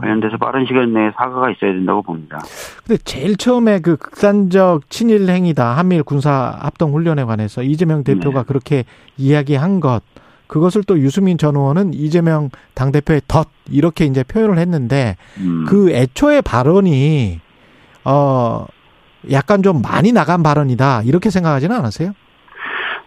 관련돼서 0.00 0.36
빠른 0.36 0.66
시간 0.66 0.92
내에 0.92 1.10
사과가 1.16 1.50
있어야 1.50 1.72
된다고 1.72 2.02
봅니다. 2.02 2.38
근데 2.86 3.00
제일 3.04 3.36
처음에 3.36 3.80
그 3.80 3.96
극단적 3.96 4.90
친일 4.90 5.28
행위다 5.28 5.76
한미일 5.76 6.02
군사 6.02 6.56
합동 6.60 6.94
훈련에 6.94 7.24
관해서 7.24 7.62
이재명 7.62 8.04
대표가 8.04 8.42
네. 8.42 8.46
그렇게 8.46 8.84
이야기한 9.16 9.80
것 9.80 10.02
그것을 10.46 10.82
또 10.84 10.98
유수민 10.98 11.38
전 11.38 11.56
의원은 11.56 11.94
이재명 11.94 12.50
당 12.74 12.90
대표의 12.90 13.22
덫 13.28 13.48
이렇게 13.70 14.06
이제 14.06 14.24
표현을 14.24 14.58
했는데 14.58 15.16
음. 15.38 15.64
그 15.68 15.90
애초의 15.90 16.42
발언이 16.42 17.40
어 18.04 18.66
약간 19.30 19.62
좀 19.62 19.82
많이 19.82 20.12
나간 20.12 20.42
발언이다 20.42 21.02
이렇게 21.02 21.30
생각하지는 21.30 21.76
않으세요? 21.76 22.12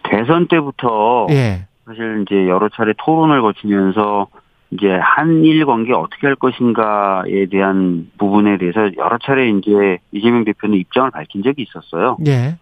대선 0.04 0.46
때부터 0.48 1.26
예. 1.30 1.66
사실 1.84 2.22
이제 2.22 2.48
여러 2.48 2.68
차례 2.68 2.92
토론을 2.96 3.42
거치면서 3.42 4.28
이제 4.72 4.88
한일 5.02 5.66
관계 5.66 5.92
어떻게 5.92 6.26
할 6.26 6.34
것인가에 6.36 7.46
대한 7.50 8.10
부분에 8.16 8.56
대해서 8.56 8.90
여러 8.96 9.18
차례 9.18 9.50
이제 9.50 9.98
이재명 10.12 10.44
대표는 10.44 10.78
입장을 10.78 11.10
밝힌 11.10 11.42
적이 11.42 11.62
있었어요. 11.62 12.16
예. 12.26 12.56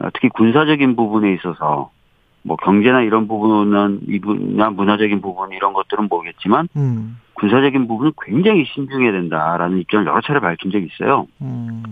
어, 0.00 0.08
특히 0.12 0.28
군사적인 0.30 0.96
부분에 0.96 1.32
있어서 1.34 1.90
뭐 2.42 2.56
경제나 2.56 3.02
이런 3.02 3.28
부분은 3.28 4.00
이분야 4.08 4.70
문화적인 4.70 5.20
부분 5.20 5.52
이런 5.52 5.72
것들은 5.72 6.08
모르겠지만 6.08 6.68
음. 6.76 7.18
군사적인 7.34 7.86
부분은 7.86 8.12
굉장히 8.22 8.64
신중해야 8.74 9.12
된다라는 9.12 9.78
입장을 9.78 10.06
여러 10.06 10.20
차례 10.22 10.40
밝힌 10.40 10.72
적이 10.72 10.88
있어요. 10.92 11.26
음. 11.40 11.82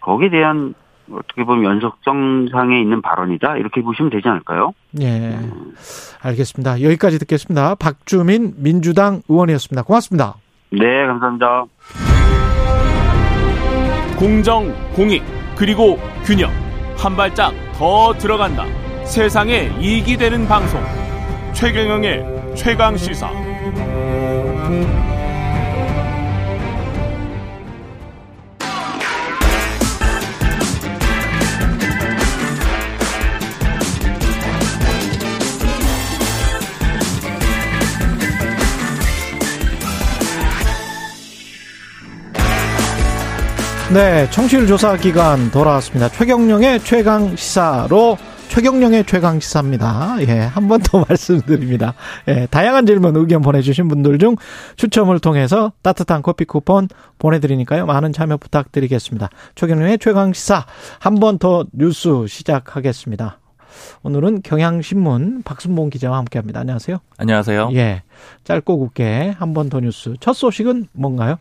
거기에 0.00 0.30
대한 0.30 0.74
어떻게 1.12 1.44
보면 1.44 1.64
연속성상에 1.64 2.80
있는 2.80 3.02
발언이다 3.02 3.56
이렇게 3.56 3.82
보시면 3.82 4.10
되지 4.10 4.28
않을까요? 4.28 4.72
예, 5.00 5.38
알겠습니다. 6.22 6.82
여기까지 6.82 7.18
듣겠습니다. 7.20 7.74
박주민 7.76 8.54
민주당 8.56 9.22
의원이었습니다. 9.28 9.82
고맙습니다. 9.82 10.34
네, 10.70 11.06
감사합니다. 11.06 11.64
공정, 14.18 14.72
공익, 14.94 15.22
그리고 15.56 15.98
균형 16.24 16.50
한 16.96 17.16
발짝 17.16 17.52
더 17.74 18.12
들어간다. 18.14 18.64
세상에 19.04 19.72
이익이 19.80 20.16
되는 20.16 20.46
방송 20.46 20.80
최경영의 21.52 22.54
최강 22.54 22.96
시사. 22.96 23.28
네, 43.92 44.28
청취율 44.30 44.66
조사 44.66 44.96
기간 44.96 45.50
돌아왔습니다. 45.50 46.08
최경령의 46.08 46.80
최강 46.80 47.36
시사로 47.36 48.16
최경령의 48.48 49.04
최강 49.04 49.38
시사입니다. 49.38 50.16
예, 50.26 50.40
한 50.40 50.66
번 50.68 50.80
더 50.80 51.04
말씀드립니다. 51.08 51.92
예, 52.28 52.46
다양한 52.50 52.86
질문 52.86 53.16
의견 53.16 53.42
보내주신 53.42 53.88
분들 53.88 54.18
중 54.18 54.36
추첨을 54.76 55.18
통해서 55.20 55.72
따뜻한 55.82 56.22
커피 56.22 56.44
쿠폰 56.46 56.88
보내드리니까요. 57.18 57.84
많은 57.84 58.12
참여 58.14 58.38
부탁드리겠습니다. 58.38 59.28
최경령의 59.56 59.98
최강 59.98 60.32
시사 60.32 60.64
한 60.98 61.16
번 61.16 61.38
더 61.38 61.66
뉴스 61.72 62.26
시작하겠습니다. 62.26 63.38
오늘은 64.02 64.40
경향신문 64.42 65.42
박순봉 65.44 65.90
기자와 65.90 66.16
함께합니다. 66.18 66.60
안녕하세요. 66.60 66.98
안녕하세요. 67.18 67.70
예, 67.74 68.02
짧고 68.44 68.78
굵게 68.78 69.34
한 69.38 69.52
번 69.52 69.68
더 69.68 69.80
뉴스. 69.80 70.14
첫 70.20 70.32
소식은 70.32 70.88
뭔가요? 70.92 71.36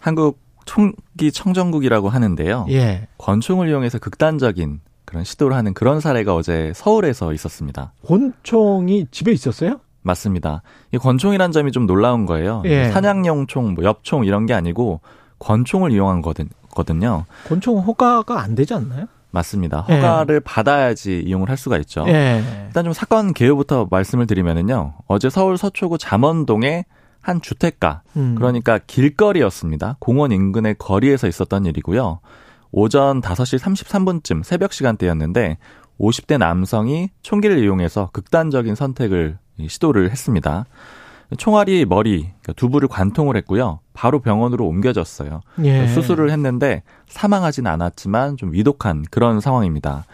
한국 0.00 0.43
총기 0.64 1.32
청정국이라고 1.32 2.08
하는데요. 2.08 2.66
예. 2.70 3.06
권총을 3.18 3.68
이용해서 3.68 3.98
극단적인 3.98 4.80
그런 5.04 5.24
시도를 5.24 5.56
하는 5.56 5.74
그런 5.74 6.00
사례가 6.00 6.34
어제 6.34 6.72
서울에서 6.74 7.32
있었습니다. 7.32 7.92
권총이 8.06 9.08
집에 9.10 9.32
있었어요? 9.32 9.80
맞습니다. 10.02 10.62
이 10.92 10.98
권총이란 10.98 11.52
점이 11.52 11.72
좀 11.72 11.86
놀라운 11.86 12.26
거예요. 12.26 12.62
예. 12.66 12.90
사냥용 12.90 13.46
총, 13.46 13.74
뭐 13.74 13.84
엽총 13.84 14.24
이런 14.24 14.46
게 14.46 14.54
아니고 14.54 15.00
권총을 15.38 15.92
이용한 15.92 16.22
거든요. 16.70 17.24
권총 17.48 17.78
허가가 17.80 18.40
안 18.40 18.54
되지 18.54 18.74
않나요? 18.74 19.06
맞습니다. 19.30 19.84
예. 19.88 19.96
허가를 19.96 20.40
받아야지 20.40 21.20
이용을 21.26 21.48
할 21.48 21.56
수가 21.56 21.78
있죠. 21.78 22.04
예. 22.06 22.42
일단 22.66 22.84
좀 22.84 22.92
사건 22.92 23.32
개요부터 23.32 23.88
말씀을 23.90 24.26
드리면은요. 24.26 24.94
어제 25.06 25.28
서울 25.28 25.58
서초구 25.58 25.98
잠원동에 25.98 26.84
한 27.24 27.40
주택가, 27.40 28.02
음. 28.16 28.34
그러니까 28.36 28.78
길거리였습니다. 28.86 29.96
공원 29.98 30.30
인근의 30.30 30.76
거리에서 30.78 31.26
있었던 31.26 31.64
일이고요. 31.64 32.20
오전 32.70 33.22
5시 33.22 33.58
33분쯤 33.58 34.42
새벽 34.44 34.74
시간대였는데 34.74 35.56
50대 35.98 36.36
남성이 36.36 37.08
총기를 37.22 37.58
이용해서 37.64 38.10
극단적인 38.12 38.74
선택을 38.74 39.38
시도를 39.66 40.10
했습니다. 40.10 40.66
총알이 41.38 41.86
머리, 41.86 42.20
그러니까 42.20 42.52
두부를 42.56 42.88
관통을 42.88 43.38
했고요. 43.38 43.80
바로 43.94 44.20
병원으로 44.20 44.66
옮겨졌어요. 44.66 45.40
예. 45.64 45.88
수술을 45.88 46.30
했는데 46.30 46.82
사망하진 47.08 47.66
않았지만 47.66 48.36
좀 48.36 48.52
위독한 48.52 49.02
그런 49.10 49.40
상황입니다. 49.40 50.04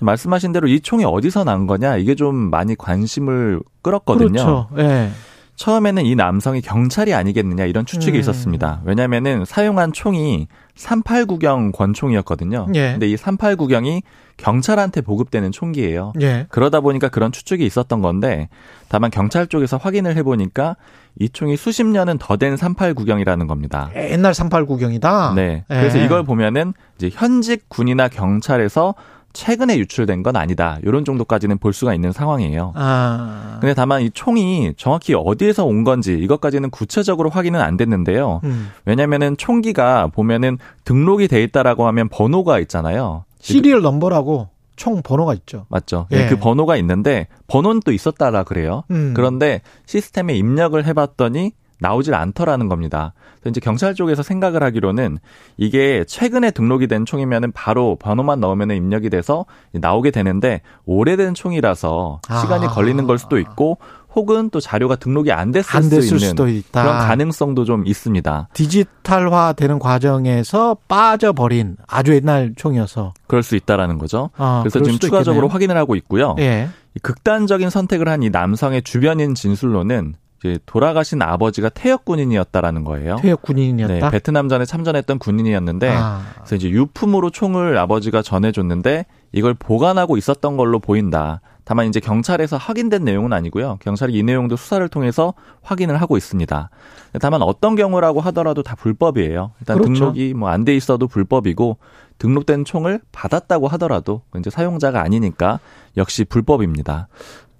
말씀하신 0.00 0.52
대로 0.52 0.66
이 0.66 0.80
총이 0.80 1.04
어디서 1.04 1.44
난 1.44 1.68
거냐 1.68 1.98
이게 1.98 2.16
좀 2.16 2.34
많이 2.34 2.74
관심을 2.74 3.60
끌었거든요. 3.82 4.30
그렇죠. 4.32 4.68
예. 4.78 5.10
처음에는 5.58 6.06
이 6.06 6.14
남성이 6.14 6.60
경찰이 6.60 7.12
아니겠느냐 7.12 7.64
이런 7.64 7.84
추측이 7.84 8.16
음. 8.16 8.20
있었습니다. 8.20 8.80
왜냐면은 8.84 9.44
사용한 9.44 9.92
총이 9.92 10.46
38구경 10.76 11.72
권총이었거든요. 11.72 12.68
예. 12.74 12.92
근데 12.92 13.08
이 13.08 13.16
38구경이 13.16 14.02
경찰한테 14.36 15.00
보급되는 15.00 15.50
총기예요. 15.50 16.12
예. 16.20 16.46
그러다 16.48 16.80
보니까 16.80 17.08
그런 17.08 17.32
추측이 17.32 17.66
있었던 17.66 18.00
건데 18.00 18.48
다만 18.88 19.10
경찰 19.10 19.48
쪽에서 19.48 19.76
확인을 19.78 20.16
해 20.16 20.22
보니까 20.22 20.76
이 21.18 21.28
총이 21.28 21.56
수십 21.56 21.84
년은 21.84 22.18
더 22.18 22.36
된 22.36 22.54
38구경이라는 22.54 23.48
겁니다. 23.48 23.90
옛날 23.96 24.32
38구경이다. 24.32 25.34
네. 25.34 25.64
예. 25.68 25.74
그래서 25.74 25.98
이걸 25.98 26.22
보면은 26.22 26.72
이제 26.96 27.10
현직 27.12 27.68
군이나 27.68 28.06
경찰에서 28.08 28.94
최근에 29.32 29.78
유출된 29.78 30.22
건 30.22 30.36
아니다. 30.36 30.78
이런 30.82 31.04
정도까지는 31.04 31.58
볼 31.58 31.72
수가 31.72 31.94
있는 31.94 32.12
상황이에요. 32.12 32.72
아. 32.74 33.58
근데 33.60 33.74
다만 33.74 34.02
이 34.02 34.10
총이 34.10 34.74
정확히 34.76 35.14
어디에서 35.14 35.64
온 35.64 35.84
건지 35.84 36.18
이것까지는 36.20 36.70
구체적으로 36.70 37.30
확인은 37.30 37.60
안 37.60 37.76
됐는데요. 37.76 38.40
음. 38.44 38.70
왜냐면은 38.84 39.36
총기가 39.36 40.08
보면은 40.08 40.58
등록이 40.84 41.28
돼 41.28 41.42
있다라고 41.42 41.86
하면 41.86 42.08
번호가 42.08 42.58
있잖아요. 42.60 43.24
시리얼 43.40 43.82
넘버라고 43.82 44.48
총 44.76 45.02
번호가 45.02 45.34
있죠. 45.34 45.66
맞죠. 45.68 46.06
예. 46.12 46.26
그 46.28 46.36
번호가 46.36 46.76
있는데 46.76 47.26
번호는 47.48 47.80
또 47.84 47.92
있었다라 47.92 48.44
그래요. 48.44 48.84
음. 48.90 49.12
그런데 49.14 49.60
시스템에 49.86 50.34
입력을 50.34 50.82
해봤더니 50.84 51.52
나오질 51.80 52.14
않더라는 52.14 52.68
겁니다. 52.68 53.12
그래서 53.40 53.50
이제 53.50 53.60
경찰 53.60 53.94
쪽에서 53.94 54.22
생각을 54.22 54.62
하기로는 54.62 55.18
이게 55.56 56.04
최근에 56.06 56.50
등록이 56.50 56.86
된 56.88 57.04
총이면은 57.04 57.52
바로 57.52 57.96
번호만 57.96 58.40
넣으면 58.40 58.70
입력이 58.72 59.10
돼서 59.10 59.46
나오게 59.72 60.10
되는데 60.10 60.60
오래된 60.86 61.34
총이라서 61.34 62.20
시간이 62.40 62.66
아. 62.66 62.68
걸리는 62.70 63.06
걸 63.06 63.18
수도 63.18 63.38
있고 63.38 63.78
혹은 64.14 64.50
또 64.50 64.58
자료가 64.58 64.96
등록이 64.96 65.30
안 65.32 65.52
됐을, 65.52 65.76
안 65.76 65.82
됐을 65.88 66.18
수 66.18 66.26
있는 66.26 66.48
있다. 66.56 66.82
그런 66.82 66.98
가능성도 67.06 67.64
좀 67.64 67.86
있습니다. 67.86 68.48
디지털화 68.54 69.52
되는 69.52 69.78
과정에서 69.78 70.76
빠져버린 70.88 71.76
아주 71.86 72.14
옛날 72.14 72.54
총이어서. 72.56 73.14
그럴 73.26 73.42
수 73.42 73.54
있다라는 73.54 73.98
거죠. 73.98 74.30
아, 74.36 74.60
그래서 74.62 74.80
지금 74.80 74.98
추가적으로 74.98 75.46
있겠네요. 75.46 75.52
확인을 75.52 75.76
하고 75.76 75.94
있고요. 75.94 76.34
예. 76.38 76.68
이 76.96 76.98
극단적인 77.00 77.70
선택을 77.70 78.08
한 78.08 78.22
이 78.22 78.30
남성의 78.30 78.82
주변인 78.82 79.34
진술로는 79.36 80.14
이제 80.38 80.58
돌아가신 80.66 81.20
아버지가 81.22 81.68
퇴역 81.70 82.04
군인이었다라는 82.04 82.84
거예요. 82.84 83.16
퇴역 83.16 83.42
군인이었다. 83.42 83.94
네, 83.94 84.10
베트남전에 84.10 84.64
참전했던 84.66 85.18
군인이었는데 85.18 85.88
아. 85.90 86.22
그래서 86.36 86.54
이제 86.56 86.70
유품으로 86.70 87.30
총을 87.30 87.76
아버지가 87.76 88.22
전해줬는데 88.22 89.06
이걸 89.32 89.54
보관하고 89.54 90.16
있었던 90.16 90.56
걸로 90.56 90.78
보인다. 90.78 91.40
다만 91.64 91.86
이제 91.86 92.00
경찰에서 92.00 92.56
확인된 92.56 93.04
내용은 93.04 93.34
아니고요. 93.34 93.76
경찰이 93.82 94.14
이 94.14 94.22
내용도 94.22 94.56
수사를 94.56 94.88
통해서 94.88 95.34
확인을 95.62 96.00
하고 96.00 96.16
있습니다. 96.16 96.70
다만 97.20 97.42
어떤 97.42 97.74
경우라고 97.76 98.22
하더라도 98.22 98.62
다 98.62 98.74
불법이에요. 98.74 99.52
일단 99.60 99.76
그렇죠. 99.76 99.92
등록이 99.92 100.32
뭐 100.34 100.48
안 100.48 100.64
돼 100.64 100.74
있어도 100.74 101.08
불법이고 101.08 101.76
등록된 102.16 102.64
총을 102.64 103.00
받았다고 103.12 103.68
하더라도 103.68 104.22
이제 104.38 104.48
사용자가 104.48 105.02
아니니까 105.02 105.60
역시 105.98 106.24
불법입니다. 106.24 107.08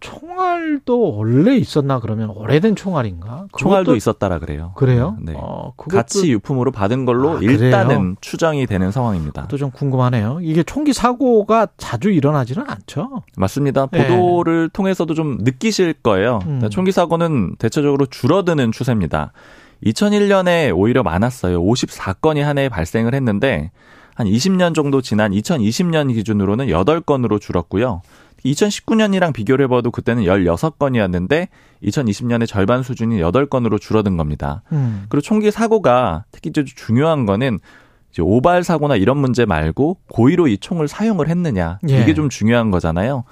총알도 0.01 1.16
원래 1.16 1.57
있었나 1.57 2.01
그러면 2.01 2.30
오래된 2.30 2.76
총알인가? 2.76 3.46
총알도 3.57 3.96
있었다라 3.96 4.38
그래요. 4.38 4.72
그래요? 4.76 5.16
네. 5.20 5.32
어, 5.36 5.72
그것도 5.76 5.96
같이 5.96 6.30
유품으로 6.32 6.70
받은 6.72 7.05
걸로 7.05 7.30
아, 7.30 7.38
그래요? 7.38 7.51
일단은 7.53 8.16
추정이 8.20 8.66
되는 8.66 8.90
상황입니다. 8.90 9.46
또 9.49 9.59
좀 9.59 9.70
궁금하네요. 9.72 10.38
이게 10.42 10.62
총기 10.62 10.92
사고가 10.92 11.66
자주 11.78 12.11
일어나지는 12.11 12.64
않죠. 12.68 13.22
맞습니다. 13.36 13.88
예. 13.94 14.07
보도를 14.07 14.68
통해서도 14.68 15.14
좀 15.14 15.38
느끼실 15.40 15.94
거예요. 15.94 16.38
음. 16.46 16.68
총기 16.70 16.92
사고는 16.92 17.57
대체적으로 17.57 18.07
줄어드는 18.07 18.70
추세입니다. 18.70 19.32
2001년에 19.84 20.76
오히려 20.76 21.03
많았어요. 21.03 21.61
54건이 21.62 22.40
한 22.40 22.59
해에 22.59 22.68
발생을 22.68 23.14
했는데 23.14 23.70
한 24.18 24.26
20년 24.26 24.74
정도 24.74 25.00
지난 25.00 25.30
2020년 25.30 26.12
기준으로는 26.12 26.66
8건으로 26.66 27.40
줄었고요. 27.40 28.02
2019년이랑 28.44 29.32
비교를 29.32 29.66
해봐도 29.66 29.92
그때는 29.92 30.24
16건이었는데 30.24 31.46
2020년에 31.84 32.48
절반 32.48 32.82
수준인 32.82 33.20
8건으로 33.20 33.80
줄어든 33.80 34.16
겁니다. 34.16 34.62
음. 34.72 35.06
그리고 35.08 35.22
총기 35.22 35.52
사고가 35.52 36.24
특히 36.32 36.50
좀 36.50 36.64
중요한 36.64 37.26
거는 37.26 37.60
이제 38.10 38.20
오발 38.20 38.64
사고나 38.64 38.96
이런 38.96 39.18
문제 39.18 39.44
말고 39.44 39.98
고의로 40.08 40.48
이 40.48 40.58
총을 40.58 40.88
사용을 40.88 41.28
했느냐 41.28 41.78
예. 41.88 42.00
이게 42.02 42.12
좀 42.14 42.28
중요한 42.28 42.72
거잖아요. 42.72 43.22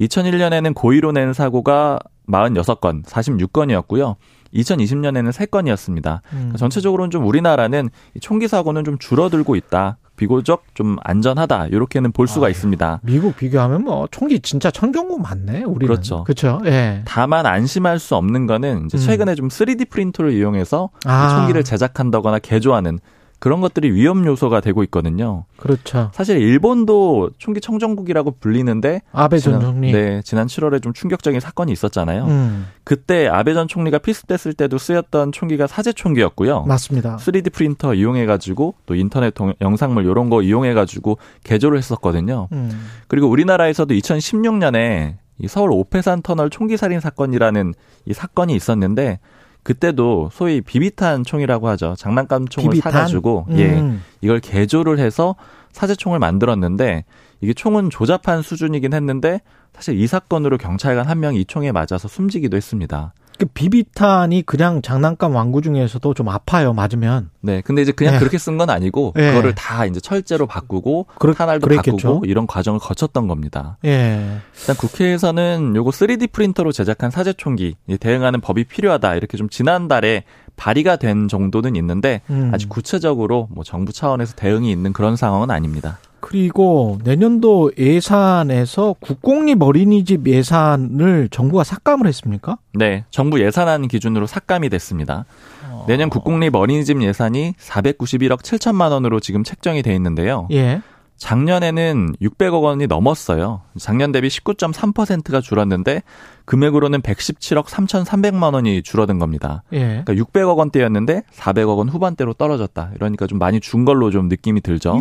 2001년에는 0.00 0.74
고의로 0.74 1.12
낸 1.12 1.32
사고가 1.32 2.00
46건, 2.28 3.04
46건이었고요. 3.04 4.16
2020년에는 4.54 5.30
3건이었습니다. 5.30 6.20
음. 6.32 6.52
전체적으로는 6.56 7.10
좀 7.10 7.26
우리나라는 7.26 7.90
이 8.16 8.20
총기 8.20 8.48
사고는 8.48 8.82
좀 8.82 8.98
줄어들고 8.98 9.54
있다. 9.54 9.98
비교적 10.22 10.62
좀 10.74 10.96
안전하다. 11.02 11.66
이렇게는 11.68 12.12
볼 12.12 12.28
수가 12.28 12.46
아유. 12.46 12.52
있습니다. 12.52 13.00
미국 13.02 13.36
비교하면 13.36 13.82
뭐 13.82 14.06
총기 14.10 14.38
진짜 14.40 14.70
천경국 14.70 15.20
많네. 15.20 15.64
우리는 15.64 15.86
그렇죠. 15.86 16.22
그렇죠. 16.24 16.60
예. 16.64 17.02
다만 17.04 17.44
안심할 17.44 17.98
수 17.98 18.14
없는 18.14 18.46
거는 18.46 18.86
이제 18.86 18.98
음. 18.98 19.00
최근에 19.00 19.34
좀 19.34 19.48
3D 19.48 19.90
프린터를 19.90 20.32
이용해서 20.32 20.90
아. 21.04 21.36
총기를 21.36 21.64
제작한다거나 21.64 22.38
개조하는 22.38 23.00
그런 23.42 23.60
것들이 23.60 23.90
위험 23.90 24.24
요소가 24.24 24.60
되고 24.60 24.84
있거든요. 24.84 25.46
그렇죠. 25.56 26.12
사실 26.14 26.38
일본도 26.38 27.30
총기 27.38 27.60
청정국이라고 27.60 28.36
불리는데 28.38 29.02
아베 29.10 29.38
전 29.38 29.54
지난, 29.54 29.72
총리. 29.72 29.90
네, 29.90 30.22
지난 30.22 30.46
7월에 30.46 30.80
좀 30.80 30.92
충격적인 30.92 31.40
사건이 31.40 31.72
있었잖아요. 31.72 32.26
음, 32.26 32.68
그때 32.84 33.26
아베 33.26 33.52
전 33.54 33.66
총리가 33.66 33.98
피습됐을 33.98 34.52
때도 34.52 34.78
쓰였던 34.78 35.32
총기가 35.32 35.66
사제 35.66 35.92
총기였고요. 35.92 36.62
맞습니다. 36.66 37.16
3D 37.16 37.52
프린터 37.52 37.94
이용해 37.94 38.26
가지고 38.26 38.76
또 38.86 38.94
인터넷 38.94 39.34
동, 39.34 39.52
영상물 39.60 40.04
이런 40.04 40.30
거 40.30 40.40
이용해 40.40 40.72
가지고 40.74 41.18
개조를 41.42 41.78
했었거든요. 41.78 42.46
음, 42.52 42.70
그리고 43.08 43.26
우리나라에서도 43.26 43.92
2016년에 43.92 45.16
이 45.38 45.48
서울 45.48 45.72
오페산 45.72 46.22
터널 46.22 46.48
총기 46.48 46.76
살인 46.76 47.00
사건이라는 47.00 47.74
이 48.06 48.12
사건이 48.12 48.54
있었는데 48.54 49.18
그때도 49.62 50.30
소위 50.32 50.60
비비탄 50.60 51.24
총이라고 51.24 51.68
하죠. 51.70 51.94
장난감 51.96 52.48
총을 52.48 52.70
비비탄? 52.70 52.92
사가지고 52.92 53.46
예 53.52 53.78
음, 53.78 54.02
이걸 54.20 54.40
개조를 54.40 54.98
해서 54.98 55.36
사제총을 55.72 56.18
만들었는데 56.18 57.04
이게 57.40 57.52
총은 57.52 57.90
조잡한 57.90 58.42
수준이긴 58.42 58.92
했는데 58.92 59.40
사실 59.72 59.98
이 59.98 60.06
사건으로 60.06 60.58
경찰관 60.58 61.06
한 61.06 61.20
명이 61.20 61.40
이 61.40 61.44
총에 61.44 61.72
맞아서 61.72 62.08
숨지기도 62.08 62.56
했습니다. 62.56 63.14
그 63.38 63.46
비비탄이 63.46 64.42
그냥 64.42 64.82
장난감 64.82 65.34
왕구 65.34 65.62
중에서도 65.62 66.14
좀 66.14 66.28
아파요. 66.28 66.72
맞으면. 66.72 67.30
네. 67.40 67.60
근데 67.62 67.82
이제 67.82 67.92
그냥 67.92 68.14
네. 68.14 68.18
그렇게 68.20 68.38
쓴 68.38 68.56
건 68.58 68.70
아니고 68.70 69.12
네. 69.16 69.28
그거를 69.30 69.54
다 69.54 69.84
이제 69.86 69.98
철제로 70.00 70.46
바꾸고 70.46 71.06
그렇, 71.18 71.34
탄알도 71.34 71.66
그랬겠죠. 71.66 72.08
바꾸고 72.08 72.26
이런 72.26 72.46
과정을 72.46 72.78
거쳤던 72.80 73.26
겁니다. 73.28 73.78
예. 73.84 74.38
일단 74.60 74.76
국회에서는 74.76 75.74
요거 75.74 75.90
3D 75.90 76.32
프린터로 76.32 76.72
제작한 76.72 77.10
사제 77.10 77.32
총기 77.32 77.76
대응하는 77.98 78.40
법이 78.40 78.64
필요하다. 78.64 79.14
이렇게 79.16 79.36
좀 79.36 79.48
지난달에 79.48 80.24
발의가 80.56 80.96
된 80.96 81.28
정도는 81.28 81.76
있는데 81.76 82.20
음. 82.30 82.50
아직 82.54 82.68
구체적으로 82.68 83.48
뭐 83.50 83.64
정부 83.64 83.92
차원에서 83.92 84.34
대응이 84.36 84.70
있는 84.70 84.92
그런 84.92 85.16
상황은 85.16 85.50
아닙니다. 85.50 85.98
그리고 86.22 86.98
내년도 87.02 87.72
예산에서 87.76 88.94
국공립 89.00 89.60
어린이집 89.60 90.26
예산을 90.26 91.28
정부가 91.30 91.64
삭감을 91.64 92.06
했습니까? 92.06 92.58
네, 92.74 93.04
정부 93.10 93.40
예산안 93.40 93.88
기준으로 93.88 94.26
삭감이 94.26 94.68
됐습니다. 94.70 95.26
어... 95.68 95.84
내년 95.88 96.08
국공립 96.08 96.54
어린이집 96.54 97.02
예산이 97.02 97.54
491억 97.58 98.40
7천만 98.42 98.92
원으로 98.92 99.18
지금 99.18 99.42
책정이 99.42 99.82
돼 99.82 99.94
있는데요. 99.96 100.46
예. 100.52 100.80
작년에는 101.16 102.14
600억 102.22 102.62
원이 102.62 102.86
넘었어요. 102.86 103.62
작년 103.78 104.12
대비 104.12 104.28
19.3%가 104.28 105.40
줄었는데 105.40 106.02
금액으로는 106.44 107.02
117억 107.02 107.66
3,300만 107.66 108.54
원이 108.54 108.82
줄어든 108.82 109.18
겁니다. 109.18 109.64
예. 109.72 110.02
그러니까 110.04 110.14
600억 110.14 110.56
원대였는데 110.56 111.22
400억 111.34 111.78
원 111.78 111.88
후반대로 111.88 112.32
떨어졌다. 112.32 112.92
이러니까 112.94 113.26
좀 113.26 113.38
많이 113.38 113.60
준 113.60 113.84
걸로 113.84 114.10
좀 114.10 114.28
느낌이 114.28 114.60
들죠. 114.60 115.00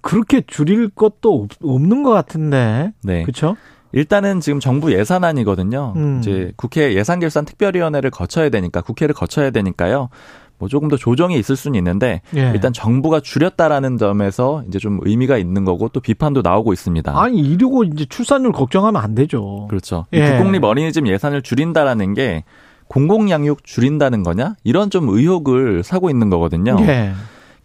그렇게 0.00 0.42
줄일 0.46 0.88
것도 0.88 1.48
없는 1.62 2.02
것 2.02 2.10
같은데. 2.10 2.92
네. 3.02 3.22
그렇죠? 3.22 3.56
일단은 3.92 4.40
지금 4.40 4.60
정부 4.60 4.92
예산안이거든요. 4.92 5.94
음. 5.96 6.18
이제 6.20 6.52
국회 6.56 6.94
예산결산 6.94 7.44
특별위원회를 7.44 8.10
거쳐야 8.10 8.50
되니까 8.50 8.82
국회를 8.82 9.14
거쳐야 9.14 9.50
되니까요. 9.50 10.10
뭐 10.58 10.68
조금 10.68 10.88
더 10.88 10.96
조정이 10.96 11.38
있을 11.38 11.56
수는 11.56 11.76
있는데 11.78 12.20
예. 12.36 12.50
일단 12.52 12.72
정부가 12.72 13.20
줄였다라는 13.20 13.96
점에서 13.96 14.64
이제 14.66 14.78
좀 14.78 14.98
의미가 15.02 15.38
있는 15.38 15.64
거고 15.64 15.88
또 15.88 16.00
비판도 16.00 16.42
나오고 16.42 16.72
있습니다. 16.72 17.18
아니 17.18 17.38
이러고 17.40 17.84
이제 17.84 18.04
출산율 18.04 18.52
걱정하면 18.52 19.00
안 19.00 19.14
되죠. 19.14 19.66
그렇죠. 19.68 20.06
예. 20.12 20.32
국공립 20.32 20.64
어린이집 20.64 21.06
예산을 21.06 21.42
줄인다라는 21.42 22.14
게 22.14 22.44
공공양육 22.88 23.64
줄인다는 23.64 24.22
거냐 24.22 24.56
이런 24.64 24.90
좀 24.90 25.08
의혹을 25.08 25.84
사고 25.84 26.10
있는 26.10 26.28
거거든요. 26.28 26.76
예. 26.80 27.12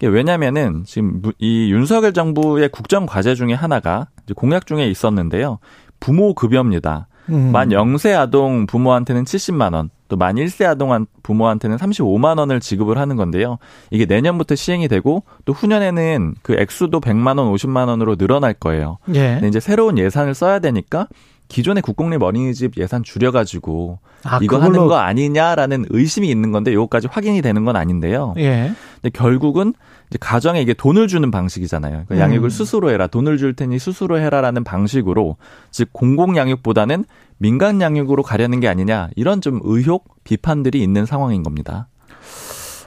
왜냐면은 0.07 0.83
지금 0.85 1.21
이 1.39 1.71
윤석열 1.71 2.13
정부의 2.13 2.69
국정 2.69 3.05
과제 3.05 3.35
중에 3.35 3.53
하나가 3.53 4.07
공약 4.35 4.65
중에 4.65 4.87
있었는데요. 4.87 5.59
부모 5.99 6.33
급여입니다. 6.33 7.07
음. 7.29 7.51
만 7.51 7.69
0세 7.69 8.17
아동 8.17 8.65
부모한테는 8.65 9.23
70만 9.23 9.73
원, 9.73 9.89
또 10.13 10.17
만 10.17 10.35
1세 10.35 10.65
아동 10.65 11.05
부모한테는 11.23 11.77
35만 11.77 12.37
원을 12.37 12.59
지급을 12.59 12.97
하는 12.97 13.15
건데요. 13.15 13.57
이게 13.89 14.05
내년부터 14.05 14.55
시행이 14.55 14.87
되고 14.87 15.23
또 15.45 15.53
후년에는 15.53 16.35
그 16.41 16.53
액수도 16.53 16.99
100만 16.99 17.39
원, 17.39 17.51
50만 17.53 17.87
원으로 17.87 18.15
늘어날 18.15 18.53
거예요. 18.53 18.99
예. 19.15 19.35
근데 19.35 19.47
이제 19.47 19.59
새로운 19.59 19.97
예산을 19.97 20.33
써야 20.35 20.59
되니까 20.59 21.07
기존의 21.53 21.83
국공립 21.83 22.23
어린이집 22.23 22.77
예산 22.77 23.03
줄여가지고 23.03 23.99
아, 24.23 24.39
이거 24.41 24.57
그걸로... 24.57 24.63
하는 24.63 24.87
거 24.87 24.95
아니냐라는 24.97 25.85
의심이 25.89 26.27
있는 26.27 26.51
건데 26.51 26.71
이거까지 26.71 27.07
확인이 27.11 27.43
되는 27.43 27.63
건 27.63 27.75
아닌데요. 27.75 28.33
예. 28.37 28.73
근데 28.95 29.09
결국은 29.13 29.75
이제 30.09 30.17
가정에 30.19 30.61
이게 30.61 30.73
돈을 30.73 31.07
주는 31.07 31.29
방식이잖아요. 31.29 32.05
그러니까 32.07 32.19
양육을 32.19 32.47
음. 32.47 32.49
스스로 32.49 32.89
해라, 32.89 33.05
돈을 33.05 33.37
줄 33.37 33.55
테니 33.55 33.77
스스로 33.77 34.17
해라라는 34.17 34.63
방식으로 34.63 35.37
즉 35.69 35.89
공공 35.93 36.37
양육보다는 36.37 37.05
민간 37.37 37.81
양육으로 37.81 38.23
가려는 38.23 38.59
게 38.59 38.67
아니냐 38.67 39.09
이런 39.15 39.39
좀 39.39 39.59
의혹 39.63 40.23
비판들이 40.23 40.81
있는 40.81 41.05
상황인 41.05 41.43
겁니다. 41.43 41.87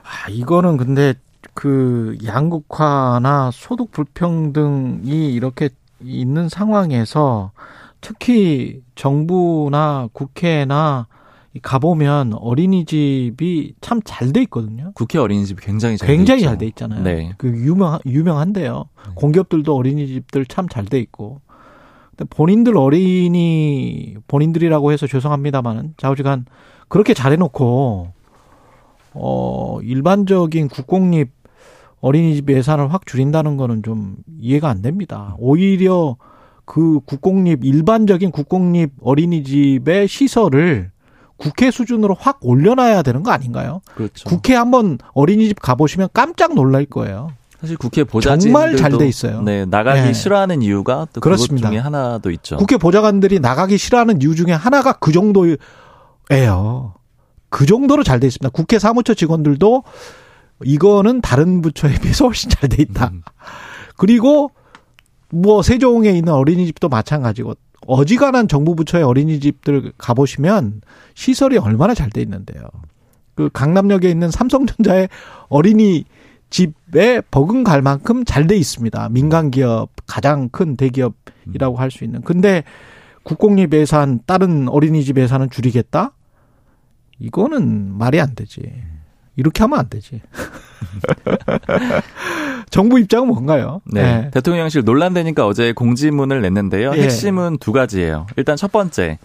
아 0.03 0.29
이거는 0.29 0.77
근데 0.77 1.15
그 1.55 2.19
양극화나 2.25 3.51
소득 3.53 3.93
불평등이 3.93 5.33
이렇게 5.33 5.69
있는 6.03 6.49
상황에서 6.49 7.53
특히 8.07 8.83
정부나 8.95 10.09
국회나 10.13 11.09
가보면 11.61 12.35
어린이집이 12.35 13.75
참 13.81 14.01
잘 14.05 14.33
돼 14.33 14.43
있거든요. 14.43 14.93
국회 14.95 15.19
어린이집이 15.19 15.61
굉장히 15.61 15.97
잘 15.97 16.07
굉장히 16.07 16.43
잘 16.43 16.57
돼 16.57 16.67
있잖아요. 16.67 17.03
네. 17.03 17.33
그 17.37 17.49
유명 17.49 17.99
유명한데요. 18.07 18.85
네. 19.07 19.13
공기업들도 19.17 19.75
어린이집들 19.75 20.47
참 20.47 20.69
잘 20.69 20.85
돼 20.85 21.01
있고. 21.01 21.41
근데 22.11 22.29
본인들 22.31 22.77
어린이 22.77 24.15
본인들이라고 24.29 24.93
해서 24.93 25.09
죄송합니다만은 25.09 25.95
좌우지간 25.97 26.47
그렇게 26.87 27.13
잘해 27.13 27.35
놓고 27.37 28.13
어 29.15 29.79
일반적인 29.83 30.69
국공립 30.69 31.33
어린이집 32.01 32.49
예산을 32.49 32.93
확 32.93 33.05
줄인다는 33.05 33.57
거는 33.57 33.83
좀 33.83 34.17
이해가 34.39 34.69
안 34.69 34.81
됩니다. 34.81 35.35
오히려 35.41 36.17
그 36.67 37.01
국공립 37.07 37.65
일반적인 37.65 38.31
국공립 38.33 38.93
어린이집의 39.01 40.09
시설을 40.09 40.91
국회 41.39 41.71
수준으로 41.71 42.17
확 42.19 42.39
올려놔야 42.43 43.03
되는 43.03 43.23
거 43.23 43.31
아닌가요? 43.31 43.81
그렇죠. 43.95 44.29
국회 44.29 44.55
한번 44.55 44.99
어린이집 45.15 45.61
가보시면 45.61 46.09
깜짝 46.13 46.55
놀랄 46.55 46.85
거예요. 46.87 47.31
사실 47.61 47.77
국회 47.79 48.05
보좌진 48.05 48.53
정말 48.53 48.77
잘 48.77 48.93
돼 48.99 49.07
있어요. 49.09 49.41
네, 49.43 49.65
나가기 49.65 50.01
네. 50.03 50.13
싫어하는 50.13 50.61
이유가 50.61 51.07
또 51.13 51.21
그렇습니다. 51.21 51.69
그것 51.69 51.71
중에 51.71 51.79
하나도 51.83 52.31
있죠. 52.33 52.57
국회 52.59 52.77
보좌관들이 52.77 53.41
나가기 53.41 53.79
싫어하는 53.79 54.21
이유 54.21 54.35
중에 54.35 54.53
하나가 54.53 54.93
그 54.95 55.13
정도예요. 55.13 55.57
그 57.49 57.65
정도로 57.67 58.03
잘 58.03 58.21
돼 58.21 58.27
있습니다. 58.27 58.51
국회 58.51 58.79
사무처 58.79 59.15
직원들도 59.15 59.85
이거는 60.65 61.21
다른 61.21 61.63
부처에 61.63 61.99
비해서 62.01 62.27
훨씬 62.27 62.51
잘 62.51 62.69
돼 62.69 62.83
있다. 62.83 63.11
음. 63.13 63.23
그리고 63.97 64.51
뭐 65.31 65.63
세종에 65.63 66.11
있는 66.11 66.33
어린이집도 66.33 66.89
마찬가지고 66.89 67.55
어지간한 67.87 68.49
정부 68.49 68.75
부처의 68.75 69.05
어린이집들 69.05 69.93
가보시면 69.99 70.81
시설이 71.15 71.59
얼마나 71.59 71.95
잘 71.95 72.11
돼 72.11 72.21
있는데요. 72.23 72.63
그 73.35 73.51
강남역에 73.53 74.11
있는 74.11 74.31
삼성전자의 74.31 75.09
어린이 75.49 76.05
집에 76.49 77.21
버금갈 77.31 77.83
만큼 77.83 78.25
잘 78.25 78.47
돼 78.47 78.57
있습니다. 78.57 79.09
민간 79.11 79.51
기업 79.51 79.91
가장 80.07 80.49
큰 80.49 80.77
대기업이라고 80.77 81.77
할 81.77 81.91
수 81.91 82.05
있는. 82.05 82.23
근데 82.23 82.65
국공립 83.25 83.75
예산 83.75 84.21
다른 84.27 84.69
어린이집 84.69 85.19
예산은 85.19 85.51
줄이겠다? 85.51 86.13
이거는 87.19 87.93
말이 87.99 88.21
안 88.21 88.35
되지. 88.35 88.63
이렇게 89.37 89.63
하면 89.65 89.79
안 89.79 89.89
되지. 89.89 90.23
정부 92.71 92.99
입장은 92.99 93.29
뭔가요? 93.29 93.81
네. 93.85 94.03
네. 94.03 94.31
대통령실 94.31 94.85
논란되니까 94.85 95.47
어제 95.47 95.73
공지문을 95.73 96.43
냈는데요. 96.43 96.93
예. 96.97 97.03
핵심은 97.03 97.59
두 97.59 97.73
가지예요. 97.73 98.27
일단 98.37 98.57
첫 98.57 98.73
번째. 98.73 99.19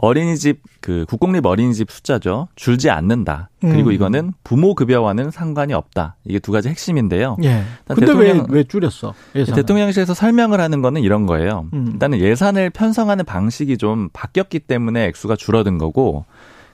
어린이집 0.00 0.62
그 0.80 1.04
국공립 1.08 1.44
어린이집 1.44 1.90
숫자죠 1.90 2.46
줄지 2.54 2.88
않는다 2.88 3.50
그리고 3.60 3.88
음. 3.90 3.94
이거는 3.94 4.32
부모 4.44 4.74
급여와는 4.76 5.32
상관이 5.32 5.74
없다 5.74 6.14
이게 6.24 6.38
두 6.38 6.52
가지 6.52 6.68
핵심인데요. 6.68 7.36
예. 7.42 7.64
근데 7.84 8.06
대통령, 8.06 8.46
왜, 8.48 8.58
왜 8.58 8.64
줄였어? 8.64 9.12
예산을. 9.34 9.60
대통령실에서 9.60 10.14
설명을 10.14 10.60
하는 10.60 10.82
거는 10.82 11.02
이런 11.02 11.26
거예요. 11.26 11.68
음. 11.72 11.90
일단은 11.94 12.20
예산을 12.20 12.70
편성하는 12.70 13.24
방식이 13.24 13.76
좀 13.76 14.08
바뀌었기 14.12 14.60
때문에 14.60 15.06
액수가 15.06 15.34
줄어든 15.34 15.78
거고 15.78 16.24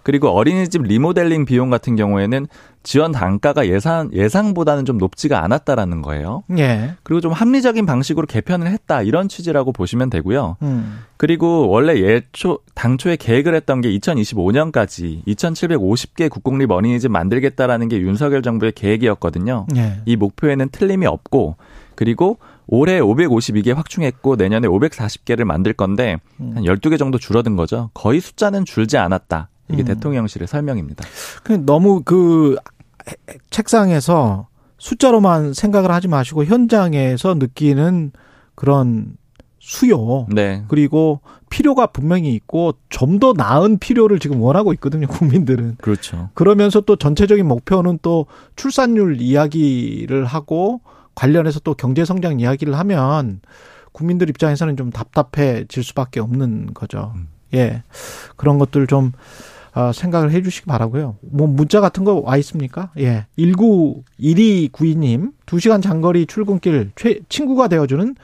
그리고 0.04 0.28
어린이집 0.28 0.82
리모델링 0.82 1.46
비용 1.46 1.70
같은 1.70 1.96
경우에는 1.96 2.46
지원 2.84 3.10
단가가 3.10 3.66
예산 3.66 4.12
예상보다는 4.12 4.84
좀 4.84 4.98
높지가 4.98 5.42
않았다라는 5.42 6.02
거예요. 6.02 6.44
예. 6.58 6.94
그리고 7.02 7.22
좀 7.22 7.32
합리적인 7.32 7.86
방식으로 7.86 8.26
개편을 8.26 8.66
했다 8.68 9.00
이런 9.02 9.28
취지라고 9.28 9.72
보시면 9.72 10.10
되고요. 10.10 10.58
음. 10.60 11.00
그리고 11.16 11.68
원래 11.68 11.96
예초 11.96 12.58
당초에 12.74 13.16
계획을 13.16 13.54
했던 13.54 13.80
게 13.80 13.90
2025년까지 13.98 15.24
2,750개 15.26 16.28
국공립 16.28 16.70
어린이집 16.70 17.10
만들겠다라는 17.10 17.88
게 17.88 17.98
윤석열 17.98 18.42
정부의 18.42 18.72
계획이었거든요. 18.72 19.66
예. 19.76 20.02
이 20.04 20.16
목표에는 20.16 20.68
틀림이 20.70 21.06
없고 21.06 21.56
그리고 21.94 22.38
올해 22.66 23.00
552개 23.00 23.74
확충했고 23.74 24.36
내년에 24.36 24.68
540개를 24.68 25.44
만들 25.44 25.72
건데 25.72 26.18
음. 26.40 26.52
한 26.54 26.64
12개 26.64 26.98
정도 26.98 27.18
줄어든 27.18 27.56
거죠. 27.56 27.90
거의 27.94 28.20
숫자는 28.20 28.66
줄지 28.66 28.98
않았다. 28.98 29.48
이게 29.70 29.82
음. 29.82 29.86
대통령실의 29.86 30.48
설명입니다. 30.48 31.04
너무 31.64 32.02
그 32.04 32.56
책상에서 33.50 34.48
숫자로만 34.78 35.54
생각을 35.54 35.90
하지 35.90 36.08
마시고 36.08 36.44
현장에서 36.44 37.34
느끼는 37.34 38.12
그런 38.54 39.16
수요. 39.58 40.26
네. 40.28 40.62
그리고 40.68 41.20
필요가 41.48 41.86
분명히 41.86 42.34
있고 42.34 42.74
좀 42.90 43.18
더 43.18 43.32
나은 43.32 43.78
필요를 43.78 44.18
지금 44.18 44.42
원하고 44.42 44.72
있거든요, 44.74 45.06
국민들은. 45.06 45.76
그렇죠. 45.80 46.28
그러면서 46.34 46.80
또 46.82 46.96
전체적인 46.96 47.46
목표는 47.46 47.98
또 48.02 48.26
출산율 48.56 49.20
이야기를 49.20 50.26
하고 50.26 50.80
관련해서 51.14 51.60
또 51.60 51.74
경제 51.74 52.04
성장 52.04 52.40
이야기를 52.40 52.76
하면 52.76 53.40
국민들 53.92 54.28
입장에서는 54.28 54.76
좀 54.76 54.90
답답해질 54.90 55.82
수밖에 55.84 56.20
없는 56.20 56.74
거죠. 56.74 57.12
음. 57.14 57.28
예. 57.54 57.84
그런 58.36 58.58
것들 58.58 58.86
좀 58.86 59.12
어, 59.74 59.90
생각을 59.92 60.30
해 60.30 60.40
주시기 60.42 60.66
바라고요. 60.66 61.16
뭐 61.20 61.46
문자 61.46 61.80
같은 61.80 62.04
거 62.04 62.20
와 62.20 62.36
있습니까? 62.38 62.90
예. 62.98 63.26
191292님 63.38 65.32
2시간 65.46 65.82
장거리 65.82 66.26
출근길 66.26 66.92
최, 66.96 67.18
친구가 67.28 67.68
되어주는 67.68 68.14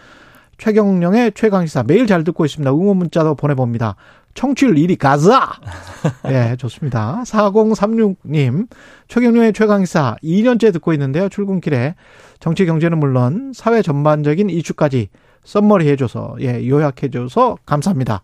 최경령의 0.58 1.32
최강시사 1.34 1.84
매일 1.84 2.06
잘 2.06 2.22
듣고 2.22 2.44
있습니다. 2.44 2.70
응원 2.70 2.98
문자도 2.98 3.34
보내봅니다. 3.34 3.96
청취율 4.34 4.74
1위 4.74 4.96
가자! 4.98 5.50
예, 6.30 6.54
좋습니다. 6.56 7.22
4036님, 7.26 8.68
최경령의 9.08 9.52
최강시사 9.52 10.16
2년째 10.22 10.72
듣고 10.74 10.92
있는데요. 10.92 11.28
출근길에 11.28 11.96
정치 12.38 12.64
경제는 12.64 12.98
물론 12.98 13.52
사회 13.54 13.82
전반적인 13.82 14.48
이슈까지 14.50 15.08
썸머리 15.44 15.88
해줘서, 15.88 16.36
예, 16.40 16.66
요약해줘서 16.68 17.56
감사합니다. 17.66 18.22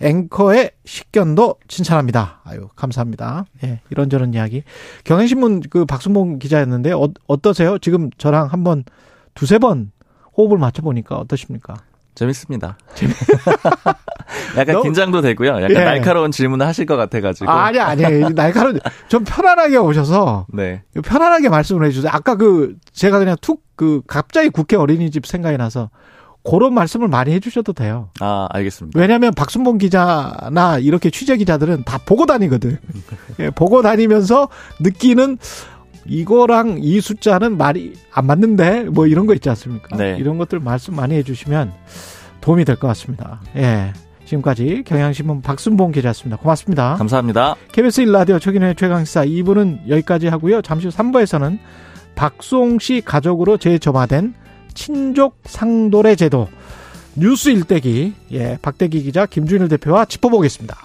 앵커의 0.00 0.72
식견도 0.84 1.56
칭찬합니다. 1.66 2.40
아유, 2.44 2.68
감사합니다. 2.76 3.46
예, 3.64 3.80
이런저런 3.90 4.34
이야기. 4.34 4.62
경향신문 5.04 5.62
그 5.70 5.84
박순봉 5.84 6.38
기자였는데, 6.38 6.92
어, 6.92 7.08
어떠세요? 7.26 7.78
지금 7.78 8.10
저랑 8.18 8.48
한번 8.48 8.84
두세 9.34 9.58
번 9.58 9.92
호흡을 10.36 10.58
맞춰 10.58 10.82
보니까 10.82 11.16
어떠십니까? 11.16 11.74
재밌습니다. 12.18 12.76
약간 14.58 14.74
너, 14.74 14.82
긴장도 14.82 15.20
되고요. 15.20 15.50
약간 15.50 15.70
예. 15.70 15.84
날카로운 15.84 16.32
질문을 16.32 16.66
하실 16.66 16.84
것 16.84 16.96
같아가지고. 16.96 17.48
아, 17.48 17.66
아니, 17.66 17.78
아니. 17.78 18.34
날카로운, 18.34 18.80
좀 19.08 19.22
편안하게 19.24 19.76
오셔서. 19.76 20.46
네. 20.52 20.82
편안하게 21.04 21.48
말씀을 21.48 21.86
해주세요. 21.86 22.10
아까 22.12 22.34
그, 22.34 22.74
제가 22.92 23.20
그냥 23.20 23.36
툭, 23.40 23.62
그, 23.76 24.02
갑자기 24.08 24.48
국회 24.48 24.76
어린이집 24.76 25.26
생각이 25.26 25.56
나서. 25.56 25.90
그런 26.48 26.72
말씀을 26.74 27.08
많이 27.08 27.32
해주셔도 27.32 27.72
돼요. 27.72 28.08
아, 28.20 28.46
알겠습니다. 28.50 28.98
왜냐하면 28.98 29.32
박순봉 29.34 29.78
기자나 29.78 30.78
이렇게 30.80 31.10
취재 31.10 31.36
기자들은 31.36 31.84
다 31.84 31.98
보고 31.98 32.26
다니거든. 32.26 32.78
예, 33.40 33.50
보고 33.50 33.82
다니면서 33.82 34.48
느끼는 34.80 35.38
이거랑 36.06 36.78
이 36.80 37.00
숫자는 37.00 37.58
말이 37.58 37.92
안 38.12 38.26
맞는데 38.26 38.84
뭐 38.84 39.06
이런 39.06 39.26
거 39.26 39.34
있지 39.34 39.48
않습니까? 39.50 39.96
네. 39.96 40.16
이런 40.18 40.38
것들 40.38 40.58
말씀 40.60 40.94
많이 40.96 41.14
해주시면 41.16 41.72
도움이 42.40 42.64
될 42.64 42.76
것 42.76 42.86
같습니다. 42.88 43.40
예. 43.56 43.92
지금까지 44.24 44.84
경향신문 44.86 45.40
박순봉 45.42 45.92
기자였습니다. 45.92 46.36
고맙습니다. 46.36 46.94
감사합니다. 46.96 47.56
KBS 47.72 48.04
1라디오 48.04 48.40
최근의 48.40 48.74
최강시사 48.76 49.24
2부는 49.24 49.88
여기까지 49.88 50.28
하고요. 50.28 50.60
잠시 50.62 50.86
후 50.86 50.92
3부에서는 50.92 51.58
박송 52.14 52.78
씨 52.78 53.00
가족으로 53.04 53.56
재점화된 53.56 54.34
친족 54.78 55.34
상도례 55.44 56.14
제도 56.14 56.48
뉴스 57.16 57.48
일대기 57.48 58.14
예, 58.30 58.56
박대기 58.62 59.02
기자 59.02 59.26
김준일 59.26 59.66
대표와 59.68 60.04
짚어보겠습니다. 60.04 60.76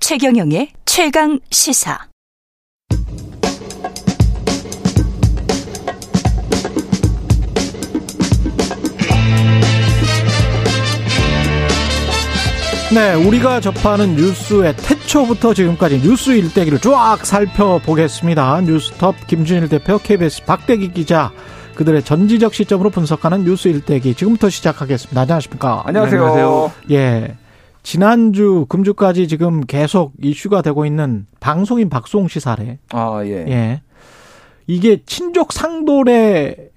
최경영의 0.00 0.72
최강 0.84 1.38
시사. 1.50 2.13
네, 12.94 13.12
우리가 13.14 13.58
접하는 13.58 14.14
뉴스의 14.14 14.76
태초부터 14.76 15.52
지금까지 15.52 16.00
뉴스 16.00 16.30
일대기를 16.30 16.78
쫙 16.78 17.26
살펴보겠습니다. 17.26 18.60
뉴스톱 18.60 19.26
김준일 19.26 19.68
대표, 19.68 19.98
KBS 19.98 20.44
박대기 20.44 20.92
기자, 20.92 21.32
그들의 21.74 22.04
전지적 22.04 22.54
시점으로 22.54 22.90
분석하는 22.90 23.42
뉴스 23.42 23.66
일대기 23.66 24.14
지금부터 24.14 24.48
시작하겠습니다. 24.48 25.22
안녕하십니까? 25.22 25.82
안녕하세요. 25.84 26.20
안녕하세요. 26.24 26.72
예. 26.92 27.36
지난주 27.82 28.64
금주까지 28.68 29.26
지금 29.26 29.62
계속 29.62 30.12
이슈가 30.22 30.62
되고 30.62 30.86
있는 30.86 31.26
방송인 31.40 31.88
박송 31.88 32.28
씨 32.28 32.38
사례. 32.38 32.78
아, 32.92 33.22
예. 33.24 33.44
예. 33.48 33.82
이게 34.68 35.02
친족 35.04 35.52
상도례라는 35.52 36.68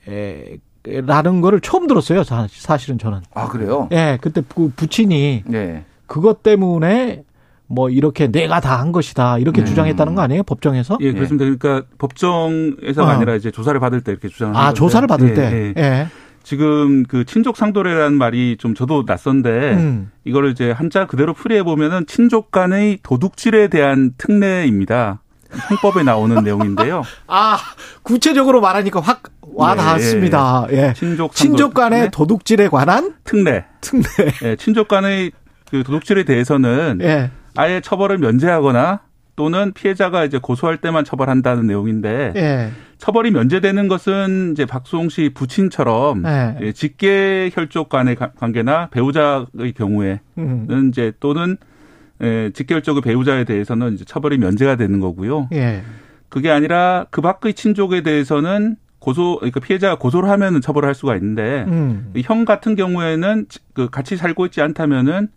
거를 1.41 1.61
처음 1.61 1.86
들었어요. 1.86 2.24
사실은 2.24 2.97
저는. 2.97 3.22
아, 3.36 3.47
그래요? 3.49 3.88
예. 3.91 4.18
그때 4.20 4.41
부, 4.41 4.72
부친이 4.76 5.43
예. 5.53 5.84
그것 6.08 6.41
때문에 6.43 7.24
뭐 7.68 7.89
이렇게 7.89 8.28
내가 8.28 8.60
다 8.62 8.80
한 8.80 8.91
것이다 8.93 9.39
이렇게 9.39 9.62
음. 9.62 9.66
주장했다는 9.66 10.16
거 10.16 10.22
아니에요 10.22 10.43
법정에서? 10.43 10.97
예, 11.01 11.12
그렇습니다. 11.12 11.43
그러니까 11.45 11.86
법정에서가 11.97 13.03
어. 13.08 13.12
아니라 13.12 13.36
이제 13.36 13.51
조사를 13.51 13.78
받을 13.80 14.01
때 14.01 14.12
이렇게 14.14 14.30
주장을. 14.30 14.55
아, 14.55 14.74
조사를 14.74 15.05
받을 15.08 15.30
예, 15.30 15.34
때. 15.34 15.74
예. 15.78 15.82
예. 15.82 16.08
지금 16.43 17.03
그 17.03 17.26
친족 17.26 17.58
상도례라는 17.58 18.18
말이 18.18 18.55
좀 18.58 18.74
저도 18.74 19.03
낯선데 19.05 19.49
음. 19.74 20.12
이거를 20.24 20.51
이제 20.51 20.72
한자 20.72 21.05
그대로 21.05 21.34
풀이해 21.34 21.64
보면은 21.64 22.05
친족 22.08 22.51
간의 22.51 22.99
도둑질에 23.03 23.68
대한 23.68 24.14
특례입니다. 24.18 25.22
형법에 25.70 26.03
나오는 26.03 26.41
내용인데요. 26.43 27.03
아 27.28 27.58
구체적으로 28.03 28.62
말하니까 28.62 29.01
확 29.01 29.24
와닿았습니다. 29.41 30.68
예. 30.72 30.78
예. 30.89 30.93
친족 30.93 31.34
친족 31.34 31.74
간의 31.74 31.99
특례? 31.99 32.12
도둑질에 32.12 32.68
관한 32.70 33.14
특례. 33.26 33.66
특례. 33.82 34.05
예, 34.43 34.55
친족 34.55 34.88
간의 34.88 35.32
그 35.70 35.84
도둑질에 35.84 36.24
대해서는 36.24 36.99
예. 37.01 37.32
아예 37.55 37.82
처벌을 37.82 38.18
면제하거나 38.18 39.01
또는 39.36 39.72
피해자가 39.74 40.26
이제 40.26 40.39
고소할 40.39 40.78
때만 40.78 41.05
처벌한다는 41.05 41.68
내용인데 41.68 42.34
예. 42.36 42.72
처벌이 42.97 43.30
면제되는 43.32 43.88
것은 43.88 44.53
이제 44.53 44.65
박수홍 44.65 45.09
씨 45.09 45.30
부친처럼 45.34 46.24
예. 46.26 46.57
예 46.61 46.72
직계 46.72 47.51
혈족 47.53 47.89
간의 47.89 48.15
관계나 48.15 48.88
배우자의 48.89 49.74
경우에는 49.76 50.20
음. 50.39 50.89
이제 50.89 51.13
또는 51.20 51.57
예, 52.24 52.49
직계 52.53 52.74
혈족의 52.76 53.03
배우자에 53.03 53.43
대해서는 53.43 53.93
이제 53.93 54.05
처벌이 54.05 54.39
면제가 54.39 54.76
되는 54.76 54.99
거고요. 54.99 55.49
예. 55.53 55.84
그게 56.30 56.49
아니라 56.49 57.05
그 57.11 57.22
밖의 57.22 57.53
친족에 57.53 58.01
대해서는 58.01 58.76
고소 58.99 59.38
그러니까 59.38 59.59
피해자가 59.59 59.99
고소를 59.99 60.30
하면은 60.30 60.61
처벌을 60.61 60.88
할 60.88 60.95
수가 60.95 61.15
있는데 61.15 61.65
음. 61.68 62.11
형 62.24 62.43
같은 62.43 62.76
경우에는 62.76 63.45
그 63.74 63.89
같이 63.89 64.18
살고 64.18 64.47
있지 64.47 64.61
않다면은 64.61 65.30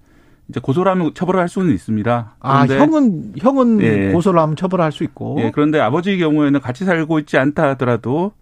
이제 0.51 0.61
고소를 0.61 0.91
하면 0.93 1.13
처벌을 1.15 1.41
할 1.41 1.49
수는 1.49 1.73
있습니다. 1.73 2.35
아, 2.41 2.67
형은 2.67 3.33
형은 3.39 3.81
예. 3.83 4.13
고소를 4.13 4.41
하면 4.41 4.57
처벌할 4.57 4.93
수 4.93 5.05
있고. 5.05 5.37
예, 5.41 5.51
그런데 5.55 5.81
아버지의 5.81 6.19
경우에는 6.19 6.61
같이 6.61 6.85
살고 6.85 7.21
있지 7.21 7.39
않다 7.39 7.71
하더라도 7.71 8.33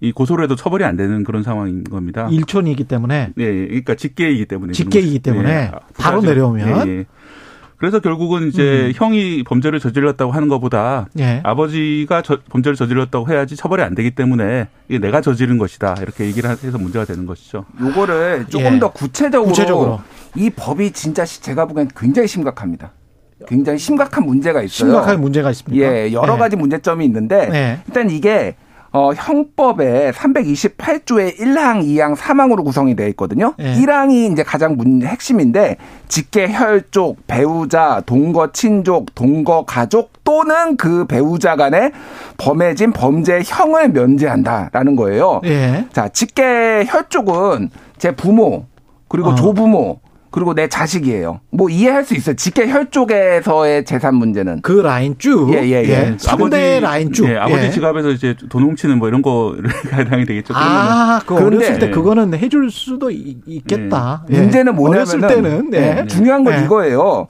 이 0.00 0.12
고소를 0.12 0.44
해도 0.44 0.56
처벌이 0.56 0.84
안 0.84 0.96
되는 0.96 1.24
그런 1.24 1.42
상황인 1.42 1.84
겁니다. 1.84 2.28
일촌이기 2.30 2.84
때문에. 2.84 3.32
예, 3.38 3.44
예. 3.44 3.66
그러니까 3.66 3.96
직계이기 3.96 4.46
때문에. 4.46 4.72
직계이기 4.72 5.18
때문에 5.18 5.50
예, 5.50 5.70
바로 5.98 6.22
내려오면. 6.22 6.88
예, 6.88 6.90
예. 6.90 7.06
그래서 7.76 7.98
결국은 7.98 8.48
이제 8.48 8.88
음. 8.88 8.92
형이 8.94 9.42
범죄를 9.44 9.80
저질렀다고 9.80 10.32
하는 10.32 10.48
것보다 10.48 11.06
예. 11.18 11.40
아버지가 11.42 12.20
저, 12.20 12.38
범죄를 12.50 12.76
저질렀다고 12.76 13.32
해야지 13.32 13.56
처벌이 13.56 13.82
안 13.82 13.94
되기 13.94 14.10
때문에 14.10 14.68
이게 14.88 14.98
내가 14.98 15.22
저지른 15.22 15.56
것이다 15.56 15.96
이렇게 16.02 16.26
얘기를 16.26 16.50
해서 16.50 16.76
문제가 16.76 17.06
되는 17.06 17.24
것이죠. 17.24 17.64
요거를 17.80 18.46
조금 18.50 18.74
예. 18.74 18.78
더 18.78 18.92
구체적으로, 18.92 19.48
구체적으로 19.48 20.00
이 20.36 20.50
법이 20.50 20.92
진짜 20.92 21.24
제가 21.24 21.66
보기엔 21.66 21.88
굉장히 21.96 22.28
심각합니다. 22.28 22.92
굉장히 23.46 23.78
심각한 23.78 24.24
문제가 24.26 24.60
있어요. 24.62 24.90
심각한 24.90 25.20
문제가 25.20 25.50
있습니다. 25.50 25.84
예, 25.84 26.12
여러 26.12 26.34
예. 26.34 26.38
가지 26.38 26.56
문제점이 26.56 27.04
있는데 27.06 27.48
예. 27.52 27.78
일단 27.86 28.10
이게 28.10 28.54
어, 28.92 29.12
형법에 29.14 30.10
328조의 30.10 31.38
1항, 31.38 31.84
2항, 31.84 32.16
3항으로 32.16 32.64
구성이 32.64 32.96
되어 32.96 33.06
있거든요. 33.08 33.54
네. 33.56 33.76
1항이 33.76 34.32
이제 34.32 34.42
가장 34.42 34.76
문, 34.76 35.02
핵심인데 35.02 35.76
직계 36.08 36.52
혈족, 36.52 37.24
배우자, 37.28 38.02
동거 38.04 38.50
친족, 38.50 39.14
동거 39.14 39.64
가족 39.64 40.24
또는 40.24 40.76
그 40.76 41.04
배우자 41.04 41.54
간에 41.54 41.92
범해진 42.36 42.92
범죄 42.92 43.42
형을 43.44 43.90
면제한다라는 43.90 44.96
거예요. 44.96 45.40
네. 45.44 45.86
자, 45.92 46.08
직계 46.08 46.84
혈족은 46.88 47.70
제 47.96 48.10
부모 48.10 48.66
그리고 49.08 49.30
어. 49.30 49.34
조부모 49.36 50.00
그리고 50.30 50.54
내 50.54 50.68
자식이에요. 50.68 51.40
뭐 51.50 51.68
이해할 51.68 52.04
수 52.04 52.14
있어요. 52.14 52.36
직계 52.36 52.68
혈족에서의 52.70 53.84
재산 53.84 54.14
문제는. 54.14 54.60
그 54.62 54.72
라인 54.80 55.16
쭉. 55.18 55.52
예, 55.52 55.62
예, 55.64 55.82
예. 55.84 55.88
예. 55.88 56.16
아버지 56.28 56.80
라인 56.80 57.12
쭉. 57.12 57.28
예, 57.28 57.36
아버지 57.36 57.64
예. 57.66 57.70
지갑에서 57.70 58.10
이제 58.10 58.34
돈 58.48 58.62
훔치는 58.62 58.98
뭐 58.98 59.08
이런 59.08 59.22
거를 59.22 59.64
해당이 59.92 60.24
되겠죠. 60.26 60.54
아, 60.56 61.20
그 61.26 61.34
어렸을 61.34 61.78
때 61.78 61.90
그거는 61.90 62.34
해줄 62.34 62.70
수도 62.70 63.10
있겠다. 63.10 64.24
예. 64.30 64.38
문제는 64.40 64.74
뭐냐면 64.76 64.98
어렸을 65.00 65.20
때는 65.20 65.70
네. 65.70 66.06
중요한 66.06 66.44
건 66.44 66.64
이거예요. 66.64 67.26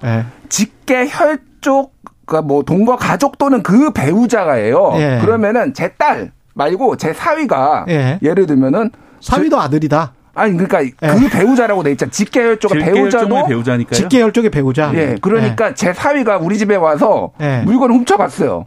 직계 0.49 1.07
혈족 1.09 1.95
그러니까 2.27 2.47
뭐 2.47 2.63
동거 2.63 2.97
가족 2.97 3.39
또는 3.39 3.63
그 3.63 3.93
배우자가예요. 3.93 4.93
그러면은 5.23 5.75
제 5.75 5.89
딸 5.99 6.33
말고 6.55 6.97
제 6.97 7.13
사위가 7.13 7.87
예 7.89 8.19
를 8.35 8.47
들면은 8.47 8.91
사위도 9.21 9.59
아들이다. 9.61 10.13
아니 10.35 10.57
그러니까 10.57 10.81
네. 10.81 11.15
그 11.19 11.29
배우자라고 11.29 11.83
돼 11.83 11.93
있잖아. 11.93 12.11
직계혈족의 12.11 12.85
배우자도 12.85 13.47
배우자니까요. 13.47 13.95
직계혈족의 13.95 14.51
배우자. 14.51 14.93
예. 14.95 15.17
그러니까 15.21 15.69
네. 15.69 15.75
제 15.75 15.93
사위가 15.93 16.39
우리 16.39 16.59
집에 16.59 16.77
와서 16.77 17.33
네. 17.39 17.63
물건을 17.63 17.95
훔쳐갔어요. 17.97 18.67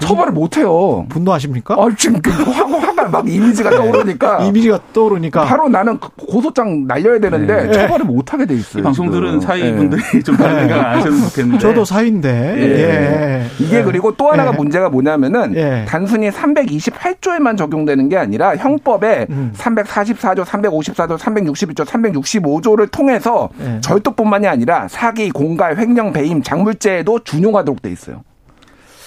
처벌을 0.00 0.32
못 0.32 0.56
해요. 0.56 1.06
분노하십니까? 1.08 1.74
아, 1.74 1.88
지금 1.96 2.20
그 2.20 2.30
화, 2.30 2.64
화가 2.64 3.08
막 3.08 3.28
이미지가 3.28 3.70
네. 3.70 3.76
떠오르니까. 3.76 4.40
이미지가 4.46 4.80
떠오르니까. 4.92 5.44
바로 5.44 5.68
나는 5.68 5.98
고소장 5.98 6.86
날려야 6.86 7.18
되는데 7.20 7.66
네. 7.66 7.72
처벌을 7.72 8.06
못 8.06 8.32
하게 8.32 8.46
돼 8.46 8.54
있어요. 8.54 8.82
방송들은 8.82 9.40
사위분들이 9.40 10.02
네. 10.02 10.22
좀 10.24 10.36
다른 10.36 10.60
생각 10.60 10.78
안 10.78 10.96
하셨으면 10.96 11.28
좋겠는데. 11.28 11.58
저도 11.58 11.84
사위인데. 11.84 12.54
예. 12.58 12.62
예. 12.62 13.46
이게 13.58 13.82
그리고 13.82 14.14
또 14.16 14.30
하나가 14.30 14.52
예. 14.52 14.56
문제가 14.56 14.88
뭐냐면은 14.88 15.54
예. 15.56 15.84
단순히 15.88 16.30
328조에만 16.30 17.56
적용되는 17.56 18.08
게 18.08 18.16
아니라 18.16 18.56
형법에 18.56 19.26
음. 19.30 19.52
344조, 19.56 20.44
354조, 20.44 21.18
361조, 21.18 21.84
365조를 21.84 22.90
통해서 22.90 23.48
예. 23.60 23.80
절도뿐만이 23.80 24.46
아니라 24.46 24.88
사기, 24.88 25.30
공갈, 25.30 25.78
횡령, 25.78 26.12
배임, 26.12 26.42
장물죄에도 26.42 27.20
준용하도록 27.20 27.82
돼 27.82 27.90
있어요. 27.90 28.22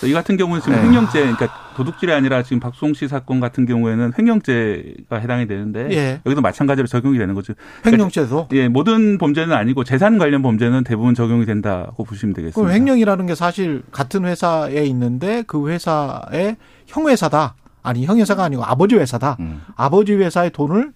이 0.07 0.13
같은 0.13 0.37
경우는 0.37 0.61
지금 0.61 0.75
네. 0.75 0.83
횡령죄, 0.83 1.19
그러니까 1.19 1.47
도둑질이 1.75 2.11
아니라 2.11 2.43
지금 2.43 2.59
박수홍 2.59 2.93
씨 2.93 3.07
사건 3.07 3.39
같은 3.39 3.65
경우에는 3.65 4.13
횡령죄가 4.17 5.17
해당이 5.17 5.47
되는데 5.47 5.89
예. 5.91 6.21
여기도 6.25 6.41
마찬가지로 6.41 6.87
적용이 6.87 7.17
되는 7.17 7.33
거죠. 7.35 7.53
그러니까 7.81 7.91
횡령죄도? 7.91 8.49
예, 8.53 8.67
모든 8.67 9.17
범죄는 9.17 9.55
아니고 9.55 9.83
재산 9.83 10.17
관련 10.17 10.41
범죄는 10.41 10.83
대부분 10.83 11.15
적용이 11.15 11.45
된다고 11.45 12.03
보시면 12.03 12.33
되겠습니다. 12.33 12.59
그럼 12.59 12.73
횡령이라는 12.73 13.25
게 13.25 13.35
사실 13.35 13.83
같은 13.91 14.25
회사에 14.25 14.85
있는데 14.85 15.43
그 15.47 15.69
회사의 15.69 16.57
형 16.87 17.07
회사다. 17.07 17.55
아니 17.81 18.05
형 18.05 18.19
회사가 18.19 18.43
아니고 18.43 18.63
아버지 18.63 18.95
회사다. 18.95 19.37
음. 19.39 19.61
아버지 19.75 20.13
회사의 20.13 20.51
돈을 20.51 20.91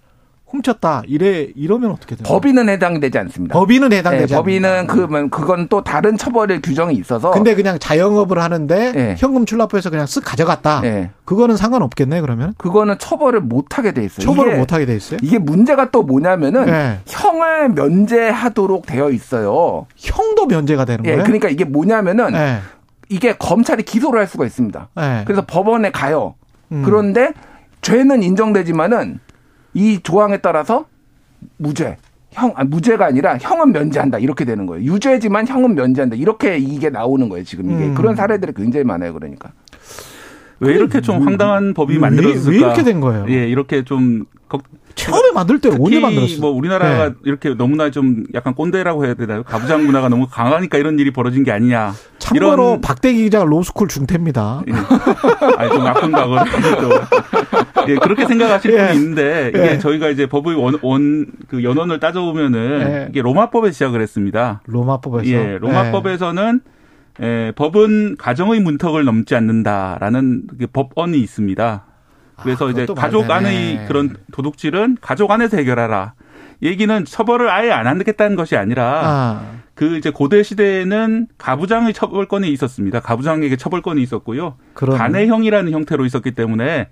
훔쳤다 0.54 1.02
이래 1.08 1.48
이러면 1.56 1.92
어떻게 1.92 2.16
돼요? 2.16 2.24
법인은 2.26 2.70
해당되지 2.70 3.18
않습니다. 3.18 3.54
법인은 3.54 3.92
해당되지 3.92 4.34
네, 4.34 4.38
법인은 4.38 4.88
그러면 4.88 5.30
그건 5.32 5.68
또 5.68 5.84
다른 5.84 6.16
처벌의 6.16 6.62
규정이 6.62 6.96
있어서. 6.96 7.32
근데 7.32 7.56
그냥 7.56 7.80
자영업을 7.80 8.38
하는데 8.40 8.92
네. 8.92 9.16
현금 9.18 9.46
출납부에서 9.46 9.90
그냥 9.90 10.06
쓱 10.06 10.22
가져갔다. 10.24 10.82
네. 10.82 11.10
그거는 11.26 11.58
상관없겠네 11.58 12.22
그러면? 12.22 12.54
그거는 12.58 13.00
처벌을 13.00 13.42
못 13.42 13.78
하게 13.78 13.94
돼 13.94 14.04
있어요. 14.06 14.26
처벌을 14.26 14.58
못 14.58 14.72
하게 14.72 14.86
돼 14.86 14.96
있어요? 14.96 15.20
이게 15.24 15.40
문제가 15.40 15.90
또 15.90 16.04
뭐냐면은 16.04 16.66
네. 16.66 17.00
형을 17.08 17.70
면제하도록 17.70 18.86
되어 18.86 19.10
있어요. 19.10 19.88
형도 19.98 20.46
면제가 20.46 20.86
되는 20.86 21.04
예, 21.06 21.12
거예요? 21.12 21.24
그러니까 21.24 21.50
이게 21.50 21.66
뭐냐면은 21.66 22.32
네. 22.34 22.60
이게 23.10 23.34
검찰이 23.34 23.84
기소를 23.84 24.20
할 24.20 24.28
수가 24.28 24.46
있습니다. 24.46 24.90
네. 24.96 25.24
그래서 25.26 25.44
법원에 25.46 25.92
가요. 25.92 26.36
음. 26.72 26.84
그런데 26.86 27.34
죄는 27.82 28.22
인정되지만은 28.22 29.20
이 29.74 30.00
조항에 30.02 30.38
따라서 30.38 30.86
무죄. 31.58 31.98
형, 32.32 32.52
아, 32.56 32.64
무죄가 32.64 33.06
아니라 33.06 33.38
형은 33.38 33.72
면제한다. 33.72 34.18
이렇게 34.18 34.44
되는 34.44 34.66
거예요. 34.66 34.92
유죄지만 34.92 35.48
형은 35.48 35.76
면제한다. 35.76 36.16
이렇게 36.16 36.58
이게 36.58 36.90
나오는 36.90 37.30
거예요. 37.30 37.44
지금 37.44 37.72
이게. 37.72 37.86
음. 37.86 37.94
그런 37.94 38.16
사례들이 38.16 38.54
굉장히 38.56 38.84
많아요. 38.86 39.14
그러니까. 39.14 39.52
왜 40.60 40.74
이렇게 40.74 41.02
좀 41.02 41.18
음. 41.18 41.28
황당한 41.28 41.74
법이 41.74 42.00
만들어졌을까? 42.00 42.50
왜 42.50 42.58
이렇게 42.58 42.84
된 42.84 43.00
거예요? 43.02 43.26
예, 43.30 43.48
이렇게 43.48 43.84
좀 43.84 44.26
처음에 44.96 45.32
만들 45.34 45.60
때는 45.60 45.82
언제 45.82 46.00
만들었어요? 46.00 46.40
뭐 46.40 46.52
우리나라가 46.52 47.10
네. 47.10 47.16
이렇게 47.26 47.54
너무나 47.56 47.90
좀 47.92 48.24
약간 48.34 48.54
꼰대라고 48.54 49.06
해야 49.06 49.14
되나요? 49.16 49.44
가부장 49.44 49.86
문화가 49.86 50.10
너무 50.10 50.28
강하니까 50.30 50.78
이런 50.78 51.00
일이 51.00 51.12
벌어진 51.12 51.44
게 51.44 51.52
아니냐. 51.52 51.94
참고로 52.20 52.54
이런... 52.54 52.82
박대기 52.82 53.24
기자가 53.24 53.46
로스쿨 53.46 53.88
중퇴입니다. 53.88 54.62
예. 54.68 54.74
아니 55.58 55.70
좀 55.70 55.84
나쁜 55.84 56.12
과거를 56.12 56.52
또 56.82 57.90
예, 57.90 57.96
그렇게 57.96 58.26
생각하실 58.26 58.74
예. 58.74 58.78
분이 58.78 58.94
있는데 59.00 59.50
이게 59.54 59.72
예. 59.74 59.80
저희가 59.80 60.10
이제 60.10 60.28
법의 60.28 60.56
원 60.56 60.76
원 60.82 61.28
그 61.48 61.64
연원을 61.64 62.00
따져보면은 62.00 62.82
예. 62.82 63.08
이게 63.10 63.22
로마법에 63.22 63.72
시작을 63.72 64.02
했습니다. 64.02 64.62
로마법에서 64.68 65.30
예, 65.30 65.58
로마법에서는 65.60 66.62
예, 67.22 67.52
법은 67.56 68.16
가정의 68.18 68.60
문턱을 68.62 69.04
넘지 69.06 69.36
않는다라는 69.36 70.44
법언이 70.72 71.20
있습니다. 71.20 71.86
그래서 72.42 72.68
아, 72.68 72.72
이제 72.72 72.86
가족 72.86 73.30
안의 73.30 73.86
그런 73.88 74.16
도둑질은 74.32 74.98
가족 75.02 75.32
안에서 75.32 75.58
해결하라. 75.58 76.14
얘기는 76.62 77.06
처벌을 77.06 77.50
아예 77.50 77.72
안 77.72 77.88
하겠다는 77.88 78.36
것이 78.36 78.56
아니라 78.56 79.02
아. 79.04 79.42
그 79.76 79.98
이제 79.98 80.12
고대 80.12 80.44
시대에는 80.44 81.28
가부장의 81.38 81.94
처벌권이 81.94 82.50
있었습니다. 82.52 83.00
가부장에게 83.00 83.58
처벌권이 83.58 84.02
있었고요. 84.02 84.56
그런. 84.74 84.98
간해형이라는 84.98 85.72
형태로 85.72 86.06
있었기 86.06 86.32
때문에 86.32 86.88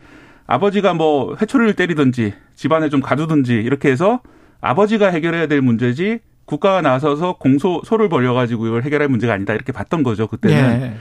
아버지가 0.48 0.94
뭐 0.94 1.38
회초리를 1.40 1.76
때리든지 1.76 2.34
집안에 2.56 2.90
좀 2.90 3.02
가두든지 3.02 3.54
이렇게 3.54 3.90
해서 3.90 4.22
아버지가 4.60 5.08
해결해야 5.08 5.48
될 5.48 5.62
문제지 5.62 6.20
국가가 6.46 6.82
나서서 6.82 7.38
공소 7.38 7.82
소를 7.86 8.10
벌여가지고 8.10 8.68
이걸 8.68 8.84
해결할 8.84 9.08
문제가 9.08 9.34
아니다 9.34 9.54
이렇게 9.54 9.72
봤던 9.72 10.04
거죠 10.04 10.28
그때는. 10.28 10.82
예. 10.82 10.94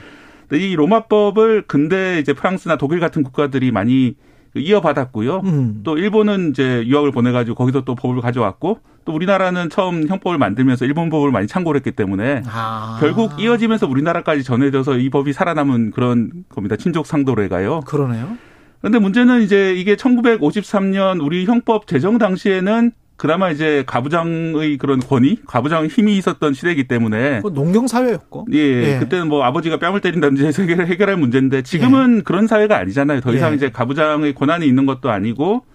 이 0.57 0.75
로마법을 0.75 1.63
근대 1.67 2.19
이제 2.19 2.33
프랑스나 2.33 2.77
독일 2.77 2.99
같은 2.99 3.23
국가들이 3.23 3.71
많이 3.71 4.15
이어받았고요. 4.55 5.41
음. 5.45 5.81
또 5.83 5.97
일본은 5.97 6.49
이제 6.49 6.83
유학을 6.85 7.11
보내가지고 7.11 7.55
거기서 7.55 7.81
또 7.81 7.95
법을 7.95 8.21
가져왔고 8.21 8.79
또 9.05 9.13
우리나라는 9.13 9.69
처음 9.69 10.07
형법을 10.07 10.37
만들면서 10.37 10.85
일본 10.85 11.09
법을 11.09 11.31
많이 11.31 11.47
참고를 11.47 11.79
했기 11.79 11.91
때문에 11.91 12.43
아. 12.47 12.97
결국 12.99 13.39
이어지면서 13.39 13.87
우리나라까지 13.87 14.43
전해져서 14.43 14.97
이 14.97 15.09
법이 15.09 15.33
살아남은 15.33 15.91
그런 15.91 16.31
겁니다. 16.49 16.75
친족 16.75 17.07
상도례가요. 17.07 17.81
그러네요. 17.81 18.37
그런데 18.79 18.99
문제는 18.99 19.41
이제 19.41 19.73
이게 19.75 19.95
1953년 19.95 21.23
우리 21.23 21.45
형법 21.45 21.87
제정 21.87 22.17
당시에는 22.17 22.91
그나마 23.21 23.51
이제 23.51 23.83
가부장의 23.85 24.79
그런 24.79 24.99
권위, 24.99 25.37
가부장 25.45 25.85
힘이 25.85 26.17
있었던 26.17 26.55
시대이기 26.55 26.85
때문에 26.85 27.41
농경 27.53 27.85
사회였고, 27.85 28.47
예, 28.51 28.57
예, 28.57 28.97
그때는 28.97 29.27
뭐 29.27 29.43
아버지가 29.43 29.77
뺨을 29.77 30.01
때린다든지 30.01 30.43
해서 30.43 30.63
해결할 30.63 31.17
문제인데 31.17 31.61
지금은 31.61 32.17
예. 32.17 32.21
그런 32.23 32.47
사회가 32.47 32.79
아니잖아요. 32.79 33.21
더 33.21 33.31
이상 33.31 33.51
예. 33.51 33.57
이제 33.57 33.69
가부장의 33.69 34.33
권한이 34.33 34.65
있는 34.65 34.87
것도 34.87 35.11
아니고 35.11 35.65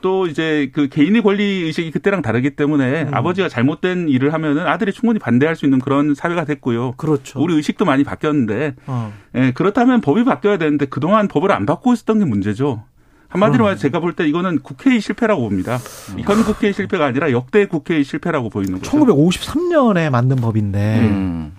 또 0.00 0.26
이제 0.26 0.70
그 0.72 0.88
개인의 0.88 1.20
권리 1.20 1.42
의식이 1.64 1.90
그때랑 1.90 2.22
다르기 2.22 2.56
때문에 2.56 3.02
음. 3.02 3.14
아버지가 3.14 3.50
잘못된 3.50 4.08
일을 4.08 4.32
하면은 4.32 4.66
아들이 4.66 4.90
충분히 4.94 5.18
반대할 5.18 5.56
수 5.56 5.66
있는 5.66 5.80
그런 5.80 6.14
사회가 6.14 6.46
됐고요. 6.46 6.92
그렇죠. 6.92 7.42
우리 7.42 7.56
의식도 7.56 7.84
많이 7.84 8.04
바뀌었는데, 8.04 8.76
어. 8.86 9.12
예, 9.34 9.52
그렇다면 9.52 10.00
법이 10.00 10.24
바뀌어야 10.24 10.56
되는데 10.56 10.86
그동안 10.86 11.28
법을 11.28 11.52
안 11.52 11.66
바꾸고 11.66 11.92
있었던 11.92 12.20
게 12.20 12.24
문제죠. 12.24 12.84
한마디로 13.30 13.64
말해서 13.64 13.80
제가 13.80 14.00
볼 14.00 14.12
때 14.12 14.26
이거는 14.26 14.60
국회의 14.60 15.00
실패라고 15.00 15.42
봅니다. 15.42 15.78
이건 16.18 16.44
국회의 16.44 16.72
실패가 16.72 17.06
아니라 17.06 17.30
역대 17.32 17.66
국회의 17.66 18.04
실패라고 18.04 18.50
보이는 18.50 18.78
거죠. 18.80 18.90
1953년에 18.90 20.10
만든 20.10 20.36
법인데 20.36 20.98
음. 21.00 21.52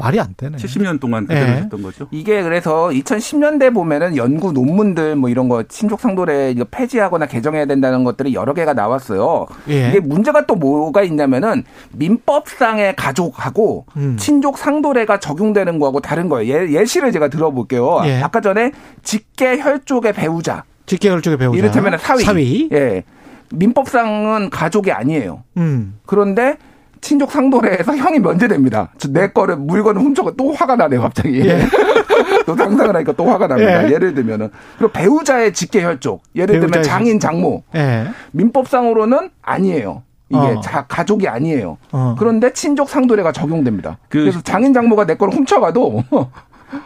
말이 0.00 0.20
안 0.20 0.32
되네. 0.36 0.56
70년 0.58 1.00
동안 1.00 1.26
그대로 1.26 1.46
네. 1.46 1.52
했던 1.56 1.82
거죠. 1.82 2.06
이게 2.12 2.40
그래서 2.42 2.88
2010년대 2.88 3.74
보면은 3.74 4.16
연구 4.16 4.52
논문들 4.52 5.16
뭐 5.16 5.28
이런 5.28 5.48
거 5.48 5.64
친족 5.64 6.00
상도례 6.00 6.52
이거 6.52 6.64
폐지하거나 6.70 7.26
개정해야 7.26 7.66
된다는 7.66 8.04
것들이 8.04 8.32
여러 8.32 8.54
개가 8.54 8.74
나왔어요. 8.74 9.46
예. 9.68 9.88
이게 9.88 9.98
문제가 10.00 10.46
또 10.46 10.54
뭐가 10.54 11.02
있냐면은 11.02 11.64
민법상의 11.92 12.94
가족하고 12.96 13.86
음. 13.96 14.16
친족 14.16 14.56
상도례가 14.58 15.18
적용되는 15.18 15.78
거하고 15.80 16.00
다른 16.00 16.28
거예요. 16.28 16.54
예, 16.54 16.80
예시를 16.80 17.10
제가 17.10 17.26
들어볼게요. 17.28 18.02
예. 18.04 18.22
아까 18.22 18.40
전에 18.40 18.70
직계 19.02 19.58
혈족의 19.58 20.12
배우자 20.12 20.62
직계혈 20.88 21.22
쪽의 21.22 21.38
배우자. 21.38 21.58
이를테면 21.58 21.98
사위. 21.98 22.24
사위. 22.24 22.68
예. 22.72 23.04
민법상은 23.52 24.50
가족이 24.50 24.90
아니에요. 24.90 25.44
음. 25.56 25.98
그런데 26.06 26.56
친족 27.00 27.30
상도례에서 27.30 27.96
형이 27.96 28.18
면제됩니다. 28.18 28.90
내 29.10 29.28
거를 29.28 29.56
물건을 29.56 30.00
훔쳐가 30.02 30.32
또 30.36 30.52
화가 30.52 30.76
나네요, 30.76 31.00
갑자기. 31.02 31.40
예. 31.46 31.60
또 32.44 32.56
상상을 32.56 32.94
하니까 32.94 33.12
또 33.12 33.26
화가 33.26 33.46
납니다. 33.46 33.90
예. 33.90 33.98
를 33.98 34.14
들면은. 34.14 34.50
그리고 34.78 34.92
배우자의 34.92 35.52
직계 35.52 35.84
혈족. 35.84 36.22
예를 36.34 36.58
들면 36.60 36.82
장인, 36.82 37.20
장모. 37.20 37.62
예. 37.76 38.08
민법상으로는 38.32 39.30
아니에요. 39.42 40.02
이게 40.30 40.38
어. 40.38 40.60
자, 40.60 40.84
가족이 40.86 41.26
아니에요. 41.28 41.78
어. 41.92 42.14
그런데 42.18 42.52
친족 42.52 42.90
상도례가 42.90 43.32
적용됩니다. 43.32 43.98
그 44.08 44.20
그래서 44.20 44.40
장인 44.42 44.74
장모가 44.74 45.06
내 45.06 45.16
거를 45.16 45.32
훔쳐가도 45.34 46.04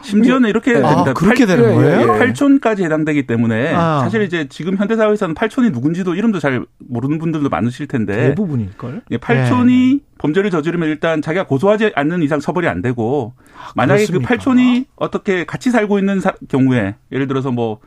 심지어는 0.02 0.48
이렇게 0.48 0.72
아, 0.76 0.88
됩니다. 0.88 1.12
그렇게 1.12 1.46
8, 1.46 1.56
되는 1.56 1.74
거예요? 1.74 2.06
8촌까지 2.06 2.84
해당되기 2.84 3.26
때문에 3.26 3.72
아. 3.74 4.00
사실 4.00 4.22
이제 4.22 4.46
지금 4.48 4.76
현대 4.76 4.96
사회에서는 4.96 5.34
8촌이 5.34 5.72
누군지도 5.72 6.14
이름도 6.14 6.38
잘 6.38 6.64
모르는 6.78 7.18
분들도 7.18 7.48
많으실 7.48 7.86
텐데 7.88 8.28
대부분일걸. 8.28 9.02
8촌이 9.10 9.92
예, 9.92 9.94
네. 9.94 10.00
범죄를 10.18 10.50
저지르면 10.50 10.88
일단 10.88 11.20
자기가 11.20 11.46
고소하지 11.46 11.92
않는 11.94 12.22
이상 12.22 12.38
처벌이 12.38 12.68
안 12.68 12.80
되고 12.80 13.34
아, 13.56 13.72
만약에 13.74 14.06
그 14.06 14.18
그렇습니까? 14.18 14.36
그 14.36 14.50
8촌이 14.50 14.86
어떻게 14.96 15.44
같이 15.44 15.70
살고 15.70 15.98
있는 15.98 16.20
사, 16.20 16.32
경우에 16.48 16.94
예를 17.10 17.26
들어서 17.26 17.50
뭐 17.50 17.80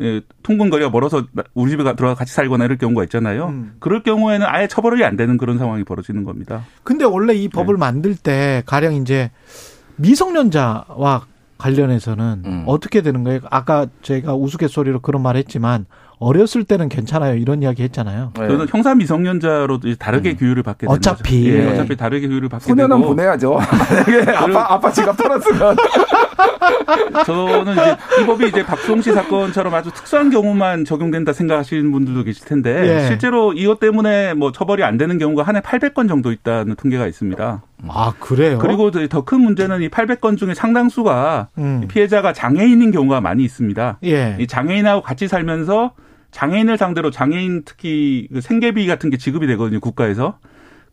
예, 0.00 0.20
통근 0.42 0.68
거리가 0.68 0.90
멀어서 0.90 1.24
우리 1.54 1.70
집에 1.70 1.82
들어가 1.94 2.14
같이 2.14 2.32
살거나 2.34 2.66
이럴 2.66 2.76
경우가 2.76 3.04
있잖아요. 3.04 3.46
음. 3.46 3.76
그럴 3.78 4.02
경우에는 4.02 4.46
아예 4.48 4.66
처벌이 4.66 5.02
안 5.04 5.16
되는 5.16 5.38
그런 5.38 5.58
상황이 5.58 5.84
벌어지는 5.84 6.24
겁니다. 6.24 6.66
근데 6.82 7.04
원래 7.04 7.34
이 7.34 7.48
법을 7.48 7.76
네. 7.76 7.78
만들 7.78 8.14
때 8.14 8.62
가령 8.66 8.94
이제 8.94 9.30
미성년자와 9.96 11.26
관련해서는 11.58 12.42
음. 12.44 12.62
어떻게 12.66 13.02
되는 13.02 13.24
거예요? 13.24 13.40
아까 13.50 13.86
제가 14.02 14.34
우스갯소리로 14.34 15.00
그런 15.00 15.22
말 15.22 15.36
했지만 15.36 15.86
어렸을 16.18 16.64
때는 16.64 16.88
괜찮아요. 16.88 17.34
이런 17.34 17.62
이야기 17.62 17.82
했잖아요. 17.82 18.32
네. 18.38 18.48
저는 18.48 18.66
형사 18.70 18.94
미성년자로 18.94 19.80
다르게 19.98 20.30
음. 20.30 20.36
규율을 20.36 20.62
받게 20.62 20.86
되는 20.86 20.96
어차피 20.96 21.50
예, 21.50 21.72
어차피 21.72 21.94
다르게 21.94 22.26
규율을 22.26 22.48
받게 22.48 22.64
소년은 22.64 22.96
되고 22.96 23.08
보내야죠. 23.08 23.58
아빠 24.36 24.74
아빠 24.74 24.90
지갑 24.92 25.16
털었으면 25.16 25.76
저는 27.26 27.72
이제 27.72 27.96
이 28.22 28.26
법이 28.26 28.48
이제 28.48 28.64
박수홍 28.64 29.02
씨 29.02 29.12
사건처럼 29.12 29.74
아주 29.74 29.90
특수한 29.92 30.30
경우만 30.30 30.84
적용된다 30.84 31.32
생각하시는 31.32 31.90
분들도 31.90 32.24
계실 32.24 32.44
텐데 32.46 33.02
예. 33.02 33.06
실제로 33.06 33.52
이것 33.52 33.80
때문에 33.80 34.34
뭐 34.34 34.52
처벌이 34.52 34.82
안 34.84 34.96
되는 34.96 35.18
경우가 35.18 35.42
한 35.42 35.56
해 35.56 35.60
800건 35.60 36.06
정도 36.08 36.32
있다는 36.32 36.74
통계가 36.76 37.06
있습니다. 37.06 37.62
아 37.88 38.12
그래요? 38.20 38.58
그리고 38.58 38.90
더 39.08 39.22
큰 39.26 39.40
문제는 39.40 39.82
이 39.82 39.88
800건 39.88 40.36
중에 40.36 40.54
상당수가 40.54 41.48
음. 41.58 41.84
피해자가 41.88 42.32
장애인인 42.32 42.90
경우가 42.92 43.20
많이 43.20 43.42
있습니다. 43.44 43.98
예. 44.04 44.36
이 44.38 44.46
장애인하고 44.46 45.02
같이 45.02 45.26
살면서 45.28 45.92
장애인을 46.30 46.76
상대로 46.76 47.10
장애인 47.10 47.62
특히 47.64 48.28
그 48.32 48.40
생계비 48.42 48.86
같은 48.86 49.08
게 49.10 49.16
지급이 49.16 49.46
되거든요 49.46 49.80
국가에서. 49.80 50.38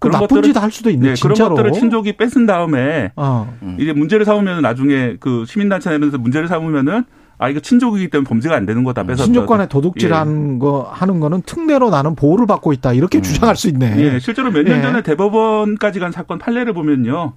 그런 0.04 0.22
나쁜 0.22 0.42
것들을 0.42 0.62
할 0.62 0.72
수도 0.72 0.90
있네. 0.90 1.14
네, 1.14 1.22
그런 1.22 1.38
것들을 1.38 1.72
친족이 1.74 2.18
뺏은 2.18 2.46
다음에 2.46 3.12
어. 3.16 3.54
이제 3.80 3.94
문제를 3.94 4.26
삼으면 4.26 4.62
나중에 4.62 5.18
그 5.20 5.46
시민단체 5.48 5.90
내면서 5.90 6.18
문제를 6.18 6.48
삼으면은 6.48 7.04
아 7.40 7.50
이거 7.50 7.60
친족이기 7.60 8.10
때문에 8.10 8.28
범죄가 8.28 8.56
안 8.56 8.66
되는 8.66 8.84
거다. 8.84 9.04
뺏어 9.04 9.24
친족 9.24 9.48
간에 9.48 9.68
도둑질하는 9.68 10.56
예. 10.56 10.60
거 10.60 10.88
하는 10.92 11.20
거는 11.20 11.42
특례로 11.42 11.90
나는 11.90 12.16
보호를 12.16 12.46
받고 12.46 12.74
있다 12.74 12.94
이렇게 12.94 13.20
음. 13.20 13.22
주장할 13.22 13.56
수 13.56 13.68
있네. 13.70 13.96
예, 13.98 14.20
실제로 14.20 14.52
몇년 14.52 14.78
예. 14.78 14.82
전에 14.82 15.02
대법원까지 15.02 16.00
간 16.00 16.12
사건 16.12 16.38
판례를 16.38 16.74
보면요, 16.74 17.34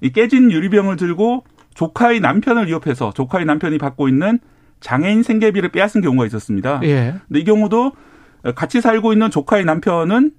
이 0.00 0.10
깨진 0.10 0.52
유리병을 0.52 0.96
들고 0.96 1.44
조카의 1.74 2.20
남편을 2.20 2.66
위협해서 2.66 3.12
조카의 3.14 3.46
남편이 3.46 3.78
받고 3.78 4.08
있는 4.08 4.38
장애인 4.80 5.22
생계비를 5.22 5.70
빼앗은 5.70 6.02
경우가 6.02 6.26
있었습니다. 6.26 6.80
예. 6.84 7.14
근데 7.26 7.40
이 7.40 7.44
경우도 7.44 7.92
같이 8.54 8.80
살고 8.80 9.12
있는 9.12 9.30
조카의 9.30 9.64
남편은 9.64 10.30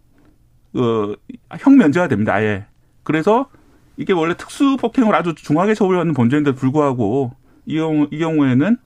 어, 0.74 1.14
형 1.60 1.78
면제가 1.78 2.08
됩니다. 2.08 2.34
아예. 2.34 2.66
그래서 3.04 3.50
이게 3.98 4.14
원래 4.14 4.36
특수 4.36 4.78
폭행을 4.78 5.14
아주 5.16 5.36
중하게 5.36 5.74
처벌하는 5.74 6.14
범죄인데 6.14 6.54
불구하고 6.54 7.34
이 7.66 7.78
경우 7.78 8.08
이 8.12 8.20
경우에는 8.20 8.78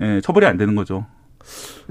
예, 0.00 0.20
처벌이 0.22 0.46
안 0.46 0.56
되는 0.56 0.74
거죠. 0.74 1.06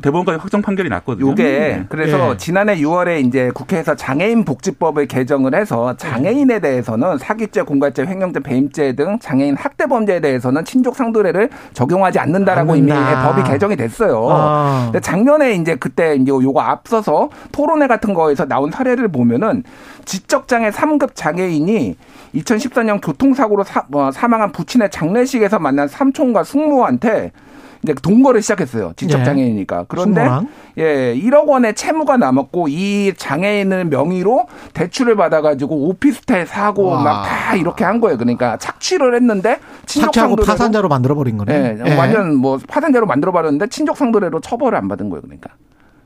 대법원까지 0.02 0.40
확정 0.40 0.62
판결이 0.62 0.90
났거든요. 0.90 1.30
요게 1.30 1.44
네. 1.44 1.86
그래서 1.90 2.32
예. 2.32 2.38
지난해 2.38 2.76
6월에 2.78 3.26
이제 3.26 3.52
국회에서 3.54 3.96
장애인 3.96 4.44
복지법을 4.44 5.08
개정을 5.08 5.54
해서 5.54 5.96
장애인에 5.98 6.60
대해서는 6.60 7.20
사기죄, 7.20 7.62
공갈죄, 7.62 8.04
횡령죄, 8.04 8.40
배임죄 8.40 8.94
등 8.94 9.20
장애인 9.20 9.56
학대 9.56 9.86
범죄에 9.86 10.20
대해서는 10.20 10.66
친족 10.66 10.96
상도례를 10.96 11.50
적용하지 11.74 12.20
않는다라고 12.20 12.76
이미 12.76 12.92
법이 12.92 13.44
개정이 13.44 13.76
됐어요. 13.76 14.28
아. 14.30 14.82
근데 14.86 15.00
작년에 15.00 15.54
이제 15.54 15.76
그때 15.76 16.16
이제 16.16 16.32
요거 16.32 16.60
앞서서 16.60 17.30
토론회 17.52 17.88
같은 17.88 18.14
거에서 18.14 18.46
나온 18.46 18.72
사례를 18.72 19.10
보면은 19.10 19.64
지적 20.06 20.48
장애 20.48 20.70
3급 20.72 21.12
장애인이 21.14 21.96
2014년 22.36 23.00
교통사고로 23.02 23.64
사, 23.64 23.86
어, 23.94 24.10
사망한 24.12 24.52
부친의 24.52 24.90
장례식에서 24.90 25.60
만난 25.60 25.88
삼촌과 25.88 26.44
숙모한테 26.44 27.32
이제 27.84 27.94
동거를 27.94 28.42
시작했어요. 28.42 28.94
지적 28.96 29.20
예. 29.22 29.24
장애인이니까. 29.26 29.86
그런데? 29.88 30.28
예, 30.78 31.14
1억 31.16 31.48
원의 31.48 31.76
채무가 31.76 32.18
남았고 32.18 32.68
이 32.70 33.14
장애인을 33.16 33.86
명의로 33.86 34.48
대출을 34.74 35.16
받아가지고 35.16 35.90
오피스텔 35.90 36.48
사고 36.48 36.92
막 36.96 37.24
다 37.24 37.56
이렇게 37.56 37.84
한 37.84 38.00
거예요. 38.00 38.18
그러니까 38.18 38.58
착취를 38.58 39.16
했는데 39.16 39.60
친족 39.86 40.14
상도로 40.14 40.44
파산자로 40.44 40.90
만들어 40.90 41.16
버린 41.16 41.38
거네. 41.38 41.54
예, 41.54 41.78
예. 41.86 41.96
완전 41.96 42.36
뭐 42.36 42.60
파산자로 42.68 43.06
만들어 43.06 43.32
버렸는데 43.32 43.68
친족 43.68 43.98
상도례로 43.98 44.40
처벌을 44.42 44.78
안 44.78 44.88
받은 44.88 45.10
거예요. 45.10 45.22
그러니까. 45.22 45.52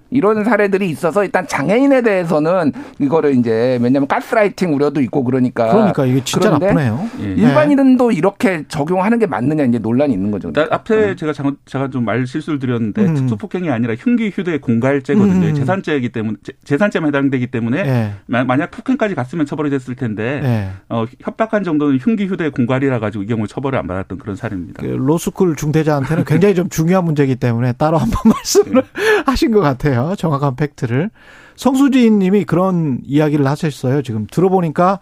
이런 0.10 0.44
사례들이 0.44 0.90
있어서 0.90 1.24
일단 1.24 1.48
장애인에 1.48 2.02
대해서는 2.02 2.72
이거를 3.00 3.36
이제 3.36 3.78
왜냐하면 3.82 4.08
가스라이팅 4.08 4.74
우려도 4.74 5.02
있고 5.02 5.24
그러니까 5.24 5.72
그러니까 5.72 6.06
이게 6.06 6.24
진짜 6.24 6.50
나쁘네요. 6.50 7.08
예. 7.22 7.34
일반인도 7.34 8.12
이렇게 8.12 8.64
적용하는 8.68 9.20
게 9.20 9.28
맞느냐 9.28 9.66
이제 9.66 9.78
논란이 9.78 10.14
있는 10.14 10.32
거죠. 10.32 10.52
앞에 10.72 11.12
음. 11.12 11.16
제가 11.16 11.34
제가 11.66 11.90
좀 11.90 12.08
말 12.08 12.26
실수를 12.26 12.58
드렸는데 12.60 13.02
음. 13.04 13.16
특수폭행이 13.16 13.70
아니라 13.70 13.94
흉기 13.96 14.32
휴대 14.34 14.60
공갈죄거든요. 14.60 15.48
음. 15.48 15.54
재산죄이기 15.56 16.10
때문에 16.10 16.38
재산죄만 16.64 17.10
해당되기 17.10 17.48
때문에 17.48 17.80
예. 17.80 18.14
만약 18.28 18.72
폭행까지 18.72 19.14
갔으면 19.14 19.46
처벌이 19.46 19.70
됐을 19.70 19.96
텐데 19.96 20.40
예. 20.42 20.70
어, 20.88 21.06
협박한 21.22 21.66
정도는 21.66 21.98
흉기 21.98 22.28
휴대 22.28 22.50
공갈이라 22.50 23.00
가지고 23.00 23.26
이 23.26 23.28
경우에 23.28 23.46
처벌을 23.48 23.78
안 23.78 23.88
받았던 23.88 24.20
그런 24.20 24.38
사례입니다. 24.38 24.82
그 24.82 24.86
로스쿨 24.86 25.58
중대자한테는 25.58 26.24
굉장히 26.24 26.56
좀 26.56 26.70
중요한 26.70 27.04
문제이기 27.04 27.36
때문에 27.36 27.74
따로 27.74 27.98
한번 27.98 28.20
말씀을 28.32 28.78
예. 28.78 29.24
하신 29.26 29.52
것 29.52 29.60
같아요. 29.60 29.97
거예요. 29.98 30.16
정확한 30.16 30.56
팩트를. 30.56 31.10
성수진 31.56 32.20
님이 32.20 32.44
그런 32.44 33.00
이야기를 33.04 33.46
하셨어요. 33.48 34.02
지금 34.04 34.28
들어보니까 34.30 35.00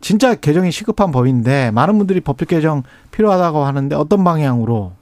진짜 0.00 0.34
개정이 0.34 0.72
시급한 0.72 1.10
법인데 1.10 1.70
많은 1.70 1.98
분들이 1.98 2.20
법적 2.20 2.48
개정 2.48 2.82
필요하다고 3.10 3.64
하는데 3.64 3.94
어떤 3.94 4.24
방향으로 4.24 4.92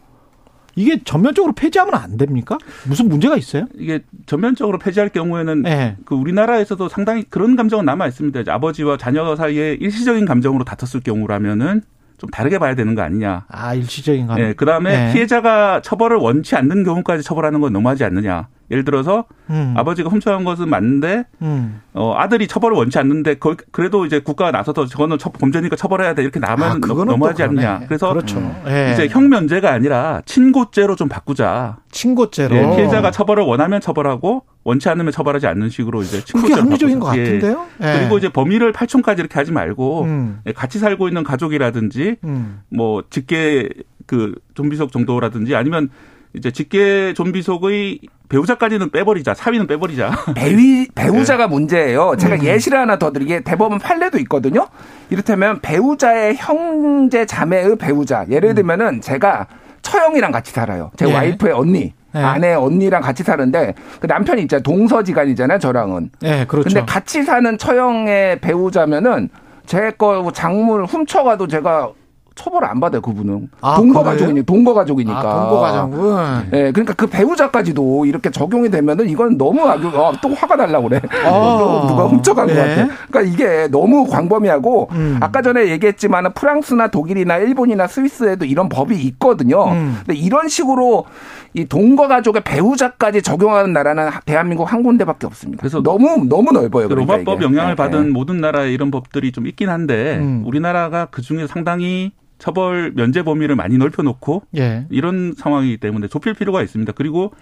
이게 0.74 1.02
전면적으로 1.04 1.54
폐지하면 1.54 1.94
안 1.94 2.18
됩니까? 2.18 2.58
무슨 2.86 3.08
문제가 3.08 3.36
있어요? 3.36 3.66
이게 3.76 4.00
전면적으로 4.26 4.78
폐지할 4.78 5.08
경우에는 5.08 5.62
네. 5.62 5.96
그 6.04 6.14
우리나라에서도 6.14 6.88
상당히 6.88 7.22
그런 7.22 7.56
감정은 7.56 7.86
남아 7.86 8.08
있습니다. 8.08 8.52
아버지와 8.52 8.98
자녀 8.98 9.34
사이에 9.36 9.74
일시적인 9.80 10.26
감정으로 10.26 10.64
다퉜을 10.64 11.02
경우라면은 11.02 11.82
좀 12.18 12.30
다르게 12.30 12.58
봐야 12.58 12.74
되는 12.74 12.94
거 12.94 13.02
아니냐. 13.02 13.44
아, 13.48 13.74
일시적인 13.74 14.26
감. 14.26 14.36
네, 14.36 14.52
그다음에 14.54 15.06
네. 15.06 15.12
피해자가 15.12 15.80
처벌을 15.82 16.16
원치 16.16 16.56
않는 16.56 16.84
경우까지 16.84 17.22
처벌하는 17.22 17.60
건 17.60 17.72
너무하지 17.72 18.04
않느냐. 18.04 18.48
예를 18.70 18.84
들어서 18.84 19.24
음. 19.50 19.74
아버지가 19.76 20.10
훔쳐간 20.10 20.44
것은 20.44 20.68
맞는데 20.68 21.24
음. 21.42 21.80
어, 21.92 22.14
아들이 22.16 22.48
처벌을 22.48 22.76
원치 22.76 22.98
않는데 22.98 23.34
거, 23.34 23.56
그래도 23.70 24.06
이제 24.06 24.18
국가가 24.18 24.50
나서서 24.50 24.86
저거는 24.86 25.18
처, 25.18 25.30
범죄니까 25.30 25.76
처벌해야 25.76 26.14
돼 26.14 26.22
이렇게 26.22 26.40
나면 26.40 26.82
아, 26.84 26.86
너무하지 26.86 27.42
않느냐. 27.44 27.82
그래서 27.86 28.12
그렇죠. 28.12 28.38
음. 28.38 28.62
네. 28.64 28.92
이제 28.92 29.08
형면제가 29.08 29.72
아니라 29.72 30.22
친고죄로 30.26 30.96
좀 30.96 31.08
바꾸자. 31.08 31.78
친고죄로 31.90 32.54
네, 32.54 32.76
피해자가 32.76 33.10
처벌을 33.10 33.44
원하면 33.44 33.80
처벌하고 33.80 34.44
원치 34.64 34.88
않으면 34.88 35.12
처벌하지 35.12 35.46
않는 35.46 35.70
식으로 35.70 36.02
이제 36.02 36.22
친고죄로 36.24 36.62
합리적인 36.62 36.98
것 36.98 37.06
같은데요. 37.06 37.66
예. 37.82 37.98
그리고 37.98 38.18
이제 38.18 38.28
범위를 38.28 38.72
8촌까지 38.72 39.20
이렇게 39.20 39.34
하지 39.34 39.52
말고 39.52 40.02
음. 40.02 40.40
예, 40.46 40.52
같이 40.52 40.80
살고 40.80 41.06
있는 41.06 41.22
가족이라든지 41.22 42.16
음. 42.24 42.62
뭐 42.68 43.04
직계 43.08 43.68
그 44.06 44.34
좀비속 44.54 44.92
정도라든지 44.92 45.54
아니면 45.54 45.88
이제 46.36 46.50
직계 46.50 47.14
좀비 47.14 47.42
속의 47.42 48.00
배우자까지는 48.28 48.90
빼버리자. 48.90 49.34
사위는 49.34 49.66
빼버리자. 49.66 50.10
배위, 50.36 50.88
배우자가 50.94 51.46
네. 51.46 51.50
문제예요. 51.50 52.16
제가 52.18 52.36
음. 52.36 52.44
예시를 52.44 52.78
하나 52.78 52.98
더 52.98 53.12
드리게 53.12 53.40
대법원 53.40 53.78
판례도 53.78 54.18
있거든요. 54.20 54.66
이를테면 55.10 55.60
배우자의 55.60 56.36
형제 56.36 57.24
자매의 57.24 57.76
배우자. 57.76 58.26
예를 58.28 58.50
음. 58.50 58.54
들면은 58.54 59.00
제가 59.00 59.46
처형이랑 59.82 60.32
같이 60.32 60.52
살아요. 60.52 60.90
제 60.96 61.06
네. 61.06 61.14
와이프의 61.14 61.52
언니. 61.52 61.94
네. 62.12 62.22
아내 62.22 62.54
언니랑 62.54 63.02
같이 63.02 63.22
사는데 63.22 63.74
그 64.00 64.06
남편이 64.06 64.42
있잖아요. 64.42 64.62
동서지간이잖아요. 64.62 65.58
저랑은. 65.58 66.10
네, 66.20 66.46
그렇죠. 66.46 66.68
근데 66.68 66.84
같이 66.84 67.22
사는 67.22 67.56
처형의 67.58 68.40
배우자면은 68.40 69.28
제거 69.66 70.30
작물 70.32 70.84
훔쳐가도 70.84 71.46
제가 71.46 71.92
처벌을 72.36 72.68
안 72.68 72.78
받아요 72.78 73.00
그분은 73.00 73.48
아, 73.60 73.76
동거 73.76 74.02
가족이니 74.04 74.44
동거 74.44 74.74
가족이니까 74.74 75.18
아, 75.18 75.48
동거 75.48 75.60
가족은 75.60 76.50
예 76.52 76.62
네, 76.64 76.72
그러니까 76.72 76.94
그 76.94 77.08
배우자까지도 77.08 78.06
이렇게 78.06 78.30
적용이 78.30 78.70
되면은 78.70 79.08
이건 79.08 79.36
너무 79.36 79.66
아주 79.66 79.88
어, 79.88 80.12
또 80.22 80.28
화가 80.34 80.54
날라 80.54 80.80
그래 80.82 81.00
아, 81.24 81.84
누가 81.88 82.04
훔쳐간 82.04 82.46
네. 82.46 82.54
것 82.54 82.60
같아 82.60 82.88
그러니까 83.08 83.20
이게 83.22 83.68
너무 83.68 84.06
광범위하고 84.06 84.88
음. 84.92 85.18
아까 85.20 85.42
전에 85.42 85.68
얘기했지만은 85.70 86.32
프랑스나 86.34 86.88
독일이나 86.88 87.38
일본이나 87.38 87.86
스위스에도 87.86 88.44
이런 88.44 88.68
법이 88.68 88.94
있거든요 88.94 89.72
음. 89.72 89.96
근데 90.04 90.14
이런 90.18 90.48
식으로 90.48 91.06
이 91.54 91.64
동거 91.64 92.06
가족의 92.06 92.42
배우자까지 92.44 93.22
적용하는 93.22 93.72
나라는 93.72 94.10
대한민국 94.26 94.70
한 94.70 94.82
군데밖에 94.82 95.26
없습니다. 95.26 95.62
그래서 95.62 95.82
너무 95.82 96.26
너무 96.28 96.52
넓어요. 96.52 96.86
그러니까 96.86 97.16
로마법 97.16 97.42
영향을 97.42 97.72
네, 97.72 97.76
받은 97.76 98.02
네. 98.04 98.10
모든 98.10 98.42
나라에 98.42 98.72
이런 98.72 98.90
법들이 98.90 99.32
좀 99.32 99.46
있긴 99.46 99.70
한데 99.70 100.18
음. 100.18 100.42
우리나라가 100.44 101.06
그 101.06 101.22
중에 101.22 101.46
상당히 101.46 102.12
처벌 102.38 102.92
면제 102.94 103.22
범위를 103.22 103.56
많이 103.56 103.78
넓혀놓고 103.78 104.42
예. 104.56 104.86
이런 104.90 105.34
상황이기 105.36 105.78
때문에 105.78 106.08
좁힐 106.08 106.34
필요가 106.34 106.62
있습니다. 106.62 106.92
그리고 106.92 107.32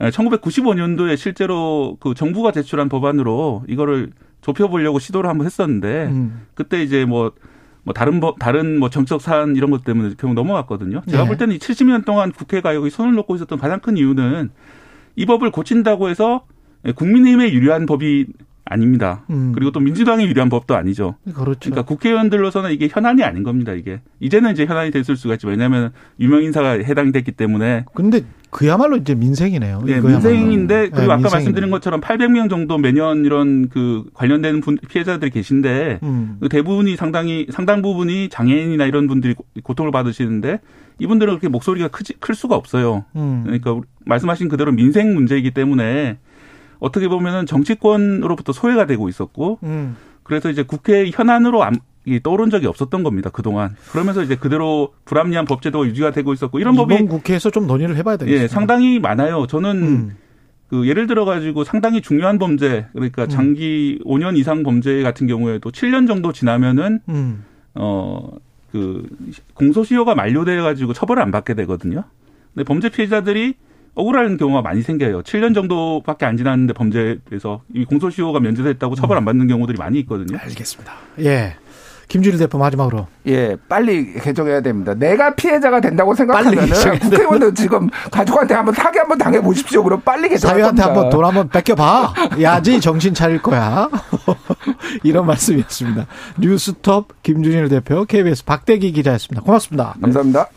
1995년도에 0.00 1.16
실제로 1.16 1.96
그 2.00 2.14
정부가 2.14 2.52
제출한 2.52 2.88
법안으로 2.88 3.64
이거를 3.68 4.10
좁혀보려고 4.40 4.98
시도를 4.98 5.28
한번 5.28 5.46
했었는데 5.46 6.06
음. 6.06 6.46
그때 6.54 6.82
이제 6.82 7.04
뭐뭐 7.04 7.32
뭐 7.82 7.94
다른 7.94 8.20
법 8.20 8.38
다른 8.38 8.78
뭐 8.78 8.90
정책 8.90 9.20
사안 9.20 9.56
이런 9.56 9.70
것 9.70 9.84
때문에 9.84 10.14
결국 10.16 10.34
넘어갔거든요. 10.34 11.02
제가 11.08 11.22
네. 11.24 11.28
볼 11.28 11.36
때는 11.36 11.56
이 11.56 11.58
70년 11.58 12.04
동안 12.04 12.30
국회가 12.30 12.74
여기 12.74 12.90
손을 12.90 13.14
놓고 13.14 13.34
있었던 13.34 13.58
가장 13.58 13.80
큰 13.80 13.96
이유는 13.96 14.50
이 15.16 15.26
법을 15.26 15.50
고친다고 15.50 16.08
해서 16.08 16.44
국민의힘에 16.94 17.52
유리한 17.52 17.86
법이 17.86 18.26
아닙니다. 18.68 19.24
음. 19.30 19.52
그리고 19.54 19.72
또 19.72 19.80
민주당이 19.80 20.24
유리한 20.26 20.48
법도 20.48 20.76
아니죠. 20.76 21.16
그렇죠. 21.34 21.70
그러니까 21.70 21.82
국회의원들로서는 21.82 22.72
이게 22.72 22.88
현안이 22.90 23.22
아닌 23.22 23.42
겁니다. 23.42 23.72
이게 23.72 24.00
이제는 24.20 24.52
이제 24.52 24.66
현안이 24.66 24.90
됐을 24.90 25.16
수가 25.16 25.34
있지. 25.34 25.46
왜냐하면 25.46 25.92
유명 26.20 26.42
인사가 26.42 26.72
해당이 26.72 27.12
됐기 27.12 27.32
때문에. 27.32 27.86
근데 27.94 28.22
그야말로 28.50 28.96
이제 28.96 29.14
민생이네요. 29.14 29.82
네, 29.84 30.00
민생인데 30.00 30.90
그리고 30.90 30.96
네, 30.96 31.04
아까 31.04 31.16
민생이네. 31.16 31.30
말씀드린 31.36 31.70
것처럼 31.70 32.00
800명 32.00 32.48
정도 32.48 32.78
매년 32.78 33.24
이런 33.24 33.68
그 33.68 34.04
관련된 34.14 34.60
분, 34.60 34.78
피해자들이 34.88 35.30
계신데 35.30 36.00
음. 36.02 36.36
그 36.40 36.48
대부분이 36.48 36.96
상당히 36.96 37.46
상당 37.50 37.82
부분이 37.82 38.28
장애인이나 38.30 38.86
이런 38.86 39.06
분들이 39.06 39.34
고통을 39.62 39.90
받으시는데 39.92 40.60
이분들은 40.98 41.32
그렇게 41.34 41.48
목소리가 41.48 41.88
크지, 41.88 42.14
클 42.20 42.34
수가 42.34 42.56
없어요. 42.56 43.04
음. 43.16 43.42
그러니까 43.44 43.80
말씀하신 44.04 44.48
그대로 44.48 44.72
민생 44.72 45.14
문제이기 45.14 45.52
때문에 45.52 46.18
어떻게 46.80 47.08
보면은 47.08 47.46
정치권으로부터 47.46 48.52
소외가 48.52 48.86
되고 48.86 49.08
있었고 49.08 49.58
음. 49.62 49.96
그래서 50.22 50.50
이제 50.50 50.62
국회 50.62 51.10
현안으로 51.12 51.62
떠오른 52.22 52.48
적이 52.50 52.66
없었던 52.66 53.02
겁니다 53.02 53.30
그동안 53.30 53.76
그러면서 53.92 54.22
이제 54.22 54.36
그대로 54.36 54.94
불합리한 55.04 55.44
법제도가 55.44 55.86
유지가 55.86 56.10
되고 56.10 56.32
있었고 56.32 56.58
이런 56.58 56.74
법이 56.74 57.06
국회에서 57.06 57.50
좀 57.50 57.66
논의를 57.66 57.96
해봐야 57.96 58.16
되겠습니다. 58.16 58.44
예, 58.44 58.48
상당히 58.48 58.98
많아요. 58.98 59.46
저는 59.46 59.82
음. 59.82 60.16
그 60.68 60.86
예를 60.86 61.06
들어 61.06 61.24
가지고 61.24 61.64
상당히 61.64 62.00
중요한 62.00 62.38
범죄 62.38 62.86
그러니까 62.92 63.24
음. 63.24 63.28
장기 63.28 63.98
음. 64.04 64.10
5년 64.10 64.36
이상 64.36 64.62
범죄 64.62 65.02
같은 65.02 65.26
경우에도 65.26 65.70
7년 65.70 66.06
정도 66.06 66.32
지나면은 66.32 67.00
음. 67.08 67.44
어그 67.74 69.08
공소시효가 69.54 70.14
만료돼 70.14 70.56
가지고 70.60 70.92
처벌을 70.92 71.22
안 71.22 71.30
받게 71.30 71.54
되거든요. 71.54 72.04
근데 72.54 72.64
범죄 72.64 72.90
피해자들이 72.90 73.54
억울한 73.98 74.36
경우가 74.36 74.62
많이 74.62 74.82
생겨요. 74.82 75.22
7년 75.22 75.54
정도밖에 75.54 76.24
안 76.24 76.36
지났는데 76.36 76.72
범죄에서 76.72 77.62
이 77.74 77.84
공소시효가 77.84 78.38
면제됐다고 78.38 78.94
처벌 78.94 79.16
안 79.18 79.24
받는 79.24 79.48
경우들이 79.48 79.76
많이 79.76 79.98
있거든요. 80.00 80.38
알겠습니다. 80.38 80.92
예. 81.20 81.56
김준일 82.06 82.38
대표 82.38 82.56
마지막으로. 82.58 83.06
예, 83.26 83.56
빨리 83.68 84.14
개정해야 84.14 84.62
됩니다. 84.62 84.94
내가 84.94 85.34
피해자가 85.34 85.80
된다고 85.80 86.14
생각하면 86.14 86.68
국회의원은 87.00 87.54
지금 87.54 87.90
가족한테 88.10 88.54
한번 88.54 88.72
사기 88.72 88.98
한번 88.98 89.18
당해 89.18 89.42
보십시오. 89.42 89.82
그럼 89.82 90.00
빨리 90.00 90.28
개정. 90.28 90.50
사회한테 90.50 90.80
한번 90.80 91.10
돈 91.10 91.24
한번 91.24 91.48
뺏겨봐. 91.50 92.14
야지 92.40 92.80
정신 92.80 93.12
차릴 93.12 93.42
거야. 93.42 93.90
이런 95.02 95.26
말씀이었습니다. 95.26 96.06
뉴스톱 96.38 97.22
김준일 97.22 97.68
대표, 97.68 98.04
KBS 98.06 98.44
박대기 98.46 98.92
기자였습니다. 98.92 99.42
고맙습니다. 99.42 99.94
감사합니다. 100.00 100.48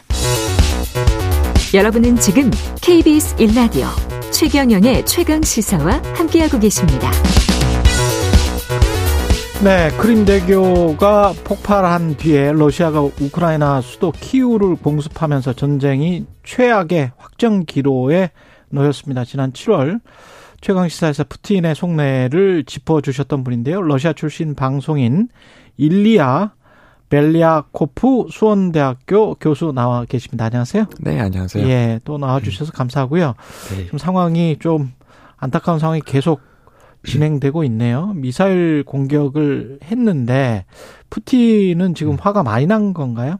여러분은 1.74 2.18
지금 2.18 2.52
KBS 2.82 3.38
1라디오 3.38 3.86
최경영의 4.34 5.06
최강 5.06 5.42
시사와 5.42 6.02
함께하고 6.16 6.60
계십니다. 6.60 7.10
네, 9.64 9.90
크림대교가 9.98 11.34
폭발한 11.46 12.18
뒤에 12.18 12.52
러시아가 12.52 13.00
우크라이나 13.00 13.80
수도 13.80 14.12
키우를 14.12 14.76
공습하면서 14.76 15.54
전쟁이 15.54 16.26
최악의 16.44 17.14
확정 17.16 17.64
기로에 17.64 18.32
놓였습니다. 18.70 19.24
지난 19.24 19.54
7월 19.54 20.02
최강 20.60 20.90
시사에서 20.90 21.24
푸틴의 21.24 21.76
속내를 21.76 22.66
짚어 22.66 23.00
주셨던 23.00 23.46
분인데요. 23.46 23.82
러시아 23.82 24.12
출신 24.12 24.56
방송인 24.56 25.30
일리아 25.78 26.52
벨리아코프 27.12 28.28
수원대학교 28.32 29.36
교수 29.36 29.74
나와 29.74 30.06
계십니다. 30.06 30.46
안녕하세요. 30.46 30.86
네, 31.02 31.20
안녕하세요. 31.20 31.68
예, 31.68 32.00
또 32.06 32.18
나와주셔서 32.18 32.72
감사하고요. 32.72 33.34
네. 33.70 33.84
지금 33.84 34.00
상황이 34.00 34.58
좀 34.60 34.94
안타까운 35.36 35.78
상황이 35.78 36.02
계속 36.04 36.40
진행되고 37.04 37.66
있네요. 37.66 38.14
미사일 38.16 38.84
공격을 38.86 39.80
했는데 39.84 40.66
푸틴은 41.10 41.96
지금 41.96 42.14
음. 42.14 42.18
화가 42.20 42.44
많이 42.44 42.66
난 42.66 42.94
건가요? 42.94 43.38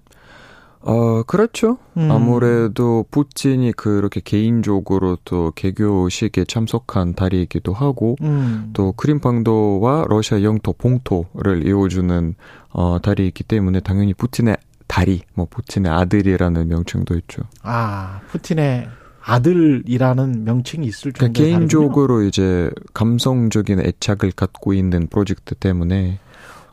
어, 0.84 1.24
그렇죠. 1.24 1.78
음. 1.98 2.10
아무래도 2.10 3.06
푸틴이 3.12 3.74
그렇게 3.74 4.20
개인적으로 4.24 5.18
또 5.26 5.52
개교식에 5.56 6.46
참석한 6.46 7.14
달이기도 7.14 7.74
하고, 7.74 8.16
음. 8.22 8.72
또 8.74 8.92
크림방도와 8.94 10.06
러시아 10.10 10.42
영토 10.42 10.74
봉토를 10.74 11.68
이어주는 11.68 12.36
어, 12.72 13.00
달이 13.02 13.28
있기 13.28 13.44
때문에 13.44 13.82
당연히 13.82 14.14
푸틴의 14.14 14.58
다리, 14.88 15.22
뭐 15.36 15.48
푸틴의 15.50 15.92
아들이라는 15.92 16.68
명칭도 16.68 17.16
있죠. 17.16 17.44
아, 17.62 18.22
푸틴의 18.30 18.90
아들이라는 19.24 20.44
명칭이 20.44 20.88
있을 20.88 21.14
정도 21.14 21.32
그러니까 21.32 21.44
개인적으로 21.44 22.16
다르군요. 22.16 22.28
이제 22.28 22.72
감성적인 22.94 23.80
애착을 23.80 24.32
갖고 24.36 24.74
있는 24.74 25.08
프로젝트 25.08 25.54
때문에 25.54 26.20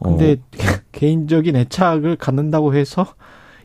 근데 0.02 0.32
어. 0.32 0.36
개인적인 0.92 1.56
애착을 1.56 2.16
갖는다고 2.16 2.74
해서 2.74 3.14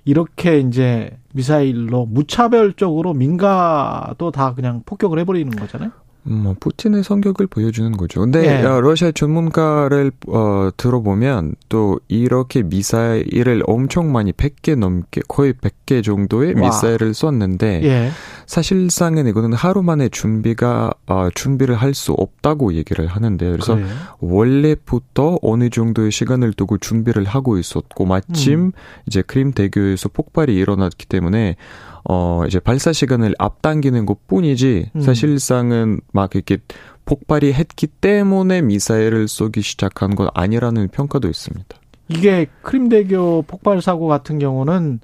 이렇게 0.06 0.60
이제 0.60 1.18
미사일로 1.34 2.06
무차별적으로 2.06 3.14
민가도 3.14 4.32
다 4.32 4.54
그냥 4.54 4.84
폭격을 4.86 5.20
해버리는 5.20 5.50
거잖아요. 5.56 5.92
뭐 6.24 6.56
푸틴의 6.60 7.04
성격을 7.04 7.48
보여주는 7.48 7.92
거죠. 7.94 8.22
근데 8.22 8.42
네. 8.42 8.62
러시아 8.62 9.12
전문가를 9.12 10.12
어, 10.28 10.70
들어보면 10.76 11.56
또 11.70 12.00
이렇게 12.08 12.64
미사일을 12.64 13.64
엄청 13.68 14.12
많이 14.12 14.32
100개 14.32 14.78
넘게 14.78 15.22
거의 15.28 15.54
100개 15.54 16.04
정도의 16.04 16.54
와. 16.56 16.62
미사일을 16.62 17.14
쐈는데 17.14 17.82
예. 17.84 18.10
사실상은 18.46 19.28
이거는 19.28 19.54
하루 19.54 19.84
만에 19.84 20.10
준비가 20.10 20.92
어, 21.08 21.30
준비를 21.34 21.76
할 21.76 21.94
수 21.94 22.12
없다고 22.14 22.74
얘기를 22.74 23.06
하는데 23.06 23.52
그래서 23.52 23.76
그래요? 23.76 23.88
원래부터 24.20 25.38
어느 25.44 25.70
정도의 25.70 26.12
시간을 26.12 26.54
두고 26.54 26.80
준비를 26.80 27.24
하고 27.26 27.60
있었고 27.60 28.06
마침 28.06 28.60
음. 28.60 28.72
이제 29.06 29.22
크림 29.22 29.52
대교에서 29.52 30.10
폭발이 30.10 30.56
일어났기 30.56 31.06
때문에 31.06 31.56
어, 32.06 32.44
이제 32.48 32.60
발사 32.60 32.92
시간을 32.92 33.34
앞당기는 33.40 34.06
것 34.06 34.28
뿐이지, 34.28 34.92
음. 34.96 35.02
사실상은 35.02 36.02
막 36.12 36.36
이렇게 36.36 36.58
폭발이 37.06 37.54
했기 37.54 37.88
때문에 37.88 38.62
미사일을 38.62 39.28
쏘기 39.28 39.62
시작한 39.62 40.16
건 40.16 40.30
아니라는 40.34 40.90
평가도 40.90 41.28
있습니다. 41.28 41.78
이게 42.10 42.48
크림대교 42.62 43.44
폭발 43.48 43.82
사고 43.82 44.08
같은 44.08 44.40
경우는 44.40 45.00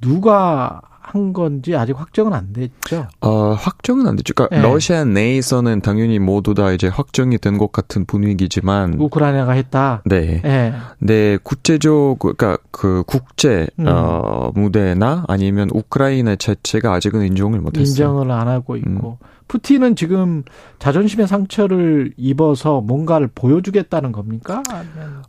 누가 0.00 0.80
한 1.12 1.32
건지 1.32 1.76
아직 1.76 1.98
확정은 1.98 2.32
안 2.32 2.52
됐죠. 2.52 3.06
어, 3.20 3.52
확정은 3.52 4.06
안 4.06 4.16
됐죠. 4.16 4.32
그러니까 4.34 4.56
네. 4.56 4.62
러시아 4.62 5.04
내에서는 5.04 5.80
당연히 5.82 6.18
모두 6.18 6.54
다 6.54 6.72
이제 6.72 6.88
확정이 6.88 7.38
된 7.38 7.58
것 7.58 7.70
같은 7.70 8.06
분위기지만 8.06 8.94
우크라이나가 8.98 9.52
했다. 9.52 10.02
네. 10.06 10.40
네. 10.42 10.72
네, 10.98 11.38
국제적 11.42 12.18
그러니까 12.18 12.56
그 12.70 13.04
국제 13.06 13.66
음. 13.78 13.84
어, 13.88 14.50
무대나 14.54 15.24
아니면 15.28 15.68
우크라이나 15.72 16.36
자체가 16.36 16.94
아직은 16.94 17.26
인정을 17.26 17.60
못 17.60 17.76
했어요. 17.76 17.90
인정을 17.90 18.30
안 18.30 18.48
하고 18.48 18.76
있고. 18.76 19.18
음. 19.22 19.26
푸틴은 19.52 19.96
지금 19.96 20.44
자존심의 20.78 21.28
상처를 21.28 22.14
입어서 22.16 22.80
뭔가를 22.80 23.28
보여주겠다는 23.34 24.10
겁니까? 24.10 24.62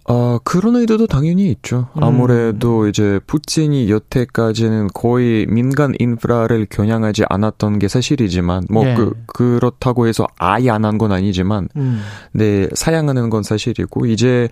어, 0.08 0.38
그런 0.46 0.78
의도도 0.78 1.08
당연히 1.08 1.50
있죠. 1.52 1.90
음. 1.98 2.04
아무래도 2.04 2.84
음. 2.84 2.88
이제 2.90 3.20
푸틴이 3.28 3.90
여태까지는 3.92 4.88
거의 4.94 5.46
민간 5.48 5.94
인프라를 6.00 6.68
겨냥하지 6.70 7.26
않았던 7.30 7.80
게 7.80 7.90
사실이지만, 7.90 8.68
뭐, 8.70 8.86
네. 8.86 8.96
그, 8.96 9.12
그렇다고 9.28 10.08
해서 10.08 10.26
아예 10.38 10.70
안 10.70 10.86
한 10.86 10.98
건 10.98 11.12
아니지만, 11.12 11.68
음. 11.76 12.00
네, 12.32 12.70
사양하는 12.74 13.30
건 13.30 13.44
사실이고, 13.44 14.06
이제, 14.06 14.48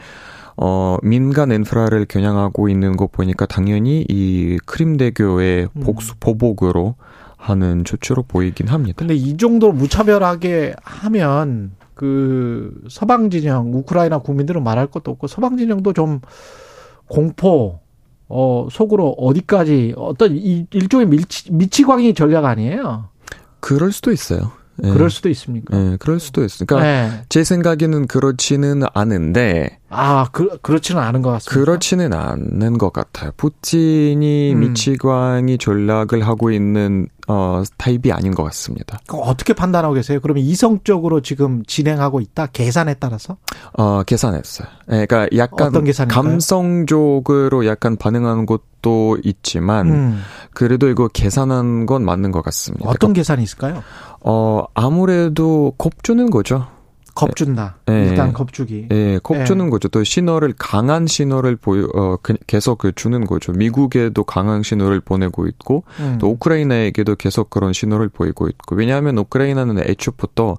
어, 0.58 0.98
민간 1.02 1.50
인프라를 1.52 2.06
겨냥하고 2.08 2.68
있는 2.68 2.98
거 2.98 3.08
보니까 3.08 3.46
당연히 3.46 4.06
이 4.10 4.58
크림대교의 4.66 5.70
음. 5.74 5.82
복수, 5.82 6.16
보복으로 6.20 6.96
하는 7.42 7.84
조치로 7.84 8.24
보이긴 8.24 8.68
합니다. 8.68 8.98
근데 9.00 9.16
이 9.16 9.36
정도 9.36 9.72
무차별하게 9.72 10.76
하면 10.84 11.72
그 11.96 12.72
서방 12.88 13.32
진영 13.32 13.74
우크라이나 13.74 14.20
국민들은 14.20 14.64
말할 14.64 14.88
것도 14.88 15.10
없고 15.12 15.26
서방 15.26 15.58
진영도 15.58 15.94
좀 15.94 16.22
공포 17.08 17.80
어 18.30 18.68
속으로 18.72 19.10
어디까지 19.18 19.96
어떤 19.98 20.36
일종의 20.36 21.08
밀치, 21.08 21.52
미치광이 21.52 22.14
전략 22.14 22.46
아니에요? 22.46 23.10
그럴 23.60 23.92
수도 23.92 24.12
있어요. 24.12 24.52
네. 24.78 24.92
그럴 24.92 25.10
수도 25.10 25.28
있습니까? 25.30 25.76
네, 25.76 25.98
그럴 25.98 26.20
수도 26.20 26.44
있으니까 26.44 26.76
그러니까 26.76 27.16
네. 27.18 27.24
제 27.28 27.44
생각에는 27.44 28.08
그렇지는 28.08 28.84
않은데 28.94 29.80
아, 29.92 30.28
그, 30.32 30.58
그렇지는 30.62 31.02
않은 31.02 31.22
것 31.22 31.32
같습니다. 31.32 31.66
그렇지는 31.66 32.14
않은 32.14 32.78
것 32.78 32.94
같아요. 32.94 33.32
푸틴이 33.36 34.54
음. 34.54 34.60
미치광이 34.62 35.58
전략을 35.58 36.26
하고 36.26 36.50
있는 36.50 37.08
어, 37.28 37.62
타입이 37.78 38.12
아닌 38.12 38.34
것 38.34 38.44
같습니다. 38.44 39.00
어떻게 39.12 39.54
판단하고 39.54 39.94
계세요? 39.94 40.20
그러면 40.22 40.44
이성적으로 40.44 41.22
지금 41.22 41.64
진행하고 41.66 42.20
있다? 42.20 42.48
계산에 42.48 42.96
따라서? 42.96 43.38
어, 43.74 44.04
계산했어요. 44.04 44.68
네, 44.88 45.06
그러니까 45.06 45.28
약간 45.38 45.68
어떤 45.68 46.08
감성적으로 46.08 47.66
약간 47.66 47.96
반응하는 47.98 48.46
것도 48.46 49.18
있지만 49.24 49.88
음. 49.90 50.22
그래도 50.54 50.90
이거 50.90 51.08
계산한 51.08 51.86
건 51.86 52.04
맞는 52.04 52.32
것 52.32 52.42
같습니다. 52.44 52.86
어떤 52.90 52.98
그러니까, 52.98 53.20
계산이 53.20 53.44
있을까요? 53.44 53.84
어, 54.22 54.64
아무래도 54.74 55.74
겁주는 55.78 56.30
거죠. 56.30 56.68
겁준다. 57.16 57.78
예. 57.90 58.08
일단 58.08 58.34
겁주기. 58.34 58.88
예, 58.92 59.20
겁주는 59.22 59.66
예. 59.66 59.70
거죠. 59.70 59.88
또 59.90 60.04
신호를 60.04 60.54
강한 60.58 61.08
신호를 61.08 61.56
보여 61.56 61.88
어 61.94 62.18
그, 62.22 62.36
계속 62.48 62.78
그 62.78 62.92
주는 62.94 63.26
거죠. 63.26 63.52
미국에도 63.52 64.24
강한 64.24 64.64
신호를 64.64 65.02
보내고 65.02 65.48
있고 65.48 65.84
음. 66.00 66.18
또 66.20 66.30
우크라이나에게도 66.30 67.16
계속 67.16 67.50
그런 67.50 67.74
신호를 67.74 68.10
보이고 68.10 68.48
있고 68.48 68.76
왜냐하면 68.76 69.18
우크라이나는 69.18 69.80
애초부터 69.80 70.58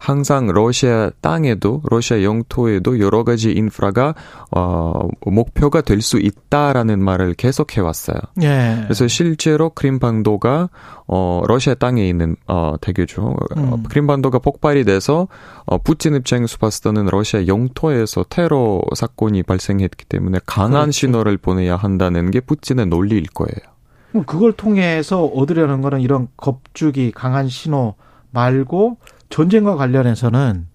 항상 0.00 0.46
러시아 0.46 1.10
땅에도 1.20 1.82
러시아 1.84 2.22
영토에도 2.22 2.98
여러 3.00 3.22
가지 3.22 3.52
인프라가 3.52 4.14
어 4.50 5.08
목표가 5.26 5.82
될 5.82 6.00
수 6.00 6.18
있다라는 6.18 7.04
말을 7.04 7.34
계속 7.34 7.76
해 7.76 7.82
왔어요. 7.82 8.16
예. 8.42 8.78
그래서 8.84 9.06
실제로 9.06 9.68
크림반도가 9.68 10.70
어 11.06 11.42
러시아 11.46 11.74
땅에 11.74 12.08
있는 12.08 12.36
어 12.46 12.76
대교죠. 12.80 13.36
음. 13.58 13.82
크림반도가 13.82 14.38
폭발이 14.38 14.84
돼서 14.84 15.28
어 15.66 15.76
푸틴 15.76 16.14
입장에서 16.16 16.56
봤을 16.56 16.82
때는 16.84 17.08
러시아 17.10 17.46
영토에서 17.46 18.24
테러 18.30 18.80
사건이 18.96 19.42
발생했기 19.42 20.06
때문에 20.06 20.38
강한 20.46 20.84
그렇죠. 20.84 20.92
신호를 20.92 21.36
보내야 21.36 21.76
한다는 21.76 22.30
게 22.30 22.40
푸틴의 22.40 22.86
논리일 22.86 23.26
거예요. 23.34 24.24
그걸 24.24 24.54
통해서 24.54 25.24
얻으려는 25.24 25.82
거는 25.82 26.00
이런 26.00 26.28
겁주기 26.38 27.12
강한 27.12 27.48
신호 27.48 27.94
말고 28.30 28.96
전쟁과 29.30 29.76
관련해서는 29.76 30.66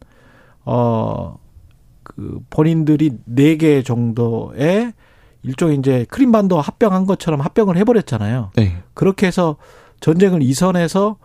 어 0.65 1.37
그 2.05 2.39
본인들이 2.49 3.17
네 3.25 3.57
개 3.57 3.81
정도의 3.81 4.93
일종의 5.43 5.77
이제 5.77 6.05
크림반도 6.09 6.61
합병한 6.61 7.05
것처럼 7.05 7.41
합병을 7.41 7.77
해버렸잖아요. 7.77 8.51
네. 8.55 8.83
그렇게 8.93 9.27
해서 9.27 9.57
전쟁을 10.01 10.41
이선해서 10.43 11.17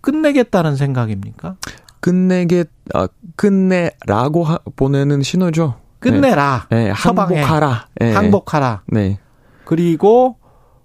끝내겠다는 0.00 0.76
생각입니까? 0.76 1.56
끝내게 2.00 2.64
아 2.94 3.08
끝내라고 3.36 4.44
하, 4.44 4.58
보내는 4.76 5.22
신호죠. 5.22 5.74
끝내라. 5.98 6.66
네, 6.70 6.84
네 6.84 6.90
항복하라. 6.90 7.88
네. 8.00 8.12
항복하라. 8.12 8.82
네. 8.88 9.18
그리고 9.64 10.36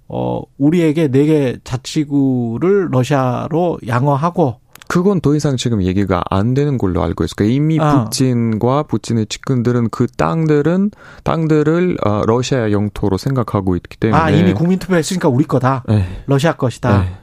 어 0.08 0.42
우리에게 0.58 1.10
네 1.10 1.26
개 1.26 1.58
자치구를 1.64 2.90
러시아로 2.92 3.80
양호하고 3.88 4.60
그건 4.88 5.20
더 5.22 5.36
이상 5.36 5.58
지금 5.58 5.84
얘기가 5.84 6.24
안 6.30 6.54
되는 6.54 6.78
걸로 6.78 7.04
알고 7.04 7.24
있어요. 7.24 7.36
그러니까 7.36 7.56
이미 7.56 7.80
아. 7.80 8.06
푸틴과 8.06 8.84
푸틴의 8.84 9.28
측근들은 9.28 9.90
그 9.90 10.08
땅들은 10.08 10.92
땅들을 11.24 11.98
어, 12.06 12.24
러시아 12.26 12.72
영토로 12.72 13.18
생각하고 13.18 13.76
있기 13.76 13.98
때문에 13.98 14.22
아 14.22 14.30
이미 14.30 14.54
국민 14.54 14.80
투표했으니까 14.80 15.30
우리 15.30 15.46
거다. 15.46 15.84
네. 15.88 16.24
러시아 16.26 16.54
것이다. 16.54 17.02
네. 17.02 17.18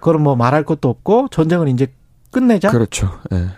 그럼 0.00 0.22
뭐 0.22 0.36
말할 0.36 0.64
것도 0.64 0.88
없고 0.88 1.28
전쟁은 1.30 1.68
이제 1.68 1.92
끝내자. 2.30 2.70
그렇죠. 2.70 3.10
네. 3.30 3.48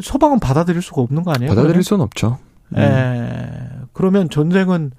소방은 0.00 0.38
받아들일 0.38 0.82
수가 0.82 1.02
없는 1.02 1.22
거 1.22 1.32
아니에요? 1.32 1.48
받아들일 1.50 1.72
그러면? 1.72 1.82
수는 1.82 2.02
없죠. 2.04 2.38
예. 2.76 2.80
음. 2.80 3.86
그러면 3.92 4.30
전쟁은 4.30 4.92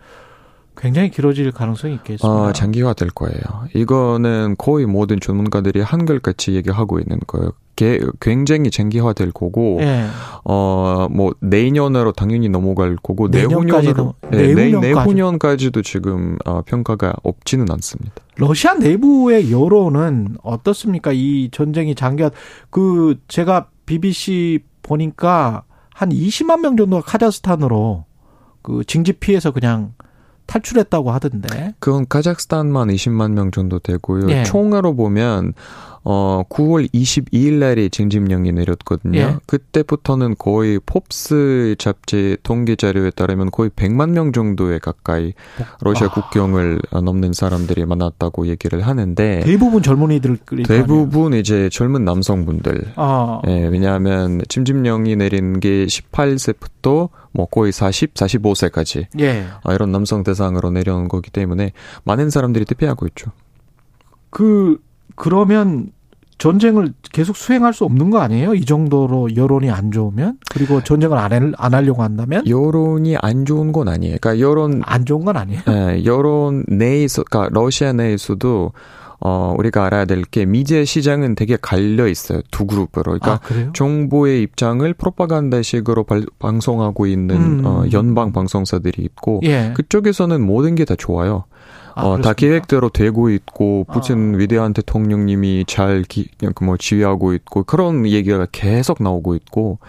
굉장히 0.77 1.09
길어질 1.11 1.51
가능성이 1.51 1.95
있겠습니다. 1.95 2.27
어, 2.27 2.53
장기화 2.53 2.93
될 2.93 3.09
거예요. 3.09 3.41
이거는 3.75 4.55
거의 4.57 4.85
모든 4.85 5.19
전문가들이 5.19 5.81
한글같이 5.81 6.53
얘기하고 6.55 6.99
있는 6.99 7.19
거예요. 7.27 7.51
굉장히 8.19 8.69
장기화 8.69 9.13
될 9.13 9.31
거고, 9.31 9.77
네. 9.79 10.05
어, 10.43 11.07
뭐, 11.09 11.33
내년으로 11.39 12.11
당연히 12.11 12.47
넘어갈 12.47 12.95
거고, 12.95 13.27
내후년으로, 13.29 14.13
네, 14.29 14.53
내후년까지. 14.53 14.87
내후년까지도 14.87 15.81
지금 15.81 16.37
어, 16.45 16.61
평가가 16.61 17.13
없지는 17.23 17.71
않습니다. 17.71 18.13
러시아 18.35 18.75
내부의 18.75 19.51
여론은 19.51 20.37
어떻습니까? 20.43 21.11
이 21.11 21.49
전쟁이 21.51 21.95
장기화, 21.95 22.29
그, 22.69 23.15
제가 23.27 23.67
BBC 23.87 24.59
보니까 24.83 25.63
한 25.93 26.09
20만 26.09 26.61
명 26.61 26.77
정도가 26.77 27.01
카자흐스탄으로 27.03 28.05
그 28.61 28.83
징집 28.85 29.19
피해서 29.19 29.51
그냥 29.51 29.93
탈출했다고 30.45 31.11
하던데. 31.11 31.73
그건 31.79 32.05
카자흐스탄만 32.07 32.89
20만 32.89 33.31
명 33.31 33.51
정도 33.51 33.79
되고요. 33.79 34.29
예. 34.31 34.43
총으로 34.43 34.95
보면 34.95 35.53
어 36.03 36.43
9월 36.49 36.91
22일 36.93 37.53
날에 37.59 37.89
징집령이 37.89 38.51
내렸거든요. 38.53 39.19
예. 39.19 39.35
그때부터는 39.45 40.35
거의 40.37 40.79
pop스 40.79 41.75
잡지 41.77 42.37
통계 42.41 42.75
자료에 42.75 43.11
따르면 43.11 43.51
거의 43.51 43.69
100만 43.69 44.11
명 44.11 44.31
정도에 44.31 44.79
가까이 44.79 45.33
러시아 45.81 46.07
아. 46.07 46.11
국경을 46.11 46.79
넘는 46.91 47.33
사람들이 47.33 47.85
많았다고 47.85 48.47
얘기를 48.47 48.81
하는데 48.81 49.41
대부분 49.41 49.83
젊은이들 49.83 50.39
대부분 50.67 51.33
이제 51.33 51.69
젊은 51.69 52.03
남성분들. 52.03 52.93
아. 52.95 53.41
예, 53.47 53.67
왜냐하면 53.67 54.41
징집령이 54.47 55.15
내린 55.17 55.59
게 55.59 55.85
18세부터 55.85 57.09
뭐 57.31 57.45
거의 57.45 57.71
40, 57.71 58.15
45세까지 58.15 59.05
예. 59.19 59.45
아, 59.63 59.73
이런 59.73 59.91
남성 59.91 60.23
대상으로 60.23 60.71
내려온 60.71 61.07
거기 61.07 61.29
때문에 61.29 61.73
많은 62.03 62.29
사람들이 62.31 62.65
대피하고 62.65 63.05
있죠. 63.07 63.31
그 64.29 64.79
그러면 65.21 65.91
전쟁을 66.39 66.93
계속 67.11 67.35
수행할 67.37 67.71
수 67.71 67.85
없는 67.85 68.09
거 68.09 68.17
아니에요? 68.19 68.55
이 68.55 68.65
정도로 68.65 69.35
여론이 69.35 69.69
안 69.69 69.91
좋으면? 69.91 70.39
그리고 70.51 70.81
전쟁을 70.83 71.15
안, 71.15 71.31
할, 71.31 71.53
안 71.55 71.73
하려고 71.75 72.01
한다면? 72.01 72.43
여론이 72.47 73.17
안 73.21 73.45
좋은 73.45 73.71
건 73.71 73.87
아니에요. 73.87 74.17
그러니까 74.19 74.43
여론. 74.43 74.81
안 74.83 75.05
좋은 75.05 75.23
건 75.23 75.37
아니에요? 75.37 75.61
네, 75.67 76.03
여론 76.05 76.65
내에서, 76.67 77.23
그러니까 77.29 77.53
러시아 77.53 77.93
내에서도 77.93 78.71
어, 79.23 79.53
우리가 79.55 79.85
알아야 79.85 80.05
될 80.05 80.23
게 80.31 80.47
미디어 80.47 80.83
시장은 80.83 81.35
되게 81.35 81.55
갈려 81.61 82.07
있어요. 82.07 82.41
두 82.49 82.65
그룹으로. 82.65 83.19
그러니까 83.19 83.33
아, 83.33 83.71
정보의 83.73 84.41
입장을 84.41 84.91
프로파간다식으로 84.95 86.05
발, 86.05 86.25
방송하고 86.39 87.05
있는 87.05 87.35
음. 87.35 87.61
어, 87.63 87.83
연방 87.93 88.31
방송사들이 88.31 89.03
있고 89.03 89.41
예. 89.43 89.73
그쪽에서는 89.75 90.41
모든 90.41 90.73
게 90.73 90.85
다 90.85 90.95
좋아요. 90.95 91.43
아, 91.95 92.05
어, 92.05 92.21
다 92.21 92.33
계획대로 92.33 92.89
되고 92.89 93.29
있고 93.29 93.85
푸틴 93.91 94.35
아. 94.35 94.37
위대한 94.37 94.73
대통령님이 94.73 95.65
잘 95.67 96.03
기, 96.03 96.29
뭐 96.61 96.77
지휘하고 96.77 97.33
있고 97.33 97.63
그런 97.63 98.05
얘기가 98.05 98.47
계속 98.51 99.01
나오고 99.01 99.35
있고 99.35 99.79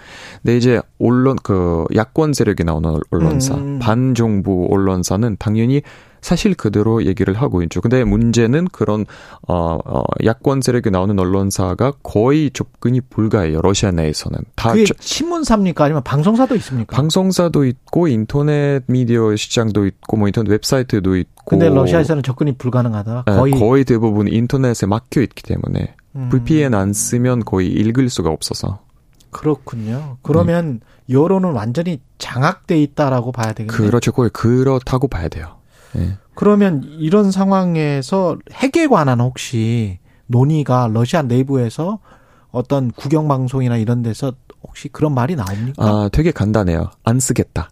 근데 0.42 0.56
이제 0.56 0.80
언론 0.98 1.36
그 1.42 1.84
야권 1.94 2.32
세력이 2.32 2.64
나오는 2.64 2.98
언론사 3.10 3.54
음. 3.54 3.78
반정부 3.78 4.68
언론사는 4.70 5.36
당연히 5.38 5.82
사실 6.22 6.54
그대로 6.54 7.04
얘기를 7.04 7.34
하고 7.34 7.62
있죠. 7.64 7.80
근데 7.80 8.04
문제는 8.04 8.68
그런 8.68 9.04
어, 9.46 9.78
어 9.84 10.04
야권 10.24 10.62
세력이 10.62 10.90
나오는 10.90 11.18
언론사가 11.18 11.92
거의 12.02 12.50
접근이 12.52 13.00
불가해요. 13.02 13.60
러시아 13.60 13.90
내에서는 13.90 14.38
다 14.54 14.72
그게 14.72 14.86
신문사입니까 15.00 15.84
아니면 15.84 16.02
방송사도 16.04 16.54
있습니까? 16.56 16.96
방송사도 16.96 17.64
있고 17.66 18.06
인터넷 18.06 18.84
미디어 18.86 19.34
시장도 19.34 19.84
있고 19.86 20.16
뭐 20.16 20.28
인터넷 20.28 20.50
웹사이트도 20.50 21.16
있고. 21.16 21.32
근데 21.44 21.68
러시아에서는 21.68 22.22
접근이 22.22 22.56
불가능하다. 22.56 23.24
네, 23.26 23.32
거의 23.34 23.52
네, 23.52 23.58
거의 23.58 23.84
대부분 23.84 24.28
인터넷에 24.28 24.86
막혀 24.86 25.22
있기 25.22 25.42
때문에 25.42 25.96
음. 26.14 26.28
VPN 26.30 26.74
안 26.74 26.92
쓰면 26.92 27.44
거의 27.44 27.66
읽을 27.66 28.08
수가 28.08 28.30
없어서. 28.30 28.80
그렇군요. 29.30 30.18
그러면 30.22 30.80
네. 31.06 31.14
여론은 31.14 31.52
완전히 31.52 32.00
장악돼 32.18 32.80
있다라고 32.80 33.32
봐야 33.32 33.52
되겠네요. 33.52 33.76
그렇죠. 33.76 34.12
거의 34.12 34.30
그렇다고 34.30 35.08
봐야 35.08 35.28
돼요. 35.28 35.56
네. 35.94 36.16
그러면 36.34 36.82
이런 36.84 37.30
상황에서 37.30 38.38
핵에 38.52 38.86
관한 38.86 39.20
혹시 39.20 39.98
논의가 40.26 40.88
러시아 40.92 41.22
내부에서 41.22 41.98
어떤 42.50 42.90
국영 42.90 43.28
방송이나 43.28 43.76
이런 43.76 44.02
데서 44.02 44.32
혹시 44.62 44.88
그런 44.88 45.14
말이 45.14 45.36
나옵니까? 45.36 45.84
아, 45.84 46.08
되게 46.12 46.30
간단해요. 46.30 46.90
안 47.04 47.20
쓰겠다. 47.20 47.70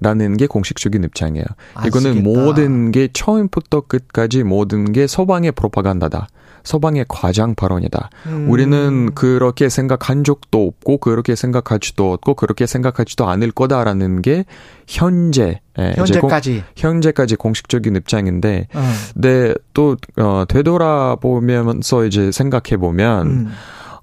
라는 0.00 0.36
게 0.38 0.46
공식적인 0.46 1.04
입장이에요. 1.04 1.44
이거는 1.86 2.14
쓰겠다. 2.14 2.22
모든 2.22 2.90
게 2.92 3.08
처음부터 3.12 3.82
끝까지 3.82 4.42
모든 4.42 4.92
게 4.92 5.06
서방의 5.06 5.52
프로파간다다. 5.52 6.28
서방의 6.64 7.06
과장 7.08 7.54
발언이다. 7.54 8.10
음. 8.26 8.50
우리는 8.50 9.14
그렇게 9.14 9.68
생각한 9.68 10.24
적도 10.24 10.66
없고 10.66 10.98
그렇게 10.98 11.34
생각하지도 11.34 12.12
없고 12.12 12.34
그렇게 12.34 12.66
생각하지도 12.66 13.28
않을 13.28 13.50
거다라는 13.52 14.22
게 14.22 14.44
현재 14.86 15.60
예, 15.78 15.94
현재까지 15.96 16.52
공, 16.52 16.62
현재까지 16.76 17.36
공식적인 17.36 17.96
입장인데, 17.96 18.68
음. 18.74 18.92
네, 19.14 19.54
또 19.72 19.96
어, 20.18 20.44
되돌아보면서 20.48 22.04
이제 22.04 22.30
생각해 22.30 22.76
보면. 22.78 23.26
음. 23.26 23.48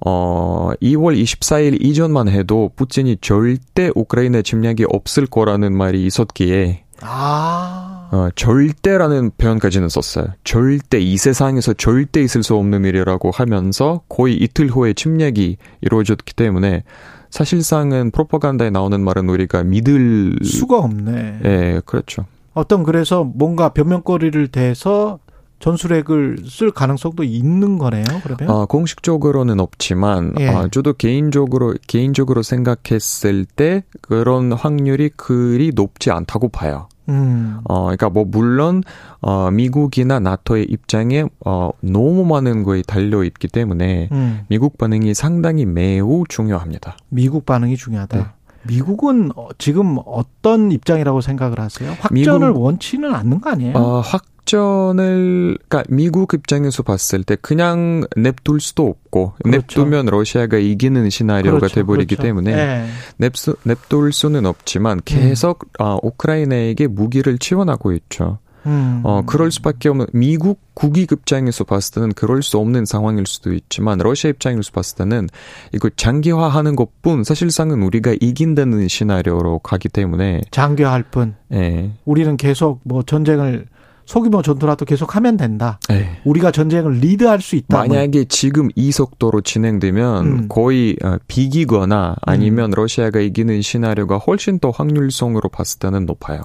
어, 0.05 0.71
2월 0.81 1.21
24일 1.21 1.83
이전만 1.83 2.29
해도 2.29 2.71
푸틴이 2.77 3.17
절대 3.19 3.91
우크라이나 3.95 4.41
침략이 4.41 4.85
없을 4.87 5.25
거라는 5.25 5.75
말이 5.75 6.05
있었기에 6.05 6.85
아. 7.01 7.88
어, 8.11 8.29
절대라는 8.35 9.31
표현까지는 9.37 9.87
썼어요. 9.89 10.27
절대, 10.43 10.99
이 10.99 11.17
세상에서 11.17 11.73
절대 11.73 12.21
있을 12.21 12.43
수 12.43 12.55
없는 12.55 12.85
일이라고 12.85 13.31
하면서 13.31 14.01
거의 14.09 14.35
이틀 14.35 14.67
후에 14.67 14.93
침략이 14.93 15.57
이루어졌기 15.81 16.33
때문에 16.33 16.83
사실상은 17.29 18.09
프로파간다에 18.11 18.71
나오는 18.71 18.99
말은 18.99 19.29
우리가 19.29 19.63
믿을 19.63 20.35
수가 20.43 20.79
없네. 20.79 21.39
예, 21.45 21.81
그렇죠. 21.85 22.25
어떤 22.53 22.83
그래서 22.83 23.23
뭔가 23.23 23.69
변명거리를 23.69 24.47
대서 24.47 25.19
전술핵을 25.59 26.39
쓸 26.47 26.71
가능성도 26.71 27.23
있는 27.23 27.77
거네요. 27.77 28.03
그러면 28.23 28.49
어, 28.49 28.65
공식적으로는 28.65 29.59
없지만 29.59 30.33
예. 30.39 30.47
어, 30.47 30.67
저도 30.69 30.93
개인적으로 30.93 31.75
개인적으로 31.87 32.43
생각했을 32.43 33.45
때 33.45 33.83
그런 34.01 34.51
확률이 34.53 35.09
그리 35.15 35.71
높지 35.75 36.11
않다고 36.11 36.49
봐요. 36.49 36.87
음. 37.09 37.59
어, 37.65 37.83
그러니까 37.83 38.09
뭐 38.09 38.23
물론 38.25 38.83
어 39.19 39.49
미국이나 39.51 40.19
나토의 40.19 40.65
입장에 40.69 41.25
어 41.43 41.71
너무 41.81 42.23
많은 42.23 42.63
거에 42.63 42.83
달려 42.83 43.23
있기 43.23 43.47
때문에 43.47 44.09
음. 44.11 44.41
미국 44.47 44.77
반응이 44.77 45.13
상당히 45.13 45.65
매우 45.65 46.23
중요합니다. 46.29 46.97
미국 47.09 47.45
반응이 47.45 47.75
중요하다. 47.77 48.17
네. 48.17 48.25
미국은 48.63 49.31
어, 49.35 49.47
지금 49.57 49.97
어떤 50.05 50.71
입장이라고 50.71 51.21
생각을 51.21 51.59
하세요? 51.59 51.89
확전을 51.99 52.49
미국, 52.49 52.61
원치는 52.61 53.13
않는 53.13 53.41
거 53.41 53.49
아니에요? 53.49 53.75
어, 53.75 54.01
확 54.01 54.23
전을 54.49 55.57
그러니까 55.67 55.83
미국 55.89 56.33
입장에서 56.33 56.81
봤을 56.81 57.23
때 57.23 57.37
그냥 57.39 58.03
냅둘 58.17 58.59
수도 58.59 58.87
없고 58.87 59.33
그렇죠. 59.43 59.57
냅두면 59.57 60.07
러시아가 60.07 60.57
이기는 60.57 61.09
시나리오가 61.11 61.59
그렇죠. 61.59 61.75
돼버리기 61.75 62.15
그렇죠. 62.15 62.27
때문에 62.27 62.55
네. 62.55 62.87
냅수, 63.17 63.55
냅둘 63.63 64.11
수는 64.11 64.47
없지만 64.47 65.01
계속 65.05 65.65
음. 65.79 65.85
어, 65.85 65.99
우크라이나에게 66.01 66.87
무기를 66.87 67.37
지원하고 67.37 67.91
있죠. 67.93 68.39
음. 68.65 69.01
어, 69.03 69.21
그럴 69.25 69.51
수밖에 69.51 69.87
없는, 69.89 70.07
미국 70.13 70.59
국익 70.73 71.11
입장에서 71.11 71.63
봤을 71.63 71.93
때는 71.93 72.13
그럴 72.13 72.43
수 72.43 72.57
없는 72.57 72.85
상황일 72.85 73.25
수도 73.25 73.53
있지만, 73.53 73.99
러시아 73.99 74.29
입장에서 74.29 74.71
봤을 74.73 74.97
때는 74.97 75.29
이거 75.73 75.89
장기화 75.95 76.49
하는 76.49 76.75
것 76.75 77.01
뿐, 77.01 77.23
사실상은 77.23 77.81
우리가 77.83 78.15
이긴다는 78.19 78.89
시나리오로 78.89 79.59
가기 79.59 79.87
때문에. 79.87 80.41
장기화할 80.51 81.03
뿐. 81.03 81.35
예. 81.51 81.57
네. 81.57 81.93
우리는 82.03 82.35
계속 82.35 82.81
뭐 82.83 83.01
전쟁을 83.03 83.67
소규모 84.09 84.41
전투라도 84.41 84.85
계속 84.85 85.15
하면 85.15 85.37
된다. 85.37 85.79
에이. 85.87 85.99
네. 85.99 86.19
우리가 86.23 86.49
전쟁을 86.49 86.93
리드할 86.93 87.41
수 87.41 87.55
있다. 87.55 87.77
만약에 87.77 88.25
지금 88.25 88.69
이 88.75 88.91
속도로 88.91 89.41
진행되면 89.41 90.25
음. 90.25 90.47
거의 90.49 90.95
어, 91.03 91.17
비기거나 91.27 92.15
아니면 92.23 92.71
음. 92.71 92.73
러시아가 92.75 93.19
이기는 93.19 93.61
시나리오가 93.61 94.17
훨씬 94.17 94.57
더 94.57 94.71
확률성으로 94.71 95.49
봤을 95.49 95.77
때는 95.77 96.07
높아요. 96.07 96.41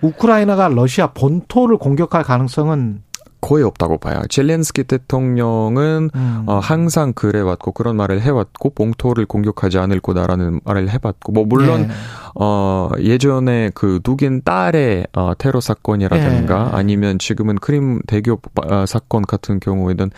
우크라이나가 0.00 0.66
러시아 0.66 1.12
본토를 1.12 1.76
공격할 1.76 2.24
가능성은 2.24 3.02
거의 3.44 3.62
없다고 3.62 3.98
봐요. 3.98 4.22
젤렌스키 4.30 4.84
대통령은 4.84 6.08
음. 6.14 6.44
어, 6.46 6.60
항상 6.60 7.12
그래왔고 7.12 7.72
그런 7.72 7.94
말을 7.94 8.22
해왔고 8.22 8.70
봉토를 8.70 9.26
공격하지 9.26 9.76
않을 9.76 10.00
거다라는 10.00 10.62
말을 10.64 10.88
해봤고 10.88 11.30
뭐 11.32 11.44
물론 11.44 11.88
네. 11.88 11.94
어, 12.36 12.88
예전에 13.00 13.70
그 13.74 14.00
두긴 14.02 14.40
딸의 14.42 15.08
어, 15.12 15.32
테러 15.36 15.60
사건이라든가 15.60 16.64
네. 16.64 16.70
아니면 16.72 17.18
지금은 17.18 17.56
크림 17.56 18.00
대교 18.06 18.40
어, 18.66 18.86
사건 18.86 19.20
같은 19.20 19.60
경우에는 19.60 20.10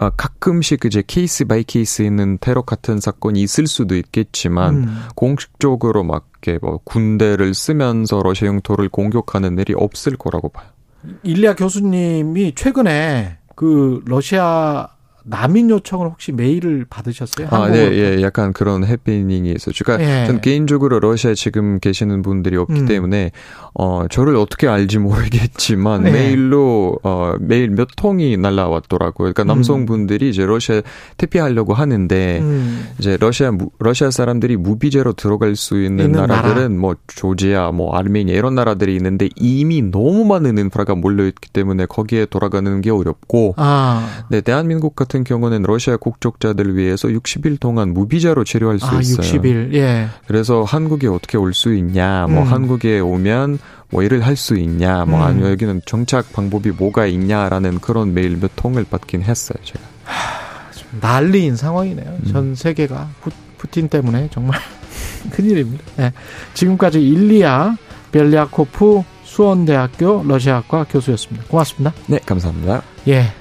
어, 0.00 0.10
가끔씩 0.10 0.84
이제 0.84 1.04
case 1.06 1.44
by 1.44 1.62
case 1.62 2.02
있는 2.02 2.38
테러 2.40 2.62
같은 2.62 2.98
사건이 2.98 3.40
있을 3.40 3.68
수도 3.68 3.94
있겠지만 3.94 4.74
음. 4.74 5.02
공식적으로 5.14 6.02
막 6.02 6.26
이렇게 6.42 6.58
뭐 6.60 6.80
군대를 6.82 7.54
쓰면서 7.54 8.20
러시아 8.20 8.48
영토를 8.48 8.88
공격하는 8.88 9.58
일이 9.58 9.74
없을 9.76 10.16
거라고 10.16 10.48
봐요. 10.48 10.73
일리아 11.22 11.54
교수님이 11.54 12.54
최근에 12.54 13.38
그 13.54 14.02
러시아 14.06 14.93
난민 15.26 15.70
요청을 15.70 16.06
혹시 16.06 16.32
메일을 16.32 16.84
받으셨어요? 16.88 17.48
아, 17.50 17.68
네, 17.68 17.90
예, 17.92 18.22
약간 18.22 18.52
그런 18.52 18.84
해피닝이 18.84 19.52
있었죠. 19.52 19.84
그러니까 19.84 20.22
예. 20.22 20.26
전 20.26 20.40
개인적으로 20.42 21.00
러시아에 21.00 21.34
지금 21.34 21.78
계시는 21.80 22.20
분들이 22.22 22.56
없기 22.58 22.80
음. 22.80 22.86
때문에 22.86 23.32
어 23.72 24.06
저를 24.08 24.36
어떻게 24.36 24.68
알지 24.68 24.98
모르겠지만 24.98 26.06
예. 26.06 26.10
메일로 26.10 26.98
어 27.02 27.34
메일 27.40 27.70
몇 27.70 27.88
통이 27.96 28.36
날라왔더라고요. 28.36 29.32
그러니까 29.32 29.44
음. 29.44 29.48
남성분들이 29.48 30.28
이제 30.28 30.44
러시아 30.44 30.82
퇴피하려고 31.16 31.72
하는데 31.72 32.40
음. 32.40 32.88
이제 32.98 33.16
러시아 33.18 33.50
러시아 33.78 34.10
사람들이 34.10 34.56
무비제로 34.56 35.14
들어갈 35.14 35.56
수 35.56 35.82
있는, 35.82 36.06
있는 36.06 36.20
나라들은 36.20 36.54
나라. 36.54 36.68
뭐 36.68 36.96
조지아, 37.06 37.72
뭐 37.72 37.96
아르메니아 37.96 38.36
이런 38.36 38.54
나라들이 38.54 38.94
있는데 38.96 39.30
이미 39.36 39.80
너무 39.80 40.26
많은 40.26 40.58
인프라가 40.58 40.94
몰려 40.94 41.24
있기 41.26 41.50
때문에 41.50 41.86
거기에 41.86 42.26
돌아가는 42.26 42.80
게 42.82 42.90
어렵고 42.90 43.54
아. 43.56 44.24
네, 44.28 44.42
대한민국 44.42 44.94
같은 44.94 45.13
같은 45.14 45.22
경우는 45.22 45.62
러시아 45.62 45.96
국적자들 45.96 46.76
위해서 46.76 47.06
60일 47.06 47.60
동안 47.60 47.94
무비자로 47.94 48.42
치료할 48.42 48.80
수 48.80 48.86
아, 48.86 49.00
있어요. 49.00 49.40
60일. 49.40 49.72
예. 49.74 50.08
그래서 50.26 50.64
한국에 50.64 51.06
어떻게 51.06 51.38
올 51.38 51.54
수 51.54 51.72
있냐, 51.72 52.26
뭐 52.28 52.42
음. 52.42 52.52
한국에 52.52 52.98
오면 52.98 53.60
뭐 53.90 54.02
일을 54.02 54.26
할 54.26 54.34
수 54.36 54.56
있냐, 54.56 55.04
뭐 55.04 55.20
음. 55.20 55.24
아니면 55.24 55.52
여기는 55.52 55.82
정착 55.86 56.32
방법이 56.32 56.72
뭐가 56.72 57.06
있냐라는 57.06 57.78
그런 57.78 58.12
메일 58.12 58.36
몇 58.40 58.50
통을 58.56 58.84
받긴 58.90 59.22
했어요, 59.22 59.56
제가. 59.62 59.80
하, 60.04 60.72
좀 60.72 60.88
난리인 61.00 61.54
상황이네요. 61.54 62.18
음. 62.24 62.32
전 62.32 62.54
세계가 62.56 63.08
푸, 63.20 63.30
푸틴 63.58 63.88
때문에 63.88 64.28
정말 64.32 64.58
큰일입니다. 65.30 65.84
네. 65.96 66.12
지금까지 66.54 67.00
일리아 67.00 67.76
벨리아코프 68.10 69.02
수원대학교 69.22 70.24
러시아학과 70.26 70.84
교수였습니다. 70.90 71.46
고맙습니다. 71.48 71.92
네, 72.08 72.18
감사합니다. 72.26 72.82
예. 73.08 73.32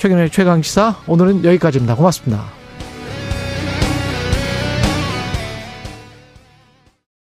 최근의 0.00 0.30
최강시사 0.30 0.96
오늘은 1.06 1.44
여기까지입니다. 1.44 1.94
고맙습니다. 1.94 2.59